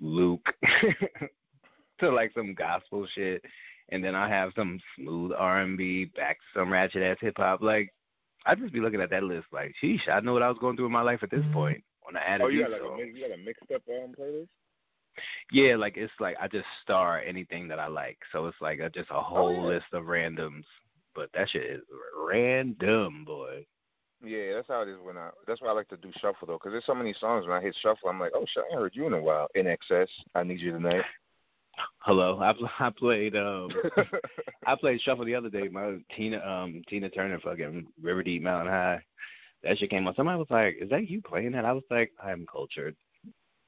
Luke 0.00 0.54
to 2.00 2.10
like 2.10 2.32
some 2.34 2.54
gospel 2.54 3.06
shit, 3.14 3.42
and 3.90 4.04
then 4.04 4.14
I 4.14 4.28
have 4.28 4.52
some 4.56 4.78
smooth 4.96 5.32
R 5.36 5.60
and 5.60 5.76
B 5.78 6.06
back 6.16 6.36
to 6.36 6.60
some 6.60 6.72
ratchet 6.72 7.02
ass 7.02 7.18
hip 7.20 7.36
hop. 7.36 7.62
Like 7.62 7.92
I'd 8.46 8.58
just 8.58 8.72
be 8.72 8.80
looking 8.80 9.00
at 9.00 9.10
that 9.10 9.22
list 9.22 9.46
like, 9.52 9.74
sheesh, 9.82 10.08
I 10.08 10.20
know 10.20 10.32
what 10.32 10.42
I 10.42 10.48
was 10.48 10.58
going 10.58 10.76
through 10.76 10.86
in 10.86 10.92
my 10.92 11.02
life 11.02 11.22
at 11.22 11.30
this 11.30 11.44
point 11.52 11.82
when 12.02 12.16
I 12.16 12.20
added 12.20 12.44
oh, 12.44 12.48
you 12.48 12.62
got 12.62 12.72
like 12.72 12.82
a 12.82 12.96
mix, 12.96 13.16
you 13.16 13.28
got 13.28 13.34
a 13.34 13.42
mixed 13.42 13.70
up 13.74 13.82
um, 13.88 14.14
playlist? 14.18 14.48
Yeah, 15.52 15.76
like 15.76 15.96
it's 15.96 16.12
like 16.20 16.36
I 16.40 16.48
just 16.48 16.66
star 16.82 17.20
anything 17.20 17.68
that 17.68 17.78
I 17.78 17.86
like, 17.86 18.18
so 18.32 18.46
it's 18.46 18.60
like 18.60 18.80
a, 18.80 18.90
just 18.90 19.10
a 19.10 19.20
whole 19.20 19.48
Oh, 19.48 19.62
yeah. 19.62 19.68
list 19.68 19.86
of 19.92 20.04
randoms. 20.04 20.64
But 21.14 21.30
that 21.34 21.48
shit 21.48 21.64
is 21.64 21.82
random, 22.28 23.24
boy. 23.24 23.64
Yeah, 24.24 24.54
that's 24.54 24.68
how 24.68 24.82
it 24.82 24.88
is 24.88 24.98
when 25.02 25.16
I. 25.16 25.30
That's 25.46 25.60
why 25.60 25.68
I 25.68 25.72
like 25.72 25.88
to 25.88 25.96
do 25.96 26.10
shuffle 26.16 26.46
though, 26.46 26.54
because 26.54 26.72
there's 26.72 26.86
so 26.86 26.94
many 26.94 27.12
songs 27.12 27.46
when 27.46 27.56
I 27.56 27.60
hit 27.60 27.76
shuffle, 27.80 28.08
I'm 28.08 28.18
like, 28.18 28.32
oh 28.34 28.44
shit, 28.48 28.64
I 28.64 28.72
ain't 28.72 28.80
heard 28.80 28.96
you 28.96 29.06
in 29.06 29.12
a 29.12 29.20
while. 29.20 29.48
INXS, 29.56 30.08
I 30.34 30.42
need 30.44 30.60
you 30.60 30.72
tonight. 30.72 31.04
Hello, 31.98 32.38
I 32.40 32.54
I 32.86 32.90
played 32.90 33.36
um 33.36 33.68
I 34.66 34.76
played 34.76 35.00
shuffle 35.00 35.24
the 35.24 35.34
other 35.34 35.50
day. 35.50 35.68
My 35.68 35.98
Tina 36.16 36.38
um 36.38 36.82
Tina 36.88 37.10
Turner 37.10 37.38
fucking 37.40 37.86
River 38.02 38.22
Deep 38.22 38.42
Mountain 38.42 38.72
High. 38.72 39.02
That 39.62 39.78
shit 39.78 39.90
came 39.90 40.06
on. 40.06 40.14
Somebody 40.14 40.38
was 40.38 40.50
like, 40.50 40.76
"Is 40.80 40.90
that 40.90 41.08
you 41.08 41.22
playing 41.22 41.52
that?" 41.52 41.64
I 41.64 41.72
was 41.72 41.84
like, 41.90 42.12
"I'm 42.22 42.46
cultured. 42.50 42.96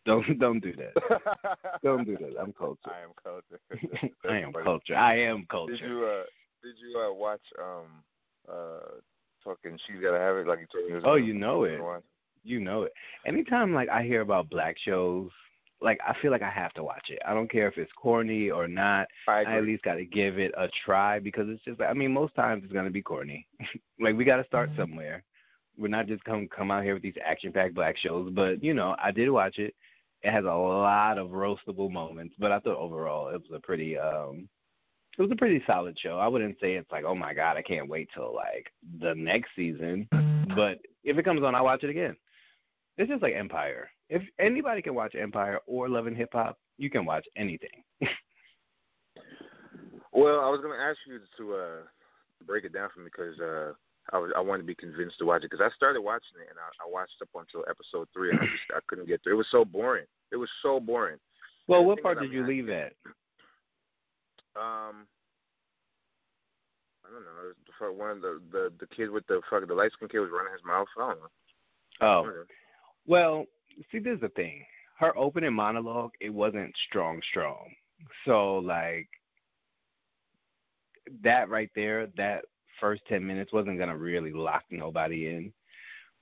Don't 0.07 0.39
don't 0.39 0.61
do 0.61 0.73
that. 0.77 1.81
Don't 1.83 2.05
do 2.05 2.17
that. 2.17 2.41
I'm 2.41 2.53
culture. 2.53 2.91
I 2.91 3.03
am 3.03 3.11
culture. 3.23 4.15
I 4.29 4.39
am 4.39 4.53
culture. 4.53 4.95
I 4.95 5.19
am 5.19 5.47
culture. 5.51 5.73
Did 5.77 5.91
you 5.91 6.05
uh 6.05 6.23
did 6.63 6.77
you 6.79 6.99
uh 6.99 7.13
watch 7.13 7.41
um 7.61 8.05
uh 8.49 9.01
fucking 9.45 9.79
She's 9.87 10.01
Gotta 10.01 10.19
Have 10.19 10.37
It 10.37 10.47
like 10.47 10.61
you 10.61 10.67
told 10.73 11.03
me? 11.03 11.09
Oh, 11.09 11.17
you 11.17 11.35
know 11.35 11.65
it. 11.65 11.81
You 12.45 12.61
know 12.61 12.85
it. 12.85 12.93
Anytime 13.27 13.75
like 13.75 13.89
I 13.89 14.05
hear 14.05 14.21
about 14.21 14.49
black 14.49 14.77
shows, 14.79 15.31
like 15.81 15.99
I 16.07 16.15
feel 16.23 16.31
like 16.31 16.43
I 16.43 16.51
have 16.51 16.73
to 16.75 16.85
watch 16.85 17.11
it. 17.11 17.19
I 17.27 17.35
don't 17.35 17.51
care 17.51 17.69
if 17.69 17.77
it's 17.77 17.93
corny 17.93 18.51
or 18.51 18.69
not. 18.69 19.09
I 19.27 19.43
I 19.43 19.57
at 19.57 19.65
least 19.65 19.83
got 19.83 19.95
to 19.95 20.05
give 20.05 20.39
it 20.39 20.53
a 20.57 20.69
try 20.85 21.19
because 21.19 21.49
it's 21.49 21.65
just. 21.65 21.81
I 21.81 21.93
mean, 21.93 22.13
most 22.13 22.35
times 22.35 22.63
it's 22.65 22.73
gonna 22.73 22.91
be 22.91 23.03
corny. 23.03 23.47
like 24.01 24.17
we 24.17 24.25
got 24.25 24.37
to 24.37 24.45
start 24.45 24.71
somewhere. 24.77 25.25
We're 25.77 25.89
not 25.89 26.07
just 26.07 26.25
come 26.25 26.49
come 26.49 26.71
out 26.71 26.85
here 26.85 26.95
with 26.95 27.03
these 27.03 27.19
action 27.25 27.53
packed 27.53 27.75
black 27.75 27.97
shows. 27.97 28.31
But 28.33 28.63
you 28.63 28.73
know, 28.73 28.95
I 29.03 29.11
did 29.11 29.29
watch 29.31 29.59
it. 29.59 29.75
It 30.27 30.33
has 30.33 30.45
a 30.45 30.49
lot 30.49 31.19
of 31.19 31.29
roastable 31.29 31.89
moments, 31.89 32.35
but 32.37 32.51
I 32.51 32.59
thought 32.59 32.79
overall 32.79 33.29
it 33.29 33.41
was 33.43 33.53
a 33.55 33.61
pretty 33.61 33.97
um 33.97 34.49
it 35.17 35.23
was 35.23 35.31
a 35.31 35.37
pretty 35.37 35.63
solid 35.69 35.97
show. 35.97 36.19
I 36.19 36.27
wouldn't 36.27 36.57
say 36.61 36.75
it's 36.75 36.91
like, 36.91 37.05
oh 37.05 37.15
my 37.15 37.33
god, 37.33 37.57
I 37.57 37.63
can't 37.63 37.89
wait 37.89 38.09
till 38.13 38.35
like 38.35 38.73
the 38.99 39.15
next 39.15 39.51
season. 39.55 40.09
But 40.57 40.81
if 41.05 41.17
it 41.17 41.23
comes 41.25 41.43
on, 41.43 41.55
I'll 41.55 41.63
watch 41.63 41.85
it 41.85 41.91
again. 41.91 42.17
It's 42.99 43.09
just 43.09 43.23
like 43.23 43.35
Empire. 43.35 43.89
If 44.09 44.23
anybody 44.41 44.83
can 44.83 44.97
watch 44.97 45.15
Empire 45.15 45.61
or 45.65 45.89
Love 45.89 46.09
and 46.09 46.17
Hip 46.17 46.31
Hop, 46.33 46.59
you 46.77 46.91
can 46.91 47.05
watch 47.05 47.27
anything. 47.37 47.85
Well, 50.13 50.41
I 50.41 50.49
was 50.49 50.61
gonna 50.63 50.83
ask 50.83 50.99
you 51.07 51.21
to 51.37 51.55
uh 51.55 51.83
break 52.47 52.65
it 52.65 52.73
down 52.73 52.89
for 52.95 53.01
me 53.01 53.11
because 53.13 53.39
uh 53.39 53.75
I 54.13 54.19
was 54.19 54.31
I 54.37 54.41
wanted 54.41 54.63
to 54.63 54.67
be 54.67 54.75
convinced 54.75 55.19
to 55.19 55.25
watch 55.25 55.43
it 55.43 55.51
because 55.51 55.65
I 55.65 55.75
started 55.75 56.01
watching 56.01 56.41
it 56.41 56.49
and 56.51 56.59
I, 56.59 56.87
I 56.87 56.91
watched 56.91 57.21
up 57.23 57.29
until 57.35 57.65
episode 57.69 58.09
three 58.13 58.31
and 58.31 58.39
I 58.41 58.45
just 58.45 58.63
I 58.75 58.79
couldn't 58.87 59.09
get 59.09 59.23
through. 59.23 59.35
It 59.35 59.37
was 59.37 59.49
so 59.51 59.65
boring. 59.65 60.07
It 60.33 60.37
was 60.37 60.51
so 60.63 60.79
boring. 60.81 61.19
Well, 61.69 61.85
what 61.85 62.03
part 62.03 62.21
did 62.21 62.31
I'm 62.31 62.37
you 62.37 62.47
leave 62.47 62.69
at? 62.69 62.93
Um, 64.57 65.07
I 67.05 67.11
don't 67.13 67.25
know. 67.25 67.51
It 67.51 67.57
was 67.81 67.99
one 67.99 68.11
of 68.11 68.23
the 68.23 68.41
the 68.53 68.73
the 68.81 68.87
kid 68.87 69.11
with 69.11 69.27
the 69.27 69.41
fuck 69.51 69.67
the 69.67 69.75
light 69.75 69.93
skinned 69.93 70.11
kid 70.11 70.21
was 70.21 70.31
running 70.33 70.53
his 70.53 70.65
mouth. 70.65 70.87
I 70.97 71.01
don't 71.01 71.21
know. 71.21 71.29
Oh, 72.01 72.45
well, 73.07 73.47
see, 73.91 73.99
this 73.99 74.15
is 74.15 74.21
the 74.21 74.29
thing. 74.31 74.65
Her 74.99 75.17
opening 75.17 75.55
monologue, 75.55 76.13
it 76.21 76.31
wasn't 76.31 76.75
strong, 76.89 77.21
strong. 77.31 77.71
So, 78.25 78.59
like, 78.59 79.09
that 81.23 81.49
right 81.49 81.71
there, 81.75 82.09
that 82.17 82.45
first 82.81 83.03
10 83.09 83.27
minutes 83.27 83.53
wasn't 83.53 83.79
going 83.79 83.89
to 83.89 83.97
really 83.97 84.33
lock 84.33 84.65
nobody 84.71 85.29
in. 85.29 85.53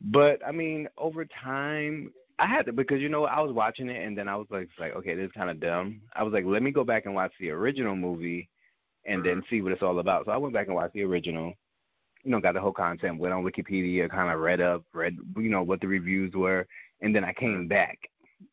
But, 0.00 0.40
I 0.46 0.52
mean, 0.52 0.88
over 0.98 1.24
time, 1.24 2.12
I 2.38 2.46
had 2.46 2.66
to, 2.66 2.72
because, 2.72 3.00
you 3.00 3.08
know, 3.08 3.24
I 3.24 3.40
was 3.40 3.52
watching 3.52 3.88
it 3.88 4.04
and 4.04 4.16
then 4.18 4.28
I 4.28 4.36
was 4.36 4.46
like, 4.50 4.68
like 4.78 4.94
okay, 4.96 5.14
this 5.14 5.26
is 5.26 5.32
kind 5.32 5.50
of 5.50 5.60
dumb. 5.60 6.00
I 6.14 6.22
was 6.22 6.32
like, 6.32 6.44
let 6.44 6.62
me 6.62 6.70
go 6.70 6.84
back 6.84 7.06
and 7.06 7.14
watch 7.14 7.32
the 7.38 7.50
original 7.50 7.94
movie 7.94 8.48
and 9.06 9.24
then 9.24 9.36
mm-hmm. 9.36 9.54
see 9.54 9.62
what 9.62 9.72
it's 9.72 9.82
all 9.82 9.98
about. 9.98 10.26
So 10.26 10.32
I 10.32 10.36
went 10.36 10.54
back 10.54 10.66
and 10.66 10.74
watched 10.74 10.94
the 10.94 11.02
original 11.02 11.54
you 12.24 12.30
know, 12.30 12.40
got 12.40 12.54
the 12.54 12.60
whole 12.60 12.72
content, 12.72 13.18
went 13.18 13.34
on 13.34 13.44
Wikipedia, 13.44 14.10
kind 14.10 14.32
of 14.32 14.40
read 14.40 14.60
up, 14.60 14.82
read, 14.92 15.16
you 15.36 15.50
know, 15.50 15.62
what 15.62 15.80
the 15.80 15.86
reviews 15.86 16.32
were, 16.34 16.66
and 17.02 17.14
then 17.14 17.22
I 17.22 17.32
came 17.34 17.50
mm-hmm. 17.50 17.68
back 17.68 17.98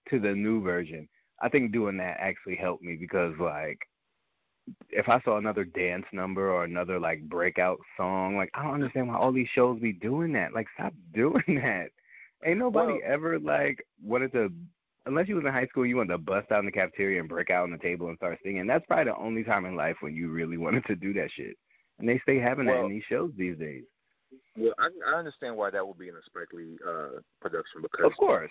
to 0.09 0.19
the 0.19 0.33
new 0.33 0.61
version. 0.61 1.07
I 1.41 1.49
think 1.49 1.71
doing 1.71 1.97
that 1.97 2.17
actually 2.19 2.57
helped 2.57 2.83
me 2.83 2.97
because, 2.97 3.33
like, 3.39 3.79
if 4.89 5.09
I 5.09 5.19
saw 5.21 5.37
another 5.37 5.63
dance 5.63 6.05
number 6.13 6.51
or 6.51 6.63
another, 6.63 6.99
like, 6.99 7.21
breakout 7.23 7.79
song, 7.97 8.35
like, 8.37 8.49
I 8.53 8.63
don't 8.63 8.75
understand 8.75 9.07
why 9.07 9.15
all 9.15 9.31
these 9.31 9.47
shows 9.49 9.79
be 9.79 9.91
doing 9.93 10.33
that. 10.33 10.53
Like, 10.53 10.67
stop 10.73 10.93
doing 11.13 11.43
that. 11.47 11.89
Ain't 12.45 12.59
nobody 12.59 12.93
Well- 12.93 13.01
ever, 13.05 13.39
like, 13.39 13.85
wanted 14.03 14.31
to, 14.33 14.51
unless 15.05 15.27
you 15.27 15.35
was 15.35 15.45
in 15.45 15.51
high 15.51 15.67
school, 15.67 15.85
you 15.85 15.97
wanted 15.97 16.13
to 16.13 16.17
bust 16.19 16.51
out 16.51 16.59
in 16.59 16.65
the 16.65 16.71
cafeteria 16.71 17.19
and 17.19 17.29
break 17.29 17.49
out 17.49 17.63
on 17.63 17.71
the 17.71 17.77
table 17.77 18.07
and 18.09 18.17
start 18.17 18.39
singing. 18.43 18.67
That's 18.67 18.85
probably 18.85 19.05
the 19.05 19.17
only 19.17 19.43
time 19.43 19.65
in 19.65 19.75
life 19.75 19.97
when 20.01 20.15
you 20.15 20.29
really 20.29 20.57
wanted 20.57 20.85
to 20.85 20.95
do 20.95 21.13
that 21.13 21.31
shit. 21.31 21.57
And 21.99 22.07
they 22.09 22.19
stay 22.19 22.39
having 22.39 22.65
that 22.65 22.83
in 22.83 22.89
these 22.89 23.03
shows 23.03 23.31
these 23.37 23.57
days. 23.57 23.83
Well, 24.57 24.73
I 24.79 24.87
I 25.07 25.19
understand 25.19 25.55
why 25.55 25.69
that 25.71 25.85
would 25.85 25.97
be 25.99 26.07
in 26.07 26.15
a 26.15 26.21
Spike 26.23 26.51
Lee 26.53 26.77
uh 26.87 27.19
production 27.41 27.81
because 27.81 28.05
Of 28.05 28.15
course. 28.17 28.49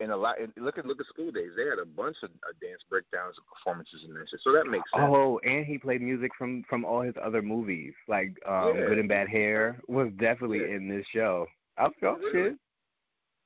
In 0.00 0.10
a 0.10 0.16
lot 0.16 0.40
in, 0.40 0.52
look 0.56 0.76
at 0.76 0.86
look 0.86 0.98
at 1.00 1.06
School 1.06 1.30
Daze 1.30 1.52
they 1.56 1.66
had 1.66 1.78
a 1.78 1.84
bunch 1.86 2.16
of 2.24 2.30
uh, 2.30 2.52
dance 2.60 2.82
breakdowns 2.90 3.36
and 3.38 3.46
performances 3.46 4.02
in 4.04 4.12
that 4.14 4.28
shit. 4.28 4.40
So 4.42 4.50
that 4.52 4.66
makes 4.66 4.90
sense. 4.90 5.04
Oh, 5.06 5.38
and 5.44 5.64
he 5.64 5.78
played 5.78 6.02
music 6.02 6.32
from 6.36 6.64
from 6.68 6.84
all 6.84 7.02
his 7.02 7.14
other 7.22 7.42
movies, 7.42 7.94
like 8.08 8.36
um 8.44 8.74
Yeah. 8.76 8.86
Good 8.88 8.98
and 8.98 9.08
Bad 9.08 9.28
Hair 9.28 9.80
was 9.86 10.08
definitely 10.18 10.62
Yeah. 10.62 10.76
in 10.76 10.88
this 10.88 11.06
show. 11.12 11.46
I 11.78 11.86
oh 12.02 12.16
Really? 12.16 12.32
shit. 12.50 12.58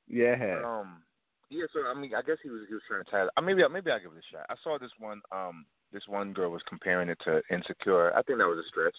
Yeah. 0.09 0.63
Um, 0.65 1.03
yeah. 1.51 1.67
So 1.71 1.87
I 1.87 1.93
mean, 1.93 2.15
I 2.15 2.23
guess 2.23 2.39
he 2.43 2.49
was 2.49 2.63
he 2.67 2.73
was 2.75 2.83
trying 2.89 3.05
to 3.05 3.11
tie. 3.11 3.25
it- 3.25 3.31
Uh, 3.37 3.43
maybe 3.43 3.63
I- 3.63 3.69
maybe 3.69 3.91
I'll 3.91 4.01
give 4.01 4.13
it 4.13 4.19
a 4.19 4.23
shot. 4.23 4.47
I 4.49 4.55
saw 4.65 4.79
this 4.79 4.93
one. 4.99 5.21
Um, 5.31 5.67
this 5.93 6.07
one 6.07 6.33
girl 6.33 6.51
was 6.51 6.63
comparing 6.69 7.09
it 7.09 7.19
to 7.25 7.43
Insecure. 7.51 8.15
I 8.15 8.23
think 8.23 8.39
that 8.39 8.49
was 8.49 8.65
a 8.65 8.69
stretch. 8.69 8.97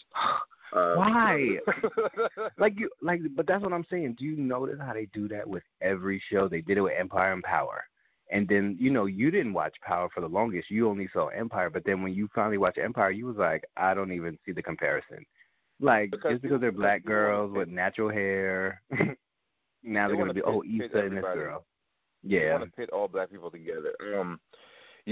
Uh, 0.73 0.95
Why? 0.95 1.57
like 2.57 2.79
you 2.79 2.89
like 3.01 3.21
but 3.35 3.47
that's 3.47 3.63
what 3.63 3.73
I'm 3.73 3.85
saying. 3.89 4.15
Do 4.17 4.25
you 4.25 4.37
notice 4.37 4.79
how 4.79 4.93
they 4.93 5.07
do 5.13 5.27
that 5.29 5.47
with 5.47 5.63
every 5.81 6.21
show? 6.29 6.47
They 6.47 6.61
did 6.61 6.77
it 6.77 6.81
with 6.81 6.93
Empire 6.97 7.33
and 7.33 7.43
Power. 7.43 7.83
And 8.31 8.47
then, 8.47 8.77
you 8.79 8.91
know, 8.91 9.05
you 9.05 9.31
didn't 9.31 9.53
watch 9.53 9.75
Power 9.81 10.07
for 10.13 10.21
the 10.21 10.27
longest. 10.27 10.69
You 10.69 10.87
only 10.87 11.09
saw 11.11 11.27
Empire, 11.27 11.69
but 11.71 11.83
then 11.83 12.03
when 12.03 12.13
you 12.13 12.29
finally 12.35 12.59
watched 12.59 12.77
Empire, 12.77 13.09
you 13.09 13.25
was 13.25 13.37
like, 13.37 13.63
I 13.75 13.95
don't 13.95 14.11
even 14.11 14.37
see 14.45 14.51
the 14.51 14.61
comparison. 14.61 15.25
Like 15.79 16.11
Because 16.11 16.33
just 16.33 16.43
because 16.43 16.61
they're 16.61 16.71
black 16.71 17.03
girls 17.05 17.51
with 17.53 17.69
natural 17.69 18.09
hair, 18.09 18.81
now 18.91 19.07
They 20.07 20.13
they're 20.13 20.17
gonna 20.17 20.33
be 20.33 20.41
pit- 20.41 20.49
oh 20.49 20.63
Issa 20.63 21.05
and 21.05 21.17
this 21.17 21.23
girl. 21.23 21.65
Yeah. 22.21 22.51
want 22.51 22.65
to 22.65 22.71
pit 22.71 22.89
all 22.91 23.07
black 23.07 23.31
people 23.31 23.49
together. 23.49 23.93
Um, 24.19 24.39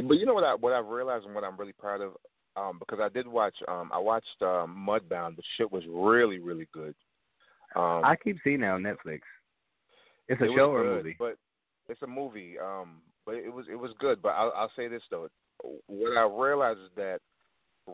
but 0.03 0.17
you 0.17 0.25
know 0.25 0.33
what 0.33 0.43
I 0.43 0.55
what 0.55 0.73
I've 0.73 0.88
realized 0.88 1.25
and 1.25 1.36
what 1.36 1.43
I'm 1.43 1.57
really 1.57 1.73
proud 1.73 2.01
of, 2.01 2.13
um, 2.55 2.79
because 2.79 2.99
I 3.01 3.10
did 3.10 3.27
watch 3.27 3.55
um 3.67 3.89
I 3.93 3.99
watched 3.99 4.41
um 4.41 4.86
Mudbound. 4.88 5.36
The 5.36 5.43
shit 5.57 5.71
was 5.71 5.83
really 5.88 6.39
really 6.39 6.67
good. 6.73 6.95
Um, 7.75 8.01
I 8.03 8.15
keep 8.15 8.38
seeing 8.43 8.62
that 8.62 8.71
on 8.71 8.83
Netflix. 8.83 9.21
It's 10.27 10.41
a 10.41 10.45
it 10.45 10.55
show 10.55 10.71
or 10.71 10.83
good, 10.83 10.95
movie? 10.97 11.15
But 11.19 11.38
it's 11.89 12.01
a 12.01 12.07
movie. 12.07 12.55
Um, 12.60 13.01
but 13.25 13.36
it 13.36 13.53
was 13.53 13.65
it 13.69 13.75
was 13.75 13.91
good. 13.99 14.21
But 14.21 14.29
I'll, 14.29 14.53
I'll 14.55 14.71
say 14.75 14.88
this 14.88 15.03
though, 15.10 15.29
what 15.88 16.17
I 16.17 16.23
realized 16.23 16.79
is 16.79 16.89
that 16.95 17.19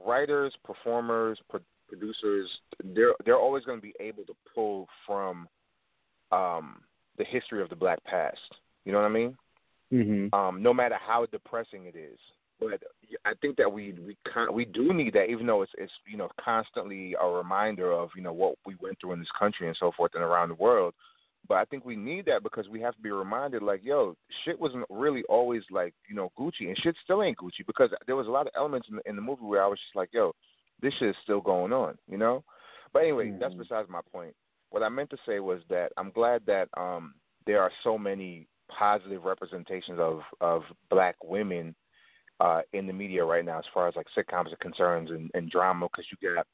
writers, 0.05 0.55
performers, 0.63 1.39
pro- 1.49 1.59
producers, 1.87 2.49
they're 2.83 3.13
they're 3.25 3.37
always 3.37 3.65
going 3.65 3.77
to 3.79 3.81
be 3.81 3.93
able 3.99 4.23
to 4.25 4.33
pull 4.53 4.87
from 5.05 5.47
um 6.31 6.81
the 7.17 7.23
history 7.23 7.61
of 7.61 7.69
the 7.69 7.75
black 7.75 8.03
past. 8.05 8.39
You 8.85 8.91
know 8.91 8.99
what 8.99 9.05
I 9.05 9.09
mean? 9.09 9.35
Mhm. 9.93 10.33
um, 10.33 10.61
no 10.61 10.73
matter 10.73 10.95
how 10.95 11.25
depressing 11.27 11.85
it 11.85 11.95
is. 11.95 12.19
But 12.59 12.81
I 13.25 13.33
think 13.41 13.57
that 13.57 13.71
we 13.71 13.93
we 13.93 14.17
con- 14.25 14.53
we 14.53 14.65
do 14.65 14.93
need 14.93 15.13
that, 15.13 15.29
even 15.29 15.45
though 15.45 15.61
it's 15.61 15.73
it's 15.77 15.93
you 16.05 16.17
know 16.17 16.29
constantly 16.39 17.15
a 17.19 17.27
reminder 17.27 17.91
of 17.91 18.09
you 18.15 18.21
know 18.21 18.33
what 18.33 18.55
we 18.65 18.75
went 18.81 18.99
through 18.99 19.13
in 19.13 19.19
this 19.19 19.31
country 19.37 19.67
and 19.67 19.77
so 19.77 19.91
forth 19.91 20.15
and 20.15 20.23
around 20.23 20.49
the 20.49 20.55
world. 20.55 20.93
But 21.47 21.57
I 21.57 21.65
think 21.65 21.83
we 21.83 21.97
need 21.97 22.25
that 22.27 22.41
because 22.41 22.69
we 22.69 22.79
have 22.79 22.95
to 22.95 23.01
be 23.01 23.11
reminded, 23.11 23.63
like, 23.63 23.83
yo, 23.83 24.15
shit 24.45 24.57
wasn't 24.57 24.85
really 24.89 25.23
always 25.23 25.63
like 25.69 25.93
you 26.07 26.15
know 26.15 26.31
Gucci, 26.39 26.67
and 26.67 26.77
shit 26.77 26.95
still 27.03 27.21
ain't 27.21 27.37
Gucci 27.37 27.65
because 27.67 27.91
there 28.07 28.15
was 28.15 28.27
a 28.27 28.31
lot 28.31 28.47
of 28.47 28.53
elements 28.55 28.87
in 28.89 28.95
the, 28.95 29.01
in 29.09 29.15
the 29.15 29.21
movie 29.21 29.43
where 29.43 29.63
I 29.63 29.67
was 29.67 29.79
just 29.79 29.95
like, 29.95 30.09
yo, 30.13 30.33
this 30.81 30.93
shit 30.95 31.09
is 31.09 31.17
still 31.21 31.41
going 31.41 31.73
on, 31.73 31.97
you 32.07 32.17
know. 32.17 32.43
But 32.93 33.03
anyway, 33.03 33.31
that's 33.39 33.53
Mhm. 33.55 33.59
besides 33.59 33.89
my 33.89 34.01
point. 34.11 34.35
What 34.69 34.83
I 34.83 34.89
meant 34.89 35.09
to 35.09 35.17
say 35.25 35.39
was 35.39 35.61
that 35.69 35.91
I'm 35.97 36.11
glad 36.11 36.45
that 36.45 36.69
um 36.77 37.15
there 37.45 37.61
are 37.61 37.71
so 37.83 37.97
many 37.97 38.47
positive 38.77 39.23
representations 39.23 39.99
of 39.99 40.21
of 40.41 40.63
black 40.89 41.15
women 41.23 41.75
uh 42.39 42.61
in 42.73 42.87
the 42.87 42.93
media 42.93 43.23
right 43.23 43.45
now 43.45 43.59
as 43.59 43.65
far 43.73 43.87
as 43.87 43.95
like 43.95 44.07
sitcoms 44.17 44.51
are 44.51 44.57
concerned 44.57 45.09
and, 45.09 45.29
and 45.33 45.49
drama 45.49 45.87
because 45.91 46.05
you 46.11 46.35
got 46.35 46.45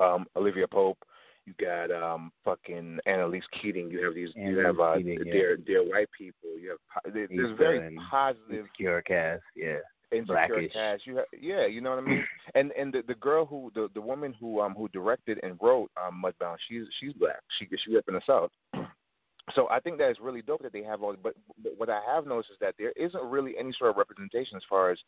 um 0.00 0.26
Olivia 0.36 0.66
Pope 0.66 0.98
you 1.46 1.54
got 1.60 1.90
um 1.90 2.32
fucking 2.44 2.98
Annalise 3.06 3.44
Keating 3.60 3.90
you 3.90 4.04
have 4.04 4.14
these 4.14 4.30
you 4.34 4.58
have 4.58 4.80
uh 4.80 4.96
Keating, 4.96 5.18
yeah. 5.26 5.32
they're 5.32 5.56
they're 5.66 5.84
white 5.84 6.08
people 6.16 6.50
you 6.60 6.70
have 6.70 7.12
there's 7.12 7.56
very 7.58 7.78
and 7.86 7.98
positive 8.10 8.66
Insecure 8.66 9.02
cast, 9.02 9.42
yeah. 9.56 9.76
insecure 10.12 10.34
Blackish. 10.48 10.72
cast 10.72 11.06
you 11.06 11.16
have 11.16 11.26
yeah 11.38 11.66
you 11.66 11.80
know 11.80 11.90
what 11.90 11.98
I 11.98 12.02
mean 12.02 12.24
and 12.54 12.72
and 12.72 12.92
the 12.92 13.02
the 13.06 13.14
girl 13.16 13.44
who 13.44 13.70
the 13.74 13.90
the 13.94 14.00
woman 14.00 14.34
who 14.38 14.60
um 14.60 14.74
who 14.74 14.88
directed 14.88 15.40
and 15.42 15.58
wrote 15.60 15.90
um 16.02 16.22
Mudbound 16.24 16.56
she's 16.68 16.86
she's 16.98 17.12
black 17.14 17.40
she 17.58 17.68
she 17.76 17.90
grew 17.90 17.98
up 17.98 18.04
in 18.08 18.14
the 18.14 18.22
south 18.26 18.50
so 19.54 19.68
I 19.70 19.80
think 19.80 19.98
that 19.98 20.08
it's 20.08 20.20
really 20.20 20.42
dope 20.42 20.62
that 20.62 20.72
they 20.72 20.82
have 20.84 21.02
all. 21.02 21.16
But, 21.20 21.34
but 21.62 21.72
what 21.76 21.90
I 21.90 22.00
have 22.06 22.26
noticed 22.26 22.52
is 22.52 22.58
that 22.60 22.74
there 22.78 22.92
isn't 22.92 23.24
really 23.24 23.58
any 23.58 23.72
sort 23.72 23.90
of 23.90 23.96
representation 23.96 24.56
as 24.56 24.62
far 24.68 24.90
as 24.90 24.98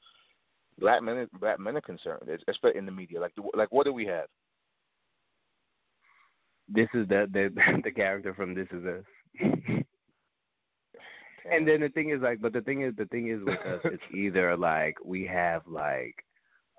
black 0.78 1.02
men 1.02 1.28
black 1.40 1.60
men 1.60 1.76
are 1.76 1.80
concerned, 1.80 2.28
especially 2.28 2.76
in 2.76 2.86
the 2.86 2.92
media. 2.92 3.20
Like 3.20 3.32
like 3.54 3.70
what 3.72 3.86
do 3.86 3.92
we 3.92 4.06
have? 4.06 4.26
This 6.68 6.88
is 6.94 7.06
the 7.08 7.28
the 7.32 7.80
the 7.84 7.90
character 7.92 8.34
from 8.34 8.54
This 8.54 8.68
Is 8.72 8.84
Us. 8.84 9.04
and 11.50 11.66
then 11.68 11.80
the 11.80 11.90
thing 11.90 12.10
is 12.10 12.20
like, 12.20 12.40
but 12.40 12.52
the 12.52 12.62
thing 12.62 12.82
is, 12.82 12.94
the 12.96 13.06
thing 13.06 13.28
is 13.28 13.40
with 13.44 13.60
us, 13.60 13.80
it's 13.84 14.02
either 14.14 14.56
like 14.56 14.96
we 15.04 15.24
have 15.26 15.62
like, 15.68 16.24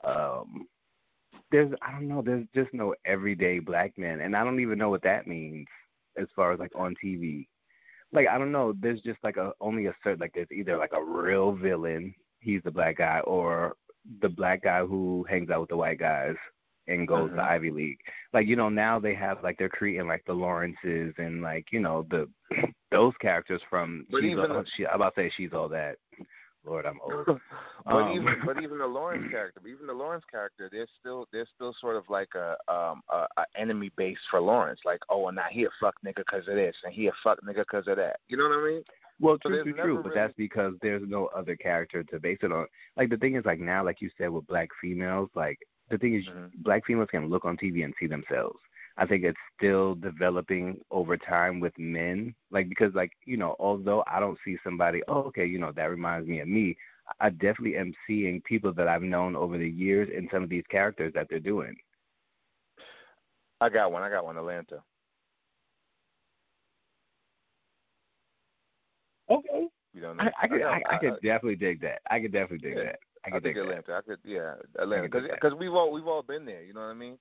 um, 0.03 0.67
there's 1.51 1.71
I 1.81 1.91
don't 1.91 2.09
know, 2.09 2.21
there's 2.21 2.47
just 2.53 2.73
no 2.73 2.95
everyday 3.05 3.59
black 3.59 3.97
men, 3.97 4.19
and 4.19 4.35
I 4.35 4.43
don't 4.43 4.59
even 4.59 4.77
know 4.77 4.89
what 4.89 5.03
that 5.03 5.25
means 5.25 5.67
as 6.17 6.27
far 6.35 6.51
as 6.51 6.59
like 6.59 6.71
on 6.75 6.95
TV. 7.03 7.47
Like 8.11 8.27
I 8.27 8.37
don't 8.37 8.51
know, 8.51 8.73
there's 8.79 9.01
just 9.01 9.19
like 9.23 9.37
a 9.37 9.51
only 9.59 9.87
a 9.87 9.95
certain 10.03 10.19
like 10.19 10.33
there's 10.33 10.51
either 10.51 10.77
like 10.77 10.93
a 10.95 11.03
real 11.03 11.53
villain, 11.53 12.13
he's 12.39 12.61
the 12.63 12.71
black 12.71 12.97
guy, 12.97 13.19
or 13.21 13.75
the 14.21 14.29
black 14.29 14.63
guy 14.63 14.85
who 14.85 15.25
hangs 15.29 15.49
out 15.49 15.61
with 15.61 15.69
the 15.69 15.77
white 15.77 15.99
guys 15.99 16.35
and 16.87 17.07
goes 17.07 17.29
mm-hmm. 17.29 17.37
to 17.37 17.43
Ivy 17.43 17.71
League. 17.71 17.99
Like 18.33 18.47
you 18.47 18.55
know 18.55 18.69
now 18.69 18.99
they 18.99 19.15
have 19.15 19.43
like 19.43 19.57
they're 19.57 19.69
creating 19.69 20.07
like 20.07 20.23
the 20.25 20.33
Lawrences 20.33 21.13
and 21.17 21.41
like 21.41 21.67
you 21.71 21.79
know 21.79 22.05
the 22.09 22.29
those 22.91 23.13
characters 23.19 23.61
from. 23.69 24.05
But 24.09 24.21
she's 24.21 24.31
even 24.31 24.51
all, 24.51 24.63
she, 24.75 24.85
I'm 24.85 24.95
about 24.95 25.15
to 25.15 25.21
say 25.21 25.31
she's 25.35 25.53
all 25.53 25.69
that. 25.69 25.97
Lord, 26.65 26.85
I'm 26.85 26.99
old. 27.01 27.39
but 28.23 28.29
um, 28.29 28.35
even 28.35 28.41
but 28.45 28.63
even 28.63 28.77
the 28.77 28.87
Lawrence 28.87 29.25
character, 29.29 29.61
even 29.67 29.87
the 29.87 29.93
Lawrence 29.93 30.25
character, 30.29 30.69
there's 30.71 30.89
still 30.99 31.27
there's 31.31 31.49
still 31.55 31.73
sort 31.79 31.95
of 31.95 32.03
like 32.09 32.29
a 32.35 32.55
um 32.71 33.01
a, 33.09 33.25
a 33.37 33.45
enemy 33.57 33.91
base 33.97 34.17
for 34.29 34.39
Lawrence. 34.39 34.81
Like 34.85 35.01
oh, 35.09 35.27
and 35.27 35.35
now 35.35 35.45
he 35.49 35.65
a 35.65 35.69
fuck 35.79 35.95
nigga 36.05 36.17
because 36.17 36.47
of 36.47 36.55
this, 36.55 36.75
and 36.83 36.93
he 36.93 37.07
a 37.07 37.11
fuck 37.23 37.39
nigga 37.41 37.65
because 37.69 37.87
of 37.87 37.97
that. 37.97 38.19
You 38.27 38.37
know 38.37 38.49
what 38.49 38.59
I 38.59 38.63
mean? 38.63 38.83
Well, 39.19 39.37
so 39.43 39.49
true, 39.49 39.63
true, 39.63 39.73
true. 39.73 40.03
But 40.03 40.13
that's 40.13 40.33
because 40.37 40.73
there's 40.81 41.03
no 41.07 41.27
other 41.35 41.55
character 41.55 42.03
to 42.03 42.19
base 42.19 42.39
it 42.41 42.51
on. 42.51 42.67
Like 42.97 43.09
the 43.09 43.17
thing 43.17 43.35
is, 43.35 43.45
like 43.45 43.59
now, 43.59 43.83
like 43.83 44.01
you 44.01 44.09
said, 44.17 44.29
with 44.29 44.47
black 44.47 44.69
females, 44.81 45.29
like 45.35 45.59
the 45.89 45.97
thing 45.97 46.15
is, 46.15 46.25
mm-hmm. 46.25 46.61
black 46.63 46.85
females 46.85 47.09
can 47.11 47.29
look 47.29 47.45
on 47.45 47.57
TV 47.57 47.83
and 47.83 47.93
see 47.99 48.07
themselves. 48.07 48.59
I 48.97 49.05
think 49.05 49.23
it's 49.23 49.37
still 49.57 49.95
developing 49.95 50.79
over 50.89 51.17
time 51.17 51.59
with 51.59 51.73
men. 51.77 52.33
Like 52.51 52.69
because 52.69 52.93
like, 52.93 53.11
you 53.25 53.37
know, 53.37 53.55
although 53.59 54.03
I 54.07 54.19
don't 54.19 54.37
see 54.45 54.57
somebody, 54.63 55.01
oh, 55.07 55.23
okay, 55.23 55.45
you 55.45 55.59
know, 55.59 55.71
that 55.73 55.89
reminds 55.89 56.27
me 56.27 56.39
of 56.39 56.47
me, 56.47 56.77
I 57.19 57.29
definitely 57.29 57.77
am 57.77 57.93
seeing 58.07 58.41
people 58.41 58.73
that 58.73 58.87
I've 58.87 59.01
known 59.01 59.35
over 59.35 59.57
the 59.57 59.69
years 59.69 60.09
in 60.15 60.27
some 60.31 60.43
of 60.43 60.49
these 60.49 60.63
characters 60.69 61.13
that 61.13 61.27
they're 61.29 61.39
doing. 61.39 61.75
I 63.61 63.69
got 63.69 63.91
one. 63.91 64.03
I 64.03 64.09
got 64.09 64.25
one, 64.25 64.37
Atlanta. 64.37 64.81
Okay. 69.29 69.67
You 69.93 70.01
don't 70.01 70.17
know. 70.17 70.23
I, 70.23 70.31
I 70.43 70.47
could, 70.47 70.61
I, 70.61 70.81
I, 70.89 70.95
I 70.95 70.97
could 70.97 71.13
definitely 71.21 71.55
dig 71.55 71.81
that. 71.81 72.01
I 72.09 72.19
could 72.19 72.31
definitely 72.31 72.69
dig 72.69 72.77
yeah. 72.77 72.83
that. 72.83 72.99
I 73.25 73.29
could 73.31 73.43
dig 73.43 73.57
Atlanta. 73.57 73.95
I 73.95 74.01
could, 74.01 74.19
yeah, 74.23 74.53
Atlanta, 74.77 75.03
because 75.03 75.27
because 75.31 75.53
we've 75.55 75.73
all 75.73 75.91
we've 75.91 76.05
all 76.05 76.21
been 76.21 76.45
there. 76.45 76.63
You 76.63 76.73
know 76.73 76.81
what 76.81 76.87
I 76.87 76.93
mean? 76.93 77.17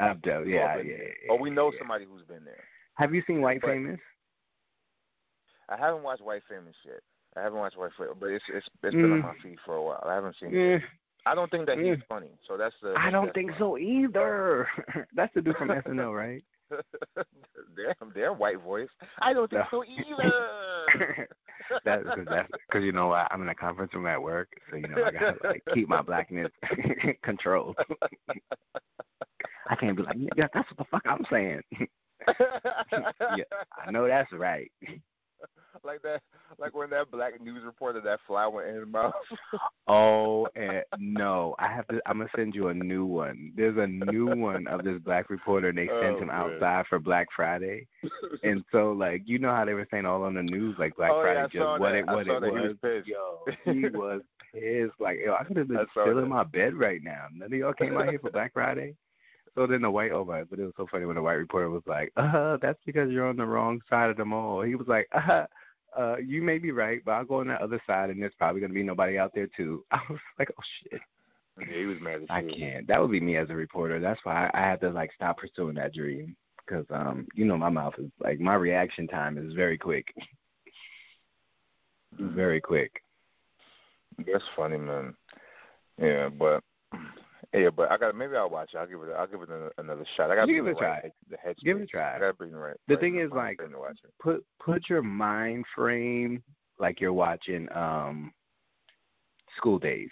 I've 0.00 0.20
done, 0.22 0.48
yeah, 0.48 0.76
yeah, 0.76 0.82
yeah, 0.82 1.30
Or 1.30 1.38
we 1.38 1.50
know 1.50 1.70
yeah. 1.70 1.78
somebody 1.78 2.06
who's 2.06 2.22
been 2.22 2.44
there. 2.44 2.64
Have 2.94 3.14
you 3.14 3.22
seen 3.26 3.40
White 3.40 3.60
but, 3.60 3.70
Famous? 3.70 4.00
I 5.68 5.76
haven't 5.76 6.02
watched 6.02 6.22
White 6.22 6.42
Famous 6.48 6.74
yet. 6.84 7.00
I 7.36 7.40
haven't 7.42 7.58
watched 7.58 7.78
White 7.78 7.90
Famous, 7.96 8.14
but 8.20 8.30
it's 8.30 8.44
it's 8.48 8.66
it's 8.82 8.94
been 8.94 9.02
Mm. 9.06 9.12
on 9.14 9.20
my 9.22 9.34
feed 9.42 9.58
for 9.64 9.76
a 9.76 9.82
while. 9.82 10.04
I 10.06 10.14
haven't 10.14 10.36
seen 10.36 10.50
Yeah. 10.50 10.76
it. 10.76 10.82
I 11.24 11.34
don't 11.34 11.50
think 11.50 11.66
that 11.66 11.78
he's 11.78 11.96
Mm. 11.96 12.06
funny. 12.08 12.30
So 12.46 12.56
that's 12.56 12.74
the. 12.82 12.94
I 12.98 13.10
don't 13.10 13.32
think 13.32 13.50
my- 13.52 13.58
so 13.58 13.78
either. 13.78 14.68
That's 15.14 15.32
the 15.34 15.40
dude 15.42 15.56
from 15.56 15.68
SNL, 15.70 16.12
right? 16.16 16.44
damn, 17.76 18.10
damn 18.14 18.38
white 18.38 18.60
voice. 18.60 18.88
I 19.20 19.32
don't 19.32 19.48
think 19.50 19.64
so 19.70 19.84
either. 19.84 21.28
that's 21.84 22.02
because 22.04 22.26
that's 22.26 22.48
because 22.66 22.82
you 22.84 22.92
know 22.92 23.08
what 23.08 23.28
I'm 23.30 23.42
in 23.42 23.48
a 23.50 23.54
conference 23.54 23.94
room 23.94 24.06
at 24.06 24.20
work, 24.22 24.48
so 24.70 24.76
you 24.76 24.88
know 24.88 25.04
I 25.04 25.10
gotta 25.10 25.36
like 25.44 25.62
keep 25.74 25.88
my 25.88 26.00
blackness 26.02 26.48
controlled. 27.22 27.76
I 29.68 29.76
can't 29.76 29.96
be 29.96 30.02
like, 30.02 30.16
yeah, 30.36 30.46
that's 30.52 30.68
what 30.70 30.78
the 30.78 30.84
fuck 30.90 31.02
I'm 31.06 31.24
saying. 31.30 31.62
yeah, 33.36 33.44
I 33.86 33.90
know 33.90 34.06
that's 34.06 34.32
right. 34.32 34.70
like 35.84 36.02
that, 36.02 36.22
like 36.58 36.74
when 36.74 36.90
that 36.90 37.10
black 37.10 37.40
news 37.40 37.64
reporter 37.64 38.00
that 38.00 38.20
fly 38.26 38.46
went 38.46 38.68
in 38.68 38.76
his 38.76 38.86
mouth. 38.86 39.12
Oh 39.88 40.46
and 40.54 40.84
no, 40.98 41.56
I 41.58 41.66
have 41.68 41.88
to. 41.88 42.00
I'm 42.06 42.18
gonna 42.18 42.30
send 42.36 42.54
you 42.54 42.68
a 42.68 42.74
new 42.74 43.04
one. 43.04 43.52
There's 43.56 43.76
a 43.76 43.86
new 43.86 44.26
one 44.26 44.68
of 44.68 44.84
this 44.84 44.98
black 45.00 45.28
reporter, 45.28 45.70
and 45.70 45.76
they 45.78 45.88
oh, 45.92 46.00
sent 46.00 46.16
Oh, 46.16 46.20
him 46.20 46.28
man. 46.28 46.36
outside 46.36 46.86
for 46.86 47.00
Black 47.00 47.26
Friday. 47.34 47.88
And 48.44 48.64
so, 48.70 48.92
like, 48.92 49.22
you 49.26 49.40
know 49.40 49.50
how 49.50 49.64
they 49.64 49.74
were 49.74 49.88
saying 49.90 50.06
all 50.06 50.22
on 50.22 50.34
the 50.34 50.42
news, 50.42 50.76
like 50.78 50.96
Black 50.96 51.10
Oh, 51.12 51.22
Friday, 51.22 51.40
yeah, 51.40 51.46
just 51.48 51.80
what 51.80 51.92
that. 51.92 51.94
it 51.96 52.04
I 52.08 52.14
what 52.14 52.26
saw 52.26 52.36
it 52.36 52.40
that. 52.40 52.46
He 52.52 52.60
was. 52.60 52.68
was 52.68 52.76
pissed. 52.80 53.08
Yo, 53.08 53.44
he 53.64 53.88
was 53.88 54.22
pissed. 54.52 55.00
Like, 55.00 55.18
yo, 55.24 55.34
I 55.34 55.42
could 55.44 55.56
have 55.56 55.68
been 55.68 55.84
still 55.90 56.14
that. 56.16 56.22
in 56.22 56.28
my 56.28 56.44
bed 56.44 56.74
right 56.74 57.02
now. 57.02 57.26
None 57.34 57.52
of 57.52 57.58
y'all 57.58 57.72
came 57.72 57.96
out 57.96 58.08
here 58.08 58.20
for 58.20 58.30
Black 58.30 58.52
Friday. 58.52 58.94
So 59.54 59.66
then 59.66 59.82
the 59.82 59.90
white, 59.90 60.12
oh 60.12 60.24
my, 60.24 60.44
but 60.44 60.58
it 60.58 60.64
was 60.64 60.72
so 60.76 60.86
funny 60.90 61.04
when 61.04 61.16
the 61.16 61.22
white 61.22 61.34
reporter 61.34 61.68
was 61.68 61.82
like, 61.86 62.10
uh, 62.16 62.56
that's 62.62 62.78
because 62.86 63.10
you're 63.10 63.28
on 63.28 63.36
the 63.36 63.44
wrong 63.44 63.80
side 63.88 64.10
of 64.10 64.16
the 64.16 64.24
mall. 64.24 64.62
He 64.62 64.74
was 64.74 64.88
like, 64.88 65.08
uh, 65.12 65.44
uh, 65.96 66.16
you 66.16 66.42
may 66.42 66.58
be 66.58 66.70
right, 66.70 67.02
but 67.04 67.12
I'll 67.12 67.24
go 67.24 67.40
on 67.40 67.48
the 67.48 67.62
other 67.62 67.80
side, 67.86 68.10
and 68.10 68.22
there's 68.22 68.34
probably 68.38 68.62
gonna 68.62 68.72
be 68.72 68.82
nobody 68.82 69.18
out 69.18 69.32
there 69.34 69.48
too. 69.54 69.84
I 69.90 70.00
was 70.08 70.20
like, 70.38 70.50
oh 70.58 70.62
shit. 70.82 71.00
Yeah, 71.60 71.76
he 71.76 71.84
was 71.84 72.00
mad 72.00 72.24
I 72.30 72.42
can't. 72.42 72.86
That 72.86 73.00
would 73.00 73.10
be 73.10 73.20
me 73.20 73.36
as 73.36 73.50
a 73.50 73.54
reporter. 73.54 74.00
That's 74.00 74.20
why 74.24 74.46
I, 74.46 74.60
I 74.62 74.62
had 74.62 74.80
to 74.80 74.90
like 74.90 75.12
stop 75.14 75.36
pursuing 75.36 75.74
that 75.74 75.92
dream 75.92 76.34
because 76.64 76.86
um, 76.90 77.26
you 77.34 77.44
know, 77.44 77.58
my 77.58 77.68
mouth 77.68 77.94
is 77.98 78.10
like 78.20 78.40
my 78.40 78.54
reaction 78.54 79.06
time 79.06 79.36
is 79.36 79.52
very 79.52 79.76
quick, 79.76 80.14
very 82.18 82.60
quick. 82.60 83.02
That's 84.26 84.44
funny, 84.56 84.78
man. 84.78 85.14
Yeah, 86.00 86.30
but 86.30 86.62
yeah, 87.54 87.70
but 87.70 87.90
I 87.90 87.96
got 87.98 88.14
maybe 88.14 88.36
I'll 88.36 88.48
watch 88.50 88.70
it. 88.74 88.78
I'll 88.78 88.86
give 88.86 89.00
it. 89.02 89.12
I'll 89.16 89.26
give 89.26 89.42
it 89.42 89.48
another 89.78 90.04
shot. 90.16 90.30
I 90.30 90.36
got 90.36 90.46
to 90.46 90.52
Give 90.52 90.66
it 90.66 90.70
a 90.70 90.74
try. 90.74 91.10
The 91.30 91.36
head 91.36 91.56
Give 91.62 91.78
it 91.78 91.82
a 91.84 91.86
try. 91.86 92.16
I 92.16 92.18
got 92.18 92.28
to 92.28 92.32
bring 92.34 92.52
the 92.52 92.58
right. 92.58 92.76
The 92.88 92.94
right 92.94 93.00
thing 93.00 93.18
is, 93.18 93.30
like, 93.30 93.58
frame 93.58 93.72
to 93.72 93.78
watch 93.78 93.98
it. 94.04 94.12
Put 94.20 94.44
put 94.58 94.88
your 94.88 95.02
mind 95.02 95.64
frame 95.74 96.42
like 96.78 97.00
you're 97.00 97.12
watching 97.12 97.68
um, 97.74 98.32
School 99.56 99.78
Daze. 99.78 100.08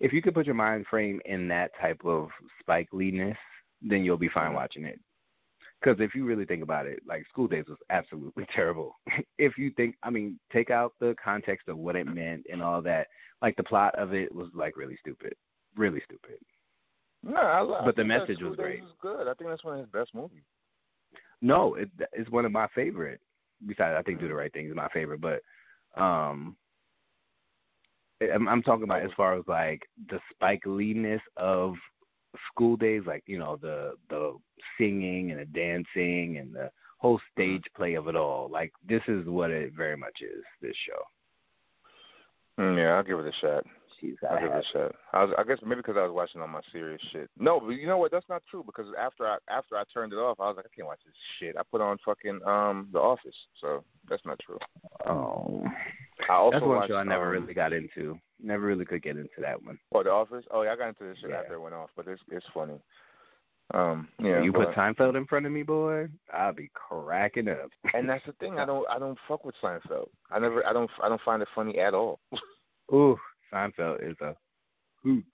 If 0.00 0.12
you 0.12 0.22
could 0.22 0.34
put 0.34 0.46
your 0.46 0.54
mind 0.54 0.86
frame 0.88 1.20
in 1.24 1.48
that 1.48 1.72
type 1.80 2.00
of 2.04 2.28
Spike 2.60 2.88
Lee-ness, 2.92 3.36
then 3.82 4.04
you'll 4.04 4.16
be 4.16 4.28
fine 4.28 4.52
Mhm. 4.52 4.54
watching 4.54 4.84
it. 4.84 5.00
Because 5.80 6.00
if 6.00 6.14
you 6.14 6.24
really 6.24 6.44
think 6.44 6.62
about 6.62 6.86
it, 6.86 7.00
like 7.06 7.26
School 7.28 7.46
Daze 7.48 7.66
was 7.68 7.78
absolutely 7.90 8.46
terrible. 8.52 8.96
if 9.38 9.56
you 9.58 9.70
think, 9.72 9.96
I 10.02 10.10
mean, 10.10 10.38
take 10.52 10.70
out 10.70 10.94
the 11.00 11.14
context 11.22 11.68
of 11.68 11.78
what 11.78 11.96
it 11.96 12.06
meant 12.06 12.46
and 12.50 12.62
all 12.62 12.82
that, 12.82 13.08
like 13.42 13.56
the 13.56 13.62
plot 13.62 13.94
of 13.96 14.12
it 14.12 14.32
was 14.34 14.48
like 14.54 14.76
really 14.76 14.96
stupid, 14.96 15.34
really 15.78 16.02
stupid. 16.04 16.38
No, 17.22 17.36
I, 17.36 17.62
I 17.62 17.84
But 17.84 17.96
the 17.96 18.04
message 18.04 18.40
was 18.40 18.56
great. 18.56 18.82
Was 18.82 18.92
good. 19.00 19.28
I 19.28 19.34
think 19.34 19.50
that's 19.50 19.64
one 19.64 19.74
of 19.74 19.80
his 19.80 19.88
best 19.88 20.14
movies. 20.14 20.42
No, 21.40 21.74
it, 21.74 21.88
it's 22.12 22.30
one 22.30 22.44
of 22.44 22.52
my 22.52 22.68
favorite. 22.74 23.20
Besides, 23.66 23.96
I 23.98 24.02
think 24.02 24.20
Do 24.20 24.28
the 24.28 24.34
Right 24.34 24.52
Thing 24.52 24.68
is 24.68 24.74
my 24.74 24.88
favorite, 24.88 25.20
but 25.20 25.42
um, 26.00 26.56
I'm, 28.20 28.48
I'm 28.48 28.62
talking 28.62 28.84
about 28.84 29.02
as 29.02 29.10
far 29.16 29.36
as 29.36 29.44
like 29.48 29.82
the 30.10 30.20
Spike 30.32 30.62
Lee-ness 30.64 31.20
of 31.36 31.74
School 32.52 32.76
Daze, 32.76 33.02
like 33.06 33.24
you 33.26 33.38
know 33.38 33.58
the 33.60 33.94
the 34.10 34.36
singing 34.76 35.32
and 35.32 35.40
the 35.40 35.44
dancing 35.46 36.38
and 36.38 36.54
the 36.54 36.70
whole 36.98 37.20
stage 37.32 37.64
play 37.76 37.94
of 37.94 38.06
it 38.08 38.16
all. 38.16 38.48
Like 38.50 38.72
this 38.86 39.02
is 39.08 39.26
what 39.26 39.50
it 39.50 39.72
very 39.76 39.96
much 39.96 40.20
is. 40.20 40.44
This 40.60 40.76
show. 40.86 42.62
Mm, 42.62 42.76
yeah, 42.76 42.94
I'll 42.94 43.02
give 43.02 43.18
it 43.18 43.26
a 43.26 43.32
shot. 43.40 43.64
Jeez, 44.02 44.16
I'll 44.28 44.36
I 44.36 44.40
give 44.40 44.52
a 44.52 44.62
shot. 44.72 44.94
I, 45.12 45.24
was, 45.24 45.34
I 45.38 45.44
guess 45.44 45.58
maybe 45.62 45.76
because 45.80 45.96
I 45.96 46.02
was 46.02 46.12
watching 46.12 46.40
all 46.40 46.48
my 46.48 46.60
serious 46.72 47.00
shit. 47.10 47.28
No, 47.38 47.60
but 47.60 47.70
you 47.70 47.86
know 47.86 47.98
what? 47.98 48.10
That's 48.12 48.28
not 48.28 48.42
true 48.50 48.62
because 48.64 48.86
after 48.98 49.26
I 49.26 49.38
after 49.48 49.76
I 49.76 49.82
turned 49.92 50.12
it 50.12 50.16
off, 50.16 50.38
I 50.40 50.48
was 50.48 50.56
like, 50.56 50.66
I 50.66 50.74
can't 50.74 50.86
watch 50.86 51.00
this 51.04 51.14
shit. 51.38 51.56
I 51.58 51.62
put 51.70 51.80
on 51.80 51.98
fucking 52.04 52.40
um 52.46 52.88
The 52.92 53.00
Office, 53.00 53.36
so 53.60 53.84
that's 54.08 54.24
not 54.24 54.38
true. 54.38 54.58
oh, 55.06 55.64
I 56.28 56.32
also 56.34 56.52
that's 56.52 56.66
one 56.66 56.76
watched, 56.76 56.88
show 56.88 56.96
I 56.96 57.04
never 57.04 57.26
um, 57.36 57.42
really 57.42 57.54
got 57.54 57.72
into. 57.72 58.18
Never 58.40 58.66
really 58.66 58.84
could 58.84 59.02
get 59.02 59.16
into 59.16 59.40
that 59.40 59.62
one. 59.64 59.78
Oh, 59.92 60.02
The 60.02 60.10
Office. 60.10 60.44
Oh, 60.52 60.62
yeah, 60.62 60.72
I 60.72 60.76
got 60.76 60.88
into 60.88 61.04
this 61.04 61.18
shit 61.18 61.30
Yeah. 61.30 61.38
after 61.38 61.54
it 61.54 61.60
went 61.60 61.74
off, 61.74 61.90
but 61.96 62.06
it's 62.06 62.22
it's 62.30 62.46
funny. 62.54 62.80
Um, 63.74 64.08
yeah, 64.18 64.40
you 64.42 64.50
but, 64.50 64.68
put 64.68 64.76
Seinfeld 64.76 65.16
in 65.16 65.26
front 65.26 65.44
of 65.44 65.52
me, 65.52 65.62
boy, 65.62 66.08
I'll 66.32 66.54
be 66.54 66.70
cracking 66.72 67.48
up. 67.48 67.68
and 67.92 68.08
that's 68.08 68.24
the 68.24 68.32
thing. 68.32 68.58
I 68.58 68.64
don't 68.64 68.86
I 68.88 68.98
don't 68.98 69.18
fuck 69.26 69.44
with 69.44 69.56
Seinfeld. 69.62 70.08
I 70.30 70.38
never 70.38 70.66
I 70.66 70.72
don't 70.72 70.90
I 71.02 71.08
don't 71.08 71.20
find 71.22 71.42
it 71.42 71.48
funny 71.54 71.78
at 71.78 71.92
all. 71.94 72.20
Ooh, 72.92 73.18
Seinfeld 73.52 74.08
is 74.08 74.16
a 74.20 74.34
hoot. 75.02 75.24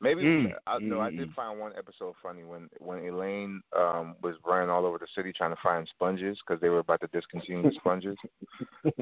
Maybe 0.00 0.22
Mm, 0.22 0.52
I 0.66 0.78
no, 0.78 1.00
I 1.00 1.10
mm. 1.10 1.18
did 1.18 1.32
find 1.32 1.58
one 1.58 1.72
episode 1.76 2.14
funny 2.22 2.44
when 2.44 2.68
when 2.78 2.98
Elaine 3.06 3.62
um 3.76 4.14
was 4.22 4.36
running 4.44 4.68
all 4.68 4.84
over 4.84 4.98
the 4.98 5.06
city 5.14 5.32
trying 5.32 5.54
to 5.54 5.62
find 5.62 5.88
sponges 5.88 6.38
because 6.46 6.60
they 6.60 6.68
were 6.68 6.80
about 6.80 7.00
to 7.00 7.06
discontinue 7.08 7.62
the 7.62 7.72
sponges. 7.76 8.16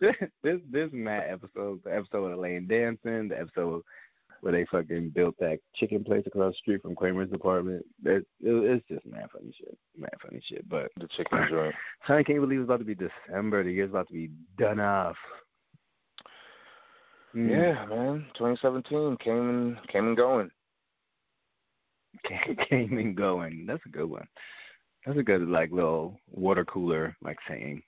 this 0.00 0.60
this 0.70 0.90
mad 0.92 1.26
episode, 1.28 1.80
the 1.84 1.94
episode 1.94 2.24
with 2.24 2.32
Elaine 2.32 2.66
dancing, 2.66 3.28
the 3.28 3.38
episode 3.38 3.82
where 4.40 4.52
they 4.52 4.66
fucking 4.66 5.08
built 5.10 5.34
that 5.38 5.58
chicken 5.74 6.04
place 6.04 6.22
across 6.26 6.52
the 6.52 6.58
street 6.58 6.82
from 6.82 6.94
Kramer's 6.94 7.32
apartment. 7.32 7.82
It, 8.04 8.26
it, 8.42 8.50
it's 8.52 8.86
just 8.88 9.06
mad 9.06 9.30
funny 9.32 9.54
shit, 9.56 9.78
mad 9.96 10.12
funny 10.20 10.42
shit. 10.44 10.68
But 10.68 10.90
The 11.00 11.08
chicken 11.16 11.46
joint. 11.48 11.74
I 12.08 12.22
can't 12.22 12.40
believe 12.40 12.60
it's 12.60 12.66
about 12.66 12.80
to 12.80 12.84
be 12.84 12.94
December. 12.94 13.64
The 13.64 13.72
year's 13.72 13.90
about 13.90 14.08
to 14.08 14.12
be 14.12 14.30
done 14.58 14.80
off. 14.80 15.16
Mm. 17.34 17.50
Yeah, 17.50 17.86
man. 17.86 18.26
2017 18.34 19.16
came 19.18 19.48
and 19.48 19.88
came 19.88 20.08
and 20.08 20.16
going. 20.16 20.50
came 22.68 22.96
and 22.98 23.16
going. 23.16 23.66
That's 23.66 23.84
a 23.86 23.88
good 23.88 24.08
one. 24.08 24.26
That's 25.04 25.18
a 25.18 25.22
good 25.22 25.48
like 25.48 25.70
little 25.70 26.18
water 26.30 26.64
cooler 26.64 27.16
like 27.22 27.38
saying. 27.48 27.82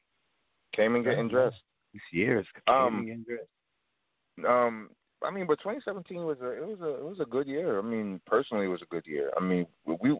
Came 0.72 0.96
and 0.96 1.04
getting 1.04 1.28
dressed. 1.28 1.62
This 1.94 2.02
year's 2.12 2.46
came 2.66 2.76
Um, 2.76 2.96
and 2.98 3.06
getting 3.06 3.24
dressed. 3.24 4.46
Um, 4.46 4.90
I 5.24 5.30
mean, 5.30 5.46
but 5.46 5.58
2017 5.60 6.26
was 6.26 6.38
a 6.42 6.50
it 6.50 6.66
was 6.66 6.80
a 6.80 6.96
it 6.96 7.04
was 7.04 7.20
a 7.20 7.24
good 7.24 7.46
year. 7.46 7.78
I 7.78 7.82
mean, 7.82 8.20
personally, 8.26 8.66
it 8.66 8.70
was 8.70 8.82
a 8.82 8.86
good 8.86 9.06
year. 9.06 9.30
I 9.36 9.40
mean, 9.40 9.66
we, 9.86 10.18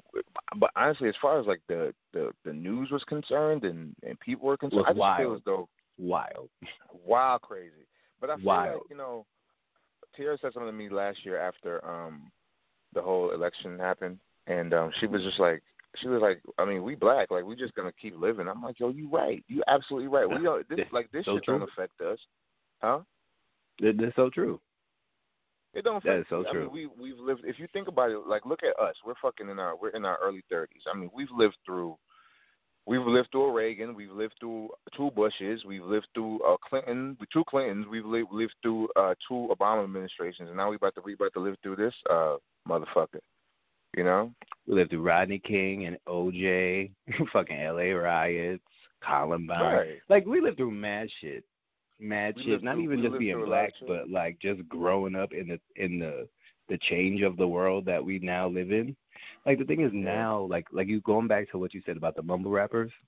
but 0.56 0.70
honestly, 0.74 1.08
as 1.08 1.16
far 1.20 1.38
as 1.38 1.46
like 1.46 1.60
the 1.68 1.92
the 2.12 2.32
the 2.44 2.52
news 2.52 2.90
was 2.90 3.04
concerned 3.04 3.64
and 3.64 3.94
and 4.04 4.18
people 4.20 4.46
were 4.46 4.56
concerned, 4.56 4.86
Was 4.86 4.96
I 4.96 5.16
just 5.16 5.20
feel 5.20 5.34
as 5.34 5.42
though 5.44 5.68
Wild. 5.98 6.48
wild 7.04 7.42
crazy. 7.42 7.86
But 8.20 8.30
I 8.30 8.36
feel 8.36 8.44
like 8.72 8.80
you 8.90 8.96
know, 8.96 9.26
Tierra 10.16 10.38
said 10.40 10.52
something 10.52 10.70
to 10.70 10.76
me 10.76 10.88
last 10.88 11.24
year 11.24 11.38
after 11.40 11.84
um 11.88 12.30
the 12.94 13.02
whole 13.02 13.30
election 13.30 13.78
happened, 13.78 14.18
and 14.46 14.72
um 14.74 14.90
she 15.00 15.06
was 15.06 15.22
just 15.22 15.38
like. 15.38 15.62
She 15.98 16.08
was 16.08 16.20
like, 16.20 16.42
I 16.58 16.66
mean, 16.66 16.82
we 16.82 16.94
black, 16.94 17.30
like 17.30 17.46
we 17.46 17.56
just 17.56 17.74
gonna 17.74 17.90
keep 17.90 18.20
living. 18.20 18.48
I'm 18.48 18.62
like, 18.62 18.78
yo, 18.78 18.90
you 18.90 19.08
right, 19.08 19.42
you 19.48 19.62
absolutely 19.66 20.08
right. 20.08 20.28
We 20.28 20.42
don't 20.42 20.68
this 20.68 20.80
like 20.92 21.10
this 21.10 21.24
So 21.24 21.36
shit 21.36 21.44
don't 21.46 21.62
affect 21.62 21.98
us, 22.02 22.18
huh? 22.82 23.00
That- 23.80 23.96
That's 23.96 24.14
so 24.14 24.28
true. 24.28 24.60
It 25.72 25.84
don't. 25.84 25.96
Affect 25.96 26.20
is 26.20 26.26
so 26.28 26.44
I 26.46 26.52
true. 26.52 26.60
mean, 26.64 26.70
we 26.72 26.86
we've 26.86 27.18
lived. 27.18 27.42
If 27.46 27.58
you 27.58 27.66
think 27.72 27.88
about 27.88 28.10
it, 28.10 28.18
like 28.26 28.44
look 28.44 28.60
at 28.62 28.78
us. 28.78 28.94
We're 29.06 29.14
fucking 29.22 29.48
in 29.48 29.58
our 29.58 29.74
we're 29.74 29.88
in 29.90 30.04
our 30.04 30.18
early 30.22 30.42
thirties. 30.50 30.82
I 30.86 30.94
mean, 30.96 31.10
we've 31.14 31.30
lived 31.30 31.56
through. 31.64 31.96
We've 32.86 33.04
lived 33.04 33.32
through 33.32 33.46
a 33.46 33.52
Reagan. 33.52 33.94
We've 33.96 34.12
lived 34.12 34.34
through 34.38 34.70
two 34.96 35.10
Bushes. 35.10 35.64
We've 35.64 35.82
lived 35.82 36.06
through 36.14 36.38
a 36.44 36.56
Clinton, 36.58 37.16
two 37.32 37.42
Clintons. 37.44 37.86
We've 37.90 38.06
lived 38.06 38.28
lived 38.30 38.54
through 38.62 38.88
uh, 38.94 39.14
two 39.26 39.48
Obama 39.52 39.82
administrations, 39.82 40.48
and 40.48 40.56
now 40.56 40.70
we 40.70 40.76
about 40.76 40.94
to 40.94 41.00
we 41.04 41.14
about 41.14 41.32
to 41.34 41.40
live 41.40 41.56
through 41.62 41.76
this 41.76 41.94
uh 42.08 42.36
motherfucker. 42.68 43.18
You 43.96 44.04
know? 44.04 44.32
We 44.66 44.74
lived 44.74 44.90
through 44.90 45.02
Rodney 45.02 45.38
King 45.40 45.86
and 45.86 45.98
OJ, 46.08 46.92
fucking 47.32 47.58
LA 47.58 47.92
riots, 47.96 48.62
Columbine. 49.02 49.74
Right. 49.74 49.98
Like 50.08 50.24
we 50.26 50.40
lived 50.40 50.58
through 50.58 50.70
mad 50.70 51.08
shit. 51.20 51.44
Mad 51.98 52.36
We 52.36 52.44
shit. 52.44 52.62
Not 52.62 52.74
through- 52.74 52.84
even 52.84 53.02
just 53.02 53.18
being 53.18 53.34
through 53.34 53.46
a 53.46 53.50
lot 53.50 53.72
black, 53.80 53.88
but 53.88 54.10
like 54.10 54.38
just 54.38 54.66
growing 54.68 55.16
up 55.16 55.32
in 55.32 55.48
the 55.48 55.60
in 55.74 55.98
the 55.98 56.28
the 56.68 56.78
change 56.78 57.22
of 57.22 57.36
the 57.36 57.48
world 57.48 57.84
that 57.86 58.04
we 58.04 58.20
now 58.20 58.46
live 58.46 58.70
in. 58.70 58.96
Like 59.44 59.58
the 59.58 59.64
thing 59.64 59.80
is 59.80 59.92
now, 59.92 60.46
like 60.50 60.66
like 60.72 60.88
you 60.88 61.00
going 61.00 61.28
back 61.28 61.50
to 61.50 61.58
what 61.58 61.74
you 61.74 61.82
said 61.86 61.96
about 61.96 62.16
the 62.16 62.22
mumble 62.22 62.50
rappers. 62.50 62.90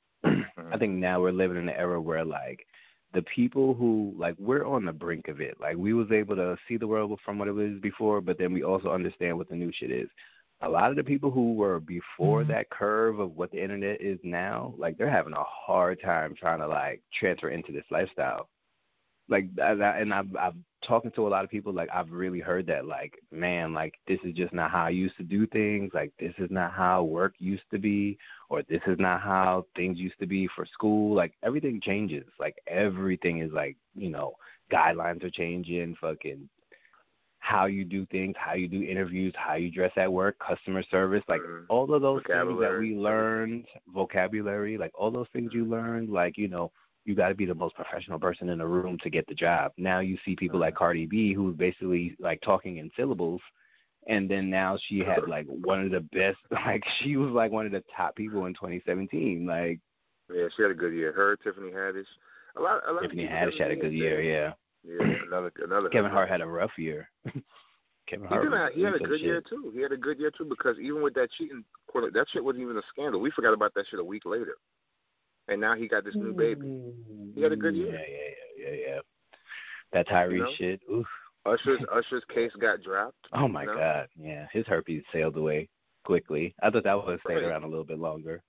Mm-hmm. 0.58 0.74
I 0.74 0.78
think 0.78 0.94
now 0.94 1.20
we're 1.20 1.30
living 1.30 1.56
in 1.56 1.68
an 1.68 1.76
era 1.76 2.00
where 2.00 2.24
like 2.24 2.66
the 3.14 3.22
people 3.22 3.74
who 3.74 4.14
like 4.18 4.34
we're 4.38 4.66
on 4.66 4.84
the 4.84 4.92
brink 4.92 5.28
of 5.28 5.40
it. 5.40 5.56
Like 5.60 5.76
we 5.76 5.92
was 5.92 6.10
able 6.10 6.36
to 6.36 6.56
see 6.66 6.76
the 6.76 6.86
world 6.86 7.18
from 7.24 7.38
what 7.38 7.48
it 7.48 7.52
was 7.52 7.78
before, 7.80 8.20
but 8.20 8.38
then 8.38 8.52
we 8.52 8.62
also 8.62 8.90
understand 8.90 9.38
what 9.38 9.48
the 9.48 9.54
new 9.54 9.72
shit 9.72 9.90
is. 9.90 10.08
A 10.60 10.68
lot 10.68 10.90
of 10.90 10.96
the 10.96 11.04
people 11.04 11.30
who 11.30 11.54
were 11.54 11.78
before 11.78 12.42
that 12.44 12.68
curve 12.70 13.20
of 13.20 13.36
what 13.36 13.52
the 13.52 13.62
internet 13.62 14.00
is 14.00 14.18
now, 14.24 14.74
like 14.76 14.98
they're 14.98 15.08
having 15.08 15.34
a 15.34 15.44
hard 15.44 16.00
time 16.02 16.34
trying 16.34 16.58
to 16.58 16.66
like 16.66 17.00
transfer 17.14 17.50
into 17.50 17.70
this 17.70 17.84
lifestyle. 17.90 18.48
Like, 19.28 19.48
and 19.58 20.12
I've, 20.14 20.34
I've 20.36 20.54
talking 20.86 21.10
to 21.12 21.26
a 21.26 21.28
lot 21.28 21.44
of 21.44 21.50
people. 21.50 21.72
Like, 21.72 21.88
I've 21.92 22.10
really 22.10 22.40
heard 22.40 22.66
that. 22.66 22.86
Like, 22.86 23.14
man, 23.30 23.74
like 23.74 23.94
this 24.06 24.18
is 24.24 24.34
just 24.34 24.52
not 24.52 24.70
how 24.70 24.84
I 24.84 24.90
used 24.90 25.16
to 25.18 25.24
do 25.24 25.46
things. 25.46 25.90
Like, 25.92 26.12
this 26.18 26.34
is 26.38 26.50
not 26.50 26.72
how 26.72 27.02
work 27.02 27.34
used 27.38 27.64
to 27.72 27.78
be, 27.78 28.18
or 28.48 28.62
this 28.62 28.82
is 28.86 28.98
not 28.98 29.20
how 29.20 29.66
things 29.76 29.98
used 29.98 30.18
to 30.20 30.26
be 30.26 30.48
for 30.54 30.64
school. 30.64 31.14
Like, 31.14 31.34
everything 31.42 31.80
changes. 31.80 32.26
Like, 32.38 32.56
everything 32.66 33.38
is 33.40 33.52
like, 33.52 33.76
you 33.94 34.10
know, 34.10 34.34
guidelines 34.70 35.22
are 35.24 35.30
changing. 35.30 35.96
Fucking 36.00 36.48
how 37.40 37.66
you 37.66 37.84
do 37.84 38.04
things, 38.06 38.34
how 38.38 38.54
you 38.54 38.68
do 38.68 38.82
interviews, 38.82 39.32
how 39.36 39.54
you 39.54 39.70
dress 39.70 39.92
at 39.96 40.12
work, 40.12 40.38
customer 40.38 40.82
service, 40.82 41.22
like 41.28 41.40
Mhm. 41.40 41.64
all 41.68 41.92
of 41.94 42.02
those 42.02 42.22
things 42.24 42.60
that 42.60 42.78
we 42.78 42.94
learned, 42.96 43.66
vocabulary, 43.86 44.76
like 44.76 44.90
all 44.94 45.10
those 45.10 45.28
things 45.28 45.54
you 45.54 45.64
learned, 45.64 46.10
like, 46.10 46.36
you 46.36 46.48
know, 46.48 46.70
you 47.08 47.14
got 47.14 47.30
to 47.30 47.34
be 47.34 47.46
the 47.46 47.54
most 47.54 47.74
professional 47.74 48.18
person 48.18 48.50
in 48.50 48.58
the 48.58 48.66
room 48.66 48.98
to 49.02 49.08
get 49.08 49.26
the 49.26 49.34
job. 49.34 49.72
Now 49.78 50.00
you 50.00 50.18
see 50.26 50.36
people 50.36 50.60
like 50.60 50.74
Cardi 50.74 51.06
B 51.06 51.32
who's 51.32 51.56
basically 51.56 52.14
like 52.20 52.40
talking 52.42 52.76
in 52.76 52.90
syllables 52.96 53.40
and 54.06 54.30
then 54.30 54.50
now 54.50 54.76
she 54.86 55.00
had 55.00 55.26
like 55.26 55.46
one 55.46 55.80
of 55.80 55.90
the 55.90 56.00
best 56.00 56.36
like 56.50 56.84
she 57.00 57.16
was 57.16 57.30
like 57.30 57.50
one 57.50 57.64
of 57.64 57.72
the 57.72 57.82
top 57.96 58.14
people 58.14 58.44
in 58.44 58.52
2017 58.52 59.46
like 59.46 59.80
Yeah, 60.32 60.48
she 60.54 60.62
had 60.62 60.70
a 60.70 60.74
good 60.74 60.92
year. 60.92 61.12
Her, 61.12 61.36
Tiffany 61.36 61.70
Haddish. 61.70 62.04
A 62.56 62.60
lot. 62.60 62.82
A 62.86 62.92
lot 62.92 63.02
Tiffany 63.02 63.26
Haddish 63.26 63.58
had 63.58 63.70
a 63.70 63.76
good 63.76 63.94
year 63.94 64.20
yeah 64.20 64.52
Yeah, 64.84 65.14
another 65.26 65.50
another. 65.64 65.88
Kevin 65.92 66.10
Hart 66.10 66.28
had 66.28 66.42
a 66.42 66.46
rough 66.46 66.76
year 66.76 67.08
Kevin 68.06 68.26
Hart 68.26 68.42
did 68.42 68.50
was 68.50 68.70
he 68.74 68.82
had 68.82 68.94
a 68.94 68.98
good 68.98 69.20
year 69.20 69.42
too. 69.42 69.70
He 69.74 69.80
had 69.80 69.92
a 69.92 69.96
good 69.96 70.18
year 70.18 70.30
too 70.30 70.44
because 70.44 70.78
even 70.78 71.02
with 71.02 71.14
that 71.14 71.30
cheating, 71.32 71.64
that 71.94 72.26
shit 72.30 72.44
wasn't 72.44 72.62
even 72.62 72.76
a 72.76 72.82
scandal. 72.90 73.20
We 73.20 73.30
forgot 73.30 73.54
about 73.54 73.72
that 73.74 73.86
shit 73.90 73.98
a 74.00 74.04
week 74.04 74.24
later, 74.26 74.56
and 75.48 75.61
now 75.61 75.74
he 75.74 75.88
got 75.88 76.04
this 76.04 76.14
new 76.14 76.32
baby. 76.32 76.66
He 77.34 77.42
had 77.42 77.52
a 77.52 77.56
good 77.56 77.74
mm, 77.74 77.78
year. 77.78 77.92
yeah 77.92 78.04
yeah 78.08 78.70
yeah 78.70 78.70
yeah 78.76 78.94
yeah 78.94 79.00
that 79.92 80.06
Tyrese 80.08 80.32
You 80.32 80.38
know? 80.42 80.50
shit 80.56 80.80
oof 80.92 81.06
Usher's 81.46 81.80
Usher's 81.92 82.24
case 82.32 82.52
got 82.61 82.82
dropped. 82.82 83.26
oh 83.32 83.48
my 83.48 83.62
you 83.62 83.68
know? 83.68 83.74
god 83.74 84.08
yeah 84.20 84.46
his 84.52 84.66
herpes 84.66 85.02
sailed 85.12 85.37
away 85.37 85.68
quickly 86.04 86.54
I 86.62 86.70
thought 86.70 86.84
that 86.84 86.96
would 86.96 87.11
have 87.12 87.20
stayed 87.24 87.37
Right. 87.37 87.44
around 87.44 87.64
a 87.64 87.68
little 87.68 87.84
bit 87.84 87.98
longer 87.98 88.42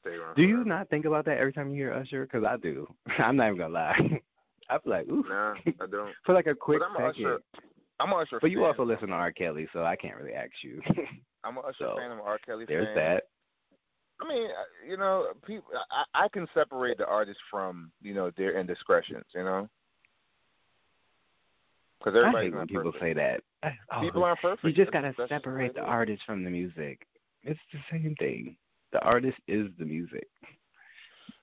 Stay 0.00 0.10
around. 0.16 0.34
Do 0.36 0.42
you 0.42 0.56
forever. 0.56 0.68
not 0.68 0.90
think 0.90 1.04
about 1.06 1.24
that 1.26 1.38
every 1.38 1.52
time 1.52 1.70
you 1.70 1.76
hear 1.76 1.92
Usher? 1.94 2.24
Because 2.26 2.44
I 2.44 2.56
do. 2.58 2.86
I'm 3.18 3.36
not 3.36 3.46
even 3.46 3.58
gonna 3.58 3.72
lie. 3.72 4.20
I 4.68 4.78
feel 4.78 4.92
like, 4.92 5.08
oof, 5.08 5.24
Nah, 5.28 5.54
I 5.80 5.86
don't. 5.90 6.12
for 6.24 6.34
like 6.34 6.46
a 6.46 6.54
quick 6.54 6.80
but 6.80 6.88
I'm 6.90 7.12
second. 7.12 7.26
Usher. 7.26 7.40
I'm 8.00 8.12
Usher. 8.12 8.38
But 8.40 8.50
you 8.50 8.64
also 8.64 8.84
listen 8.84 9.08
to 9.08 9.14
R. 9.14 9.32
Kelly, 9.32 9.66
so 9.72 9.84
I 9.84 9.94
can't 9.96 10.16
really 10.16 10.34
ask 10.34 10.50
you. 10.62 10.82
I'm 11.44 11.56
a 11.56 11.60
Usher 11.60 11.76
so, 11.78 11.96
fan. 11.96 12.10
I'm 12.10 12.18
an 12.18 12.24
R. 12.26 12.38
Kelly 12.44 12.64
There's 12.66 12.86
fan. 12.86 12.94
There's 12.96 13.20
that. 13.20 13.24
I 14.20 14.28
mean, 14.28 14.44
uh, 14.46 14.88
you 14.88 14.96
know, 14.96 15.26
people. 15.46 15.70
I, 15.90 16.24
I 16.24 16.28
can 16.28 16.46
separate 16.54 16.98
the 16.98 17.06
artist 17.06 17.40
from 17.50 17.90
you 18.00 18.14
know 18.14 18.30
their 18.36 18.58
indiscretions. 18.58 19.24
You 19.34 19.44
know, 19.44 19.68
because 21.98 22.14
I 22.14 22.20
everybody's 22.20 22.52
hate 22.52 22.56
when 22.58 22.66
people 22.66 22.92
perfect. 22.92 23.02
say 23.02 23.12
that. 23.14 23.40
Oh, 23.92 24.00
People 24.02 24.24
aren't 24.24 24.40
perfect. 24.40 24.64
you 24.64 24.72
just 24.72 24.92
That's- 24.92 25.14
gotta 25.14 25.28
that's 25.28 25.30
just 25.30 25.44
the 25.44 25.50
way 25.50 25.66
separate 25.68 25.74
the 25.74 25.80
is. 25.82 25.86
artist 25.88 26.22
from 26.26 26.44
the 26.44 26.50
music. 26.50 27.06
It's 27.42 27.60
the 27.72 27.78
same 27.90 28.14
thing. 28.18 28.56
The 28.92 29.00
artist 29.00 29.38
is 29.48 29.68
the 29.78 29.84
music. 29.84 30.28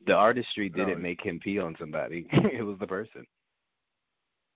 The 0.07 0.13
artistry 0.15 0.69
didn't 0.69 1.01
make 1.01 1.21
him 1.21 1.39
pee 1.39 1.59
on 1.59 1.75
somebody. 1.79 2.27
it 2.31 2.63
was 2.65 2.77
the 2.79 2.87
person. 2.87 3.25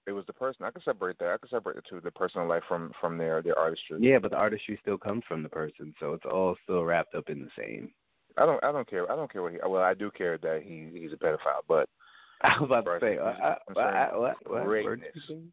It 0.07 0.11
was 0.11 0.25
the 0.27 0.33
person. 0.33 0.65
I 0.65 0.71
could 0.71 0.83
separate 0.83 1.17
that. 1.19 1.29
I 1.33 1.37
could 1.37 1.49
separate 1.49 1.75
the 1.75 1.81
two, 1.87 1.99
the 1.99 2.11
personal 2.11 2.47
life 2.47 2.63
from 2.67 2.91
from 3.01 3.17
their 3.17 3.41
their 3.41 3.57
artistry. 3.57 3.97
Yeah, 3.99 4.19
but 4.19 4.31
the 4.31 4.37
artistry 4.37 4.77
still 4.81 4.97
comes 4.97 5.23
from 5.27 5.43
the 5.43 5.49
person, 5.49 5.93
so 5.99 6.13
it's 6.13 6.25
all 6.25 6.55
still 6.63 6.83
wrapped 6.85 7.15
up 7.15 7.29
in 7.29 7.39
the 7.43 7.49
same. 7.57 7.91
I 8.37 8.45
don't 8.45 8.63
I 8.63 8.71
don't 8.71 8.87
care. 8.89 9.09
I 9.11 9.15
don't 9.15 9.31
care 9.31 9.41
what 9.41 9.53
he. 9.53 9.59
Well, 9.65 9.81
I 9.81 9.93
do 9.93 10.11
care 10.11 10.37
that 10.39 10.61
he 10.63 10.89
he's 10.93 11.13
a 11.13 11.17
pedophile, 11.17 11.63
but 11.67 11.89
I 12.41 12.59
was 12.59 12.65
about 12.69 12.85
to 12.85 12.99
say, 12.99 13.17
uh, 13.17 13.55
I'm 13.69 13.75
sorry. 13.75 14.19
what, 14.19 14.35
what, 14.45 14.51
what, 14.51 14.65
Greatness. 14.65 15.07
you 15.27 15.43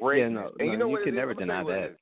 greatness. 0.00 0.32
no, 0.32 0.50
and 0.58 0.72
you 0.72 0.76
no, 0.76 0.84
know 0.84 0.86
you 0.90 0.92
what 0.94 1.04
can 1.04 1.14
never 1.14 1.30
I'm 1.32 1.38
deny 1.38 1.54
tell 1.62 1.62
you 1.62 1.74
what 1.74 1.80
that. 1.82 1.96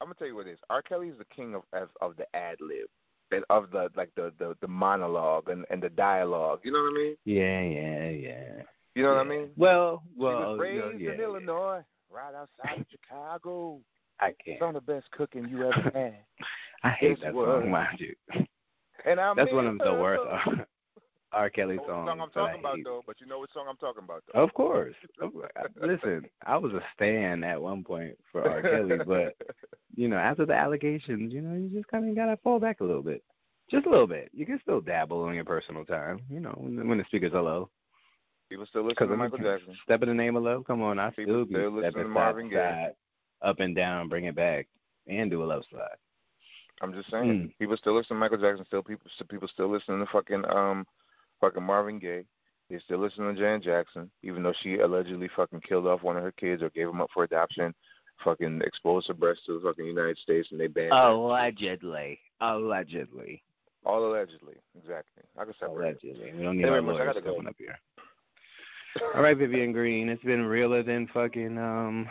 I'm 0.00 0.06
gonna 0.06 0.14
tell 0.14 0.28
you 0.28 0.36
what 0.36 0.46
it 0.46 0.52
is. 0.52 0.58
R. 0.70 0.82
Kelly's 0.82 1.14
the 1.18 1.24
king 1.34 1.54
of 1.54 1.62
of, 1.72 1.88
of 2.00 2.16
the 2.16 2.24
ad 2.36 2.58
lib 2.60 2.86
and 3.32 3.44
of 3.50 3.70
the 3.70 3.88
like 3.96 4.10
the, 4.14 4.32
the 4.38 4.56
the 4.60 4.68
monologue 4.68 5.48
and 5.48 5.64
and 5.70 5.82
the 5.82 5.88
dialogue. 5.90 6.60
You 6.62 6.72
know 6.72 6.82
what 6.82 6.92
I 6.92 6.94
mean? 6.94 7.16
Yeah, 7.24 7.60
yeah, 7.62 8.08
yeah. 8.10 8.62
You 8.94 9.02
know 9.02 9.14
what 9.14 9.26
I 9.26 9.28
mean? 9.28 9.50
Well, 9.56 10.02
he 10.16 10.22
well, 10.24 10.56
was 10.56 10.68
you 10.72 10.78
know, 10.78 10.88
raised 10.88 11.00
yeah, 11.00 11.12
in 11.12 11.20
Illinois, 11.20 11.80
right 12.10 12.34
outside 12.34 12.80
of 12.80 12.86
Chicago. 12.90 13.80
I 14.20 14.32
can't. 14.44 14.58
Some 14.58 14.74
of 14.74 14.74
the 14.86 14.92
best 14.92 15.10
cooking 15.12 15.48
you 15.48 15.64
ever 15.70 15.90
had. 15.94 16.16
I 16.84 16.90
hate 16.90 17.10
Yes, 17.10 17.18
that 17.22 17.34
well. 17.34 17.60
song, 17.60 17.70
mind 17.70 18.00
you. 18.00 18.14
And 19.08 19.20
I 19.20 19.32
That's 19.34 19.46
mean, 19.52 19.56
one 19.56 19.66
of 19.66 19.78
the 19.78 19.92
worst 19.94 20.22
uh, 20.30 20.50
R. 21.32 21.50
Kelly 21.50 21.76
songs. 21.86 22.08
song 22.08 22.20
I'm 22.20 22.30
talking 22.30 22.60
about 22.60 22.78
though, 22.84 23.02
but 23.06 23.20
you 23.20 23.26
know 23.26 23.38
what 23.38 23.50
song 23.52 23.66
I'm 23.68 23.76
talking 23.76 24.02
about 24.04 24.22
though. 24.32 24.40
Of 24.42 24.52
course. 24.54 24.94
Listen, 25.80 26.24
I 26.46 26.56
was 26.56 26.72
a 26.72 26.80
stan 26.94 27.44
at 27.44 27.60
one 27.60 27.84
point 27.84 28.16
for 28.32 28.48
R. 28.48 28.62
Kelly, 28.62 28.98
but 29.06 29.36
you 29.94 30.08
know, 30.08 30.16
after 30.16 30.46
the 30.46 30.54
allegations, 30.54 31.32
you 31.32 31.40
know, 31.40 31.54
you 31.56 31.68
just 31.68 31.88
kind 31.88 32.08
of 32.08 32.14
gotta 32.16 32.36
fall 32.38 32.58
back 32.60 32.80
a 32.80 32.84
little 32.84 33.02
bit, 33.02 33.22
just 33.70 33.86
a 33.86 33.90
little 33.90 34.06
bit. 34.06 34.30
You 34.32 34.46
can 34.46 34.58
still 34.62 34.80
dabble 34.80 35.28
in 35.28 35.34
your 35.34 35.44
personal 35.44 35.84
time, 35.84 36.20
you 36.30 36.40
know, 36.40 36.54
when, 36.56 36.86
when 36.88 36.98
the 36.98 37.04
speakers 37.04 37.32
are 37.34 37.42
low. 37.42 37.70
people 38.48 38.66
still 38.66 38.84
listen 38.84 39.08
to 39.08 39.16
Michael 39.16 39.38
Jackson. 39.38 39.74
Step 39.84 40.02
in 40.02 40.08
the 40.08 40.14
name 40.14 40.36
of 40.36 40.42
love. 40.42 40.64
Come 40.66 40.82
on, 40.82 40.98
I 40.98 41.10
People 41.10 41.34
still 41.34 41.44
be 41.44 41.54
still 41.54 41.70
listen 41.72 41.90
stepping 41.92 42.02
to 42.04 42.08
Marvin 42.08 42.48
Gaye. 42.48 42.56
side, 42.56 42.94
up 43.42 43.60
and 43.60 43.74
down, 43.76 44.08
bring 44.08 44.24
it 44.24 44.34
back, 44.34 44.66
and 45.06 45.30
do 45.30 45.42
a 45.42 45.46
love 45.46 45.64
slide. 45.70 45.96
I'm 46.80 46.94
just 46.94 47.10
saying. 47.10 47.24
Mm. 47.24 47.58
People 47.58 47.76
still 47.76 47.96
listen 47.96 48.16
to 48.16 48.20
Michael 48.20 48.38
Jackson. 48.38 48.64
Still, 48.66 48.82
people 48.82 49.10
still, 49.14 49.26
people 49.26 49.48
still 49.48 49.70
listening 49.70 50.00
to 50.00 50.06
fucking 50.10 50.44
um, 50.48 50.86
fucking 51.40 51.62
Marvin 51.62 51.98
Gaye. 51.98 52.24
They 52.70 52.78
still 52.78 52.98
listen 52.98 53.24
to 53.24 53.34
Janet 53.34 53.62
Jackson, 53.62 54.10
even 54.22 54.42
though 54.42 54.52
she 54.62 54.78
allegedly 54.78 55.28
fucking 55.34 55.62
killed 55.62 55.86
off 55.86 56.02
one 56.02 56.16
of 56.16 56.22
her 56.22 56.32
kids 56.32 56.62
or 56.62 56.70
gave 56.70 56.88
him 56.88 57.00
up 57.00 57.08
for 57.14 57.24
adoption. 57.24 57.74
fucking 58.22 58.60
exposed 58.64 59.08
her 59.08 59.14
breasts 59.14 59.46
to 59.46 59.54
the 59.54 59.60
fucking 59.66 59.86
United 59.86 60.18
States 60.18 60.48
and 60.50 60.60
they 60.60 60.66
banned 60.66 60.92
her. 60.92 60.98
Allegedly. 60.98 62.18
Allegedly. 62.40 63.42
All 63.84 64.06
allegedly. 64.06 64.54
Exactly. 64.76 65.22
I 65.38 65.44
can 65.44 65.54
separate. 65.58 65.98
it. 66.02 66.08
Allegedly. 66.08 66.32
We 66.36 66.44
don't 66.44 66.58
need 66.58 66.66
Anyway, 66.66 67.00
I 67.00 67.08
up 67.08 67.56
here. 67.56 67.78
All 69.14 69.22
right, 69.22 69.36
Vivian 69.36 69.72
Green. 69.72 70.08
It's 70.08 70.22
been 70.22 70.44
realer 70.44 70.82
than 70.82 71.06
fucking 71.08 71.56
um. 71.58 72.08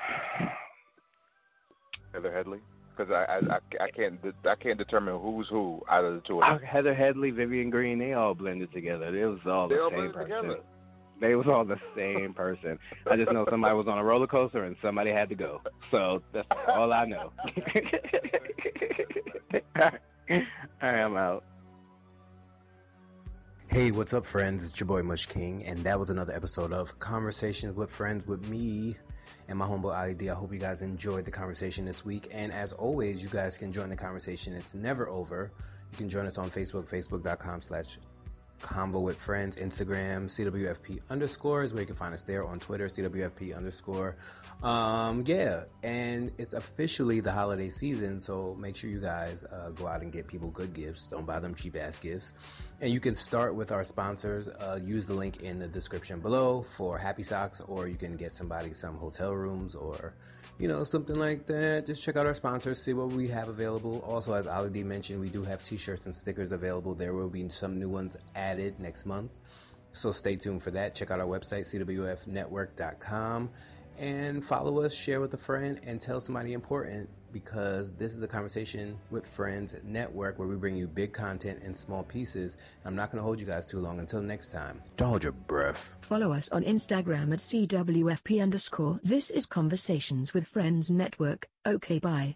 Heather 2.14 2.34
Headley. 2.34 2.60
Because 2.98 3.14
I, 3.14 3.26
I 3.26 3.56
I 3.56 3.60
I 3.86 3.90
can't 3.92 4.20
I 4.46 4.56
can't 4.56 4.78
determine 4.78 5.20
who's 5.22 5.48
who 5.48 5.82
out 5.90 6.04
of 6.04 6.16
the 6.16 6.22
two 6.22 6.42
of 6.42 6.60
them. 6.60 6.68
Heather 6.68 6.94
Headley, 6.96 7.32
Vivian 7.32 7.70
Green. 7.70 8.00
They 8.00 8.14
all 8.14 8.34
blended 8.34 8.72
together. 8.74 9.16
It 9.16 9.26
was 9.26 9.40
all 9.46 9.68
They 9.68 9.76
the 9.76 9.84
all 9.84 9.92
same 9.92 10.12
person. 10.12 10.30
together. 10.30 10.60
They 11.20 11.36
was 11.36 11.48
all 11.48 11.66
the 11.66 11.80
same 11.96 12.34
person. 12.34 12.78
I 13.10 13.16
just 13.16 13.32
know 13.32 13.46
somebody 13.50 13.76
was 13.76 13.88
on 13.88 13.98
a 13.98 14.04
roller 14.04 14.28
coaster 14.28 14.64
and 14.66 14.76
somebody 14.82 15.12
had 15.12 15.30
to 15.30 15.36
go. 15.36 15.62
So 15.90 16.22
that's 16.32 16.48
all 16.68 16.94
I 16.94 17.06
know. 17.06 17.32
all 19.80 19.80
right, 19.80 20.00
I'm 20.82 21.18
out. 21.18 21.44
Hey, 23.70 23.92
what's 23.92 24.14
up, 24.14 24.26
friends? 24.26 24.64
It's 24.64 24.80
your 24.80 24.88
boy 24.88 25.04
Mush 25.04 25.26
King, 25.26 25.64
and 25.66 25.80
that 25.84 26.00
was 26.00 26.10
another 26.10 26.34
episode 26.36 26.72
of 26.72 26.98
Conversations 27.00 27.76
with 27.76 27.92
Friends 27.92 28.26
with 28.26 28.48
me 28.48 28.96
and 29.48 29.58
my 29.58 29.66
homeboy 29.66 29.98
Ali 29.98 30.14
D. 30.14 30.30
I 30.30 30.34
hope 30.34 30.52
you 30.54 30.60
guys 30.60 30.82
enjoyed 30.82 31.26
the 31.26 31.32
conversation 31.32 31.86
this 31.86 32.04
week, 32.04 32.28
and 32.32 32.52
as 32.52 32.74
always, 32.74 33.24
you 33.24 33.30
guys 33.30 33.58
can 33.58 33.72
join 33.72 33.90
the 33.90 33.96
conversation. 33.96 34.54
It's 34.54 34.76
never 34.76 35.08
over. 35.10 35.52
You 35.92 35.98
can 35.98 36.10
join 36.10 36.26
us 36.26 36.38
on 36.38 36.50
Facebook, 36.50 36.90
facebook.com 36.90 37.62
slash 37.62 37.98
Convo 38.62 39.02
with 39.02 39.18
Friends, 39.18 39.56
Instagram, 39.56 40.26
CWFP 40.26 41.02
underscore 41.10 41.64
is 41.64 41.74
where 41.74 41.82
you 41.82 41.88
can 41.88 41.96
find 41.96 42.14
us 42.14 42.24
there 42.24 42.46
on 42.46 42.60
Twitter, 42.60 42.88
CWFP 42.88 43.56
underscore. 43.56 44.16
Um, 44.64 45.24
yeah, 45.26 45.64
and 45.84 46.32
it's 46.38 46.54
officially 46.54 47.20
the 47.20 47.32
holiday 47.32 47.70
season, 47.70 48.20
so 48.20 48.56
make 48.60 48.76
sure 48.76 48.90
you 48.90 49.00
guys 49.00 49.44
uh, 49.44 49.70
go 49.70 49.88
out 49.88 50.02
and 50.02 50.12
get 50.12 50.28
people 50.28 50.50
good 50.50 50.74
gifts. 50.74 51.08
Don't 51.08 51.26
buy 51.26 51.40
them 51.40 51.54
cheap 51.54 51.76
ass 51.76 52.00
gifts. 52.00 52.34
And 52.82 52.92
you 52.92 53.00
can 53.00 53.14
start 53.14 53.56
with 53.56 53.72
our 53.72 53.84
sponsors. 53.84 54.48
Uh, 54.48 54.80
use 54.84 55.06
the 55.06 55.14
link 55.14 55.42
in 55.44 55.60
the 55.60 55.68
description 55.68 56.20
below 56.20 56.64
for 56.64 56.98
Happy 56.98 57.24
Socks, 57.24 57.62
or 57.62 57.88
you 57.88 57.98
can 57.98 58.18
get 58.18 58.34
somebody 58.34 58.74
some 58.74 58.96
hotel 58.98 59.34
rooms 59.34 59.76
or 59.76 60.16
you 60.60 60.68
know, 60.68 60.84
something 60.84 61.18
like 61.18 61.46
that. 61.48 61.86
Just 61.86 62.02
check 62.02 62.16
out 62.16 62.26
our 62.26 62.34
sponsors, 62.34 62.82
see 62.82 62.94
what 62.94 63.10
we 63.10 63.28
have 63.28 63.48
available. 63.48 64.00
Also, 64.00 64.34
as 64.34 64.48
Ali 64.48 64.70
D 64.70 64.84
mentioned, 64.84 65.20
we 65.20 65.30
do 65.30 65.44
have 65.44 65.64
t-shirts 65.64 66.06
and 66.06 66.16
stickers 66.16 66.52
available. 66.52 66.94
There 66.96 67.14
will 67.14 67.30
be 67.30 67.48
some 67.50 67.80
new 67.80 67.90
ones 67.90 68.18
added 68.36 68.80
next 68.80 69.06
month. 69.06 69.32
So 69.94 70.12
stay 70.12 70.36
tuned 70.36 70.64
for 70.64 70.72
that. 70.72 70.96
Check 70.96 71.12
out 71.12 71.20
our 71.20 71.26
website, 71.26 71.66
cwfnetwork.com, 71.66 73.50
and 74.00 74.44
follow 74.44 74.82
us, 74.82 74.94
share 74.94 75.20
with 75.22 75.34
a 75.34 75.38
friend, 75.38 75.80
and 75.86 76.00
tell 76.00 76.20
somebody 76.20 76.54
important 76.54 77.10
because 77.32 77.94
this 77.94 78.14
is 78.14 78.20
the 78.20 78.28
Conversation 78.28 78.98
with 79.12 79.26
Friends 79.26 79.76
network 79.84 80.40
where 80.40 80.48
we 80.48 80.56
bring 80.56 80.76
you 80.76 80.88
big 80.88 81.14
content 81.14 81.62
in 81.64 81.74
small 81.74 82.04
pieces. 82.04 82.58
I'm 82.86 82.96
not 82.96 83.12
going 83.12 83.20
to 83.20 83.24
hold 83.24 83.40
you 83.40 83.46
guys 83.46 83.66
too 83.66 83.80
long. 83.80 84.00
Until 84.00 84.22
next 84.22 84.52
time, 84.52 84.82
don't 84.96 85.10
hold 85.10 85.24
your 85.24 85.34
breath. 85.34 85.98
Follow 86.02 86.34
us 86.34 86.50
on 86.50 86.64
Instagram 86.64 87.34
at 87.34 87.40
CWFP 87.40 88.42
underscore. 88.42 89.00
This 89.04 89.30
is 89.30 89.46
Conversations 89.46 90.34
with 90.34 90.48
Friends 90.48 90.92
Network. 90.92 91.48
Okay, 91.66 92.00
bye. 92.00 92.36